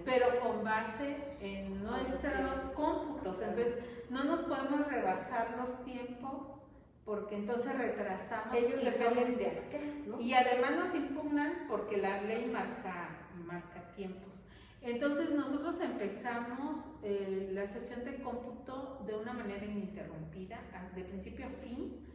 pero 0.05 0.39
con 0.39 0.63
base 0.63 1.17
en 1.39 1.83
nuestros 1.83 2.61
cómputos, 2.75 3.41
entonces 3.41 3.77
no 4.09 4.23
nos 4.23 4.41
podemos 4.41 4.87
rebasar 4.87 5.55
los 5.57 5.83
tiempos 5.83 6.59
porque 7.05 7.35
entonces 7.35 7.77
retrasamos. 7.77 8.55
Ellos 8.55 8.83
dependen 8.83 9.37
de 9.37 9.47
acá, 9.47 9.79
¿no? 10.07 10.19
Y 10.19 10.33
además 10.33 10.71
nos 10.75 10.95
impugnan 10.95 11.65
porque 11.67 11.97
la 11.97 12.21
ley 12.21 12.49
marca, 12.51 13.09
marca 13.45 13.91
tiempos. 13.95 14.33
Entonces 14.81 15.31
nosotros 15.31 15.79
empezamos 15.79 16.77
eh, 17.03 17.49
la 17.53 17.65
sesión 17.67 18.03
de 18.03 18.21
cómputo 18.21 19.01
de 19.05 19.15
una 19.15 19.33
manera 19.33 19.63
ininterrumpida, 19.65 20.59
de 20.93 21.03
principio 21.03 21.45
a 21.45 21.49
fin. 21.49 22.05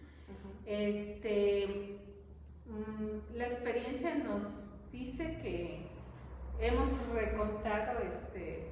Este, 0.66 1.98
mm, 2.66 3.36
la 3.36 3.46
experiencia 3.46 4.14
nos 4.16 4.42
dice 4.92 5.38
que 5.42 5.97
hemos 6.60 6.88
recontado, 7.12 8.00
este, 8.00 8.70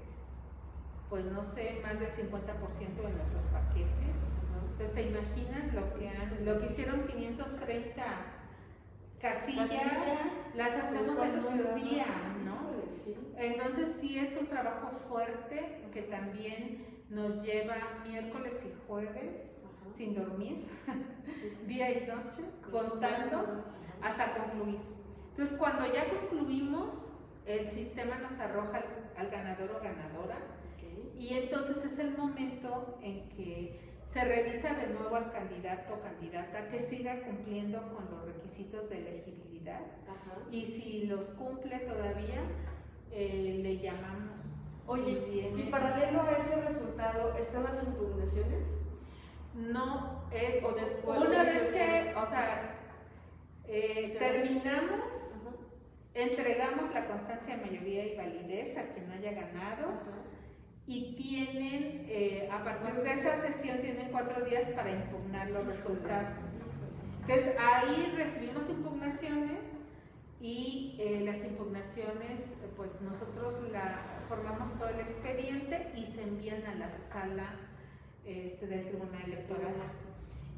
pues 1.09 1.25
no 1.27 1.43
sé, 1.45 1.81
más 1.83 1.99
del 1.99 2.11
50% 2.11 2.31
de 2.31 3.13
nuestros 3.13 3.45
paquetes 3.53 4.37
entonces, 4.77 4.95
¿te 4.95 5.03
imaginas 5.09 5.73
lo 5.73 5.95
que, 5.95 6.07
han, 6.11 6.45
lo 6.45 6.61
que 6.61 6.67
hicieron 6.67 7.07
530 7.07 8.05
casillas? 9.19 9.71
Las 10.55 10.73
hacemos 10.73 11.19
en 11.19 11.39
un 11.39 11.75
día, 11.77 12.07
¿no? 12.45 12.59
Entonces, 13.39 13.97
sí 13.99 14.19
es 14.19 14.37
un 14.39 14.49
trabajo 14.49 14.91
fuerte 15.09 15.89
que 15.95 16.03
también 16.03 17.05
nos 17.09 17.43
lleva 17.43 17.77
miércoles 18.07 18.67
y 18.67 18.87
jueves 18.87 19.57
sin 19.97 20.15
dormir, 20.15 20.67
día 21.67 21.91
y 21.93 22.07
noche, 22.07 22.43
contando 22.71 23.65
hasta 24.03 24.35
concluir. 24.35 24.81
Entonces, 25.31 25.57
cuando 25.57 25.87
ya 25.91 26.05
concluimos, 26.11 27.13
el 27.47 27.71
sistema 27.71 28.19
nos 28.19 28.39
arroja 28.39 28.83
al, 29.17 29.31
ganador 29.31 29.71
o 29.73 29.81
ganadora. 29.83 30.39
Y 31.19 31.35
entonces 31.35 31.85
es 31.85 31.99
el 31.99 32.17
momento 32.17 32.99
en 33.03 33.29
que 33.31 33.81
se 34.05 34.23
revisa 34.25 34.75
de 34.75 34.89
nuevo 34.89 35.17
al 35.17 35.33
candidato 35.33 35.95
o 35.95 36.01
candidata 36.01 36.69
que 36.69 36.81
siga 36.81 37.23
cumpliendo 37.23 37.81
con 37.95 38.11
los 38.11 38.27
requisitos 38.27 38.89
de 38.91 38.99
elegibilidad. 38.99 39.81
Y 40.51 40.65
si 40.65 41.07
los 41.07 41.27
cumple 41.31 41.79
todavía, 41.81 42.43
eh, 43.11 43.61
le 43.63 43.79
llamamos. 43.79 44.43
Oye, 44.87 45.53
y, 45.57 45.69
paralelo 45.71 46.23
a 46.23 46.33
ese 46.33 46.61
resultado, 46.61 47.37
¿están 47.37 47.65
las 47.65 47.83
impugnaciones? 47.83 48.77
No, 49.55 50.29
es 50.31 50.63
¿O 50.63 50.73
después 50.73 51.19
una 51.19 51.43
vez 51.43 51.73
que, 51.73 52.15
o 52.15 52.27
sea, 52.27 52.77
eh, 53.67 54.15
terminamos, 54.19 55.36
entregamos 56.17 56.95
la 56.95 57.07
constancia 57.07 57.57
de 57.57 57.65
mayoría 57.65 58.07
y 58.07 58.17
validez 58.17 58.77
a 58.79 58.89
quien 58.95 59.11
haya 59.13 59.33
ganado 59.33 60.01
y 60.87 61.15
tienen, 61.15 62.07
eh, 62.09 62.49
a 62.51 62.65
partir 62.65 63.03
de 63.03 63.13
esa 63.13 63.35
sesión, 63.43 63.81
tienen 63.83 64.09
cuatro 64.11 64.45
días 64.47 64.65
para 64.71 64.91
impugnar 64.91 65.51
los 65.51 65.67
resultados. 65.67 66.47
Entonces 67.21 67.55
ahí 67.59 68.15
recibimos 68.17 68.69
impugnaciones 68.71 69.61
y 70.41 70.97
eh, 70.99 71.21
las 71.23 71.45
impugnaciones, 71.45 72.41
pues 72.77 72.91
nosotros 73.03 73.71
la, 73.71 74.23
formamos 74.29 74.73
todo 74.79 74.89
el 74.89 75.01
expediente 75.01 75.93
y 75.97 76.07
se 76.07 76.23
envían 76.23 76.65
a 76.67 76.77
la 76.77 76.89
sala 76.89 77.57
este, 78.25 78.67
del 78.67 78.87
Tribunal 78.87 79.25
Electoral. 79.27 79.75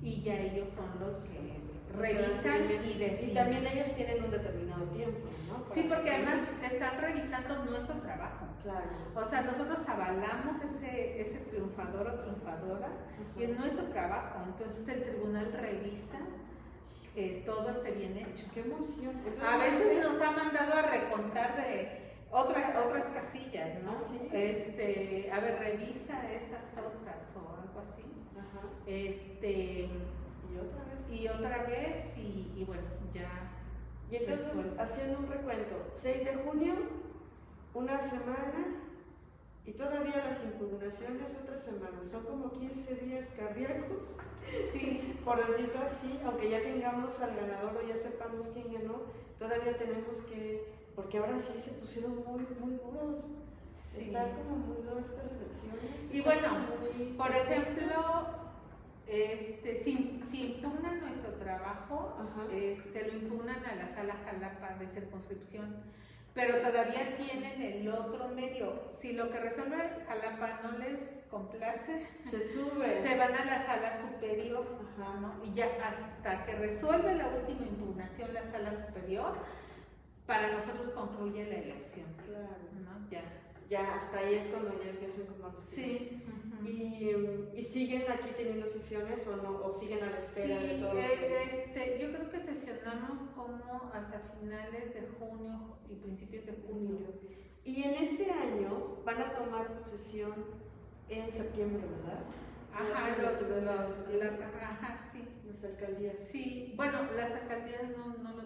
Y 0.02 0.22
ya 0.22 0.38
ellos 0.38 0.68
son 0.68 1.00
los 1.00 1.14
que 1.24 1.58
revisan 1.96 2.64
y 2.64 2.98
definen. 2.98 3.30
Y 3.30 3.34
también 3.34 3.66
ellos 3.66 3.94
tienen 3.94 4.24
un 4.24 4.30
determinado 4.30 4.84
tiempo, 4.86 5.28
¿no? 5.48 5.64
sí, 5.66 5.86
porque 5.88 6.10
además 6.10 6.40
están 6.70 7.00
revisando 7.00 7.64
nuestro 7.64 7.96
trabajo. 7.96 8.46
Claro. 8.62 8.86
O 9.14 9.24
sea, 9.24 9.42
nosotros 9.42 9.78
avalamos 9.88 10.56
ese, 10.62 11.20
ese 11.20 11.38
triunfador 11.50 12.08
o 12.08 12.20
triunfadora 12.20 12.88
y 13.36 13.44
es 13.44 13.58
nuestro 13.58 13.84
trabajo. 13.86 14.40
Entonces 14.46 14.86
el 14.88 15.04
tribunal 15.04 15.52
revisa 15.52 16.18
que 17.14 17.42
todo 17.46 17.70
esté 17.70 17.92
bien 17.92 18.16
hecho. 18.16 18.46
¡Qué 18.52 18.60
emoción! 18.60 19.14
a 19.42 19.56
veces 19.56 20.04
nos 20.04 20.20
ha 20.20 20.30
mandado 20.32 20.74
a 20.74 20.82
recontar 20.82 21.56
de 21.56 21.98
otras, 22.30 22.76
otras 22.76 23.04
casillas, 23.06 23.82
¿no? 23.82 23.92
¿Ah, 23.92 24.28
este, 24.32 25.30
a 25.32 25.40
ver, 25.40 25.58
revisa 25.58 26.30
estas 26.30 26.72
otras 26.76 27.34
o 27.36 27.60
algo 27.62 27.80
así. 27.80 28.04
Ajá. 28.36 28.68
Este, 28.86 29.88
y 29.88 30.56
otra 30.58 30.84
vez. 30.84 30.97
Y 31.10 31.26
otra 31.28 31.64
vez, 31.64 32.16
y, 32.16 32.64
bueno, 32.64 32.82
ya. 33.12 33.30
Y 34.10 34.16
entonces, 34.16 34.66
haciendo 34.78 35.18
un 35.18 35.28
recuento, 35.28 35.74
6 35.94 36.24
de 36.24 36.34
junio, 36.36 36.74
una 37.74 38.00
semana, 38.00 38.78
y 39.64 39.72
todavía 39.72 40.24
las 40.24 40.42
impugnaciones 40.44 41.36
otra 41.42 41.60
semana. 41.60 42.02
Son 42.04 42.24
como 42.24 42.50
15 42.52 42.94
días 42.94 43.28
cardíacos, 43.36 44.16
sí. 44.72 45.14
por 45.24 45.46
decirlo 45.46 45.80
así, 45.84 46.18
aunque 46.24 46.50
ya 46.50 46.62
tengamos 46.62 47.20
al 47.20 47.36
ganador 47.36 47.76
o 47.76 47.86
ya 47.86 47.96
sepamos 47.96 48.46
quién 48.54 48.72
ganó, 48.72 49.02
todavía 49.38 49.76
tenemos 49.76 50.22
que, 50.30 50.72
porque 50.96 51.18
ahora 51.18 51.38
sí 51.38 51.60
se 51.60 51.72
pusieron 51.72 52.16
muy, 52.24 52.46
muy 52.60 52.78
duros. 52.78 53.24
Están 53.98 54.30
como 54.30 54.56
muy 54.56 54.82
duras 54.82 55.06
estas 55.06 55.32
elecciones. 55.32 56.12
Y 56.12 56.20
bueno, 56.20 56.48
por 57.16 57.30
ejemplo, 57.30 58.47
este, 59.08 59.78
si, 59.78 60.20
impugnan 60.32 61.00
nuestro 61.00 61.32
trabajo, 61.34 62.16
este, 62.52 63.06
lo 63.06 63.12
impugnan 63.14 63.64
a 63.64 63.74
la 63.74 63.86
sala 63.86 64.14
Jalapa 64.24 64.74
de 64.78 64.86
circunscripción, 64.88 65.82
pero 66.34 66.58
todavía 66.58 67.16
tienen 67.16 67.60
el 67.60 67.88
otro 67.88 68.28
medio. 68.28 68.82
Si 68.86 69.12
lo 69.12 69.30
que 69.30 69.40
resuelve 69.40 70.04
Jalapa 70.06 70.60
no 70.62 70.78
les 70.78 71.24
complace, 71.30 72.06
se 72.18 72.52
sube. 72.52 73.02
Se 73.02 73.16
van 73.16 73.34
a 73.34 73.44
la 73.44 73.64
sala 73.64 73.92
superior, 73.96 74.66
y 75.42 75.54
ya 75.54 75.66
hasta 75.82 76.44
que 76.44 76.54
resuelve 76.56 77.14
la 77.14 77.28
última 77.28 77.66
impugnación 77.66 78.34
la 78.34 78.42
sala 78.42 78.72
superior, 78.74 79.36
para 80.26 80.52
nosotros 80.52 80.90
concluye 80.90 81.46
la 81.46 81.56
elección. 81.56 82.06
Claro. 82.26 82.68
Ya. 83.10 83.22
Ya 83.68 83.96
hasta 83.96 84.18
ahí 84.18 84.34
es 84.34 84.46
cuando 84.46 84.82
ya 84.82 84.90
empiezan 84.90 85.26
como 85.26 85.48
Sí 85.60 86.22
y, 86.64 87.10
y, 87.54 87.62
siguen 87.62 88.02
aquí 88.10 88.30
teniendo 88.36 88.66
sesiones 88.66 89.26
o 89.26 89.36
no 89.36 89.64
o 89.64 89.72
siguen 89.72 90.02
a 90.02 90.10
la 90.10 90.18
espera 90.18 90.58
de 90.58 90.74
todo 90.74 90.98
eh, 90.98 91.44
este, 91.44 91.98
yo 92.00 92.12
creo 92.12 92.30
que 92.30 92.40
sesionamos 92.40 93.18
como 93.34 93.90
hasta 93.94 94.20
finales 94.38 94.92
de 94.94 95.08
junio 95.18 95.78
y 95.88 95.94
principios 95.94 96.46
de 96.46 96.52
junio 96.66 96.98
y 97.64 97.82
en 97.82 97.94
este 97.94 98.30
año 98.30 98.96
van 99.04 99.22
a 99.22 99.32
tomar 99.34 99.78
posesión 99.80 100.34
en 101.08 101.32
septiembre 101.32 101.82
verdad 101.86 102.24
ajá 102.72 103.16
los, 103.22 103.40
los, 103.42 104.40
ajá 104.60 104.96
sí. 105.12 105.24
Las 105.46 105.64
alcaldías. 105.64 106.16
Sí 106.30 106.74
bueno 106.76 106.98
las 107.16 107.32
alcaldías 107.32 107.82
no, 107.96 108.16
no 108.22 108.37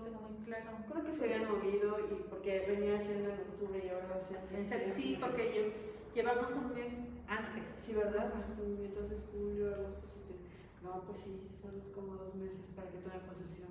claro 0.60 0.78
creo 0.90 1.04
que 1.04 1.12
se 1.12 1.24
habían 1.24 1.50
movido 1.50 1.98
y 2.00 2.22
porque 2.28 2.64
venía 2.66 2.96
haciendo 2.96 3.30
en 3.30 3.40
octubre 3.40 3.82
y 3.84 3.88
ahora 3.88 4.08
va 4.08 4.16
a 4.16 4.22
ser 4.22 4.38
en 4.38 4.66
septiembre 4.66 4.92
sí 4.92 5.18
porque 5.20 5.52
yo 5.54 5.92
Llevamos 6.14 6.50
un 6.52 6.74
mes 6.74 6.92
antes. 7.26 7.70
Sí, 7.80 7.94
¿verdad? 7.94 8.30
Entonces 8.60 9.18
julio, 9.32 9.68
agosto, 9.68 10.06
septiembre. 10.12 10.50
No, 10.82 11.02
pues 11.06 11.20
sí, 11.20 11.48
son 11.54 11.80
como 11.94 12.16
dos 12.16 12.34
meses 12.34 12.68
para 12.76 12.90
que 12.90 12.98
tome 12.98 13.18
posesión. 13.26 13.68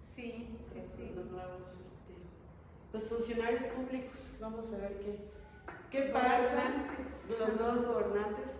Sí, 0.00 0.58
sí, 0.72 0.82
sí. 0.84 1.12
Los 1.14 1.26
nuevos, 1.26 1.70
este, 1.70 2.14
los 2.92 3.04
funcionarios 3.04 3.64
públicos, 3.66 4.32
vamos 4.40 4.72
a 4.72 4.78
ver 4.78 4.98
qué, 4.98 5.18
qué 5.90 6.10
pasa. 6.10 6.88
Los 7.28 7.60
nuevos 7.60 7.86
gobernantes. 7.86 8.58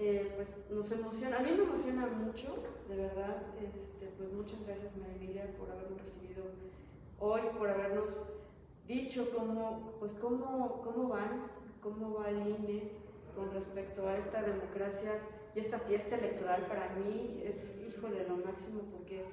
Eh, 0.00 0.32
pues 0.36 0.48
nos 0.70 0.92
emociona, 0.92 1.38
a 1.38 1.42
mí 1.42 1.50
me 1.50 1.64
emociona 1.64 2.06
mucho, 2.06 2.54
de 2.88 2.94
verdad, 2.94 3.42
este, 3.60 4.06
pues 4.16 4.32
muchas 4.32 4.64
gracias 4.64 4.96
María 4.96 5.16
Emilia 5.16 5.56
por 5.58 5.68
habernos 5.68 6.00
recibido 6.00 6.44
hoy, 7.20 7.42
por 7.56 7.68
habernos 7.68 8.18
dicho 8.86 9.30
cómo, 9.34 9.96
pues 9.98 10.14
cómo, 10.14 10.82
cómo 10.82 11.08
van 11.08 11.58
cómo 11.80 12.14
va 12.14 12.30
el 12.30 12.38
INE 12.38 12.90
con 13.34 13.52
respecto 13.52 14.06
a 14.08 14.16
esta 14.16 14.42
democracia 14.42 15.20
y 15.54 15.60
esta 15.60 15.78
fiesta 15.78 16.16
electoral 16.16 16.62
para 16.66 16.88
mí 16.90 17.42
es, 17.44 17.84
híjole, 17.88 18.26
lo 18.28 18.36
máximo 18.36 18.80
porque 18.92 19.24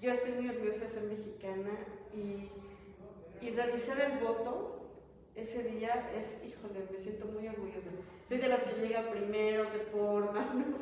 yo 0.00 0.10
estoy 0.10 0.32
muy 0.32 0.48
orgullosa 0.48 0.84
de 0.84 0.90
ser 0.90 1.04
mexicana 1.04 1.70
y, 2.14 2.50
y 3.44 3.50
realizar 3.50 4.00
el 4.00 4.18
voto 4.18 4.80
ese 5.34 5.62
día 5.62 6.12
es, 6.16 6.42
híjole, 6.44 6.86
me 6.90 6.98
siento 6.98 7.26
muy 7.26 7.48
orgullosa. 7.48 7.90
Soy 8.28 8.38
de 8.38 8.48
las 8.48 8.62
que 8.62 8.80
llega 8.80 9.10
primero, 9.10 9.68
se 9.68 9.78
forma, 9.78 10.52
¿no? 10.54 10.76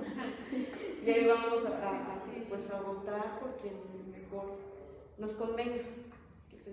y 1.07 1.11
ahí 1.11 1.26
vamos 1.26 1.64
a, 1.66 2.22
pues, 2.48 2.70
a 2.70 2.80
votar 2.80 3.38
por 3.38 3.55
quien 3.57 3.74
mejor 4.11 4.57
nos 5.18 5.32
convenga. 5.32 5.84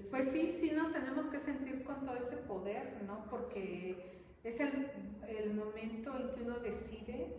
Pues 0.09 0.29
sí, 0.31 0.57
sí 0.59 0.71
nos 0.71 0.91
tenemos 0.91 1.25
que 1.25 1.39
sentir 1.39 1.83
con 1.83 2.05
todo 2.05 2.15
ese 2.15 2.37
poder, 2.37 3.03
¿no? 3.05 3.25
Porque 3.29 4.23
es 4.43 4.59
el, 4.59 4.91
el 5.27 5.53
momento 5.53 6.15
en 6.17 6.33
que 6.33 6.41
uno 6.43 6.59
decide 6.59 7.37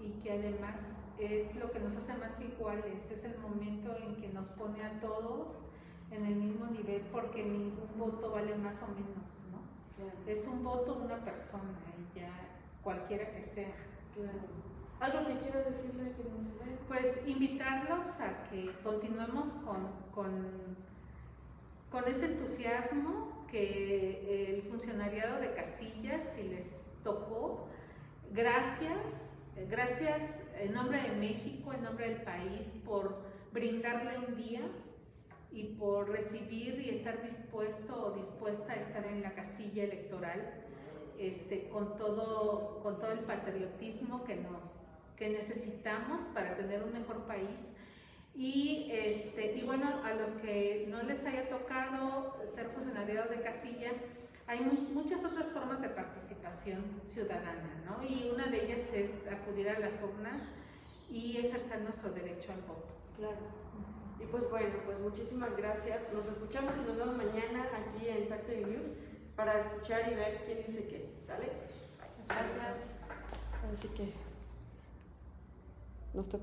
y 0.00 0.12
que 0.22 0.32
además 0.32 0.82
es 1.18 1.54
lo 1.56 1.70
que 1.72 1.80
nos 1.80 1.96
hace 1.96 2.14
más 2.14 2.40
iguales, 2.40 3.10
es 3.10 3.24
el 3.24 3.38
momento 3.38 3.96
en 3.96 4.16
que 4.16 4.28
nos 4.28 4.46
pone 4.48 4.84
a 4.84 5.00
todos 5.00 5.58
en 6.10 6.24
el 6.24 6.36
mismo 6.36 6.66
nivel 6.66 7.02
porque 7.12 7.44
ningún 7.44 7.88
voto 7.96 8.30
vale 8.30 8.54
más 8.56 8.82
o 8.82 8.88
menos, 8.88 9.26
¿no? 9.50 10.30
Es 10.30 10.46
un 10.46 10.62
voto 10.62 11.00
una 11.04 11.24
persona 11.24 11.78
y 11.98 12.18
ya 12.18 12.30
cualquiera 12.82 13.30
que 13.32 13.42
sea. 13.42 13.74
¿Algo 15.00 15.26
que 15.26 15.38
quiero 15.38 15.58
decirle 15.64 16.12
que 16.12 16.24
Pues 16.88 17.20
invitarlos 17.26 18.08
a 18.20 18.48
que 18.48 18.72
continuemos 18.82 19.48
con, 19.64 19.88
con, 20.12 20.76
con 21.90 22.06
este 22.06 22.26
entusiasmo 22.26 23.46
que 23.50 24.54
el 24.54 24.62
funcionariado 24.62 25.40
de 25.40 25.54
Casillas, 25.54 26.24
si 26.34 26.42
les 26.44 26.82
tocó, 27.02 27.68
gracias 28.32 29.28
Gracias 29.66 30.22
en 30.60 30.72
nombre 30.72 31.02
de 31.02 31.16
México, 31.16 31.72
en 31.72 31.82
nombre 31.82 32.08
del 32.08 32.22
país, 32.22 32.72
por 32.84 33.18
brindarle 33.52 34.18
un 34.18 34.36
día 34.36 34.62
y 35.50 35.74
por 35.74 36.08
recibir 36.08 36.80
y 36.80 36.90
estar 36.90 37.22
dispuesto 37.22 38.06
o 38.06 38.10
dispuesta 38.12 38.72
a 38.72 38.76
estar 38.76 39.04
en 39.06 39.22
la 39.22 39.34
casilla 39.34 39.84
electoral 39.84 40.64
este, 41.18 41.68
con, 41.68 41.96
todo, 41.96 42.80
con 42.82 42.98
todo 43.00 43.12
el 43.12 43.20
patriotismo 43.20 44.24
que, 44.24 44.36
nos, 44.36 44.72
que 45.16 45.28
necesitamos 45.28 46.20
para 46.32 46.56
tener 46.56 46.82
un 46.82 46.92
mejor 46.92 47.26
país. 47.26 47.66
Y, 48.38 48.88
este, 48.92 49.56
y 49.56 49.62
bueno, 49.64 50.00
a 50.04 50.14
los 50.14 50.30
que 50.30 50.86
no 50.88 51.02
les 51.02 51.24
haya 51.24 51.48
tocado 51.48 52.36
ser 52.54 52.68
funcionariado 52.68 53.28
de 53.28 53.40
casilla, 53.40 53.90
hay 54.46 54.60
muchas 54.94 55.24
otras 55.24 55.48
formas 55.48 55.80
de 55.82 55.88
participación 55.88 56.84
ciudadana, 57.04 57.82
¿no? 57.84 58.00
Y 58.08 58.30
una 58.32 58.46
de 58.46 58.64
ellas 58.64 58.82
es 58.94 59.26
acudir 59.26 59.68
a 59.68 59.80
las 59.80 60.00
urnas 60.04 60.42
y 61.10 61.38
ejercer 61.38 61.80
nuestro 61.80 62.10
derecho 62.10 62.52
al 62.52 62.60
voto. 62.60 62.86
Claro. 63.16 63.38
Y 64.20 64.26
pues 64.26 64.48
bueno, 64.50 64.76
pues 64.86 65.00
muchísimas 65.00 65.56
gracias. 65.56 66.00
Nos 66.12 66.28
escuchamos 66.28 66.76
y 66.76 66.86
nos 66.86 66.96
vemos 66.96 67.16
mañana 67.16 67.68
aquí 67.74 68.08
en 68.08 68.28
Factory 68.28 68.64
News 68.64 68.92
para 69.34 69.58
escuchar 69.58 70.12
y 70.12 70.14
ver 70.14 70.44
quién 70.46 70.58
dice 70.64 70.86
qué. 70.86 71.10
¿Sale? 71.26 71.48
Gracias. 72.28 72.94
Así 73.74 73.88
que 73.88 74.12
nos 76.14 76.28
toca. 76.28 76.36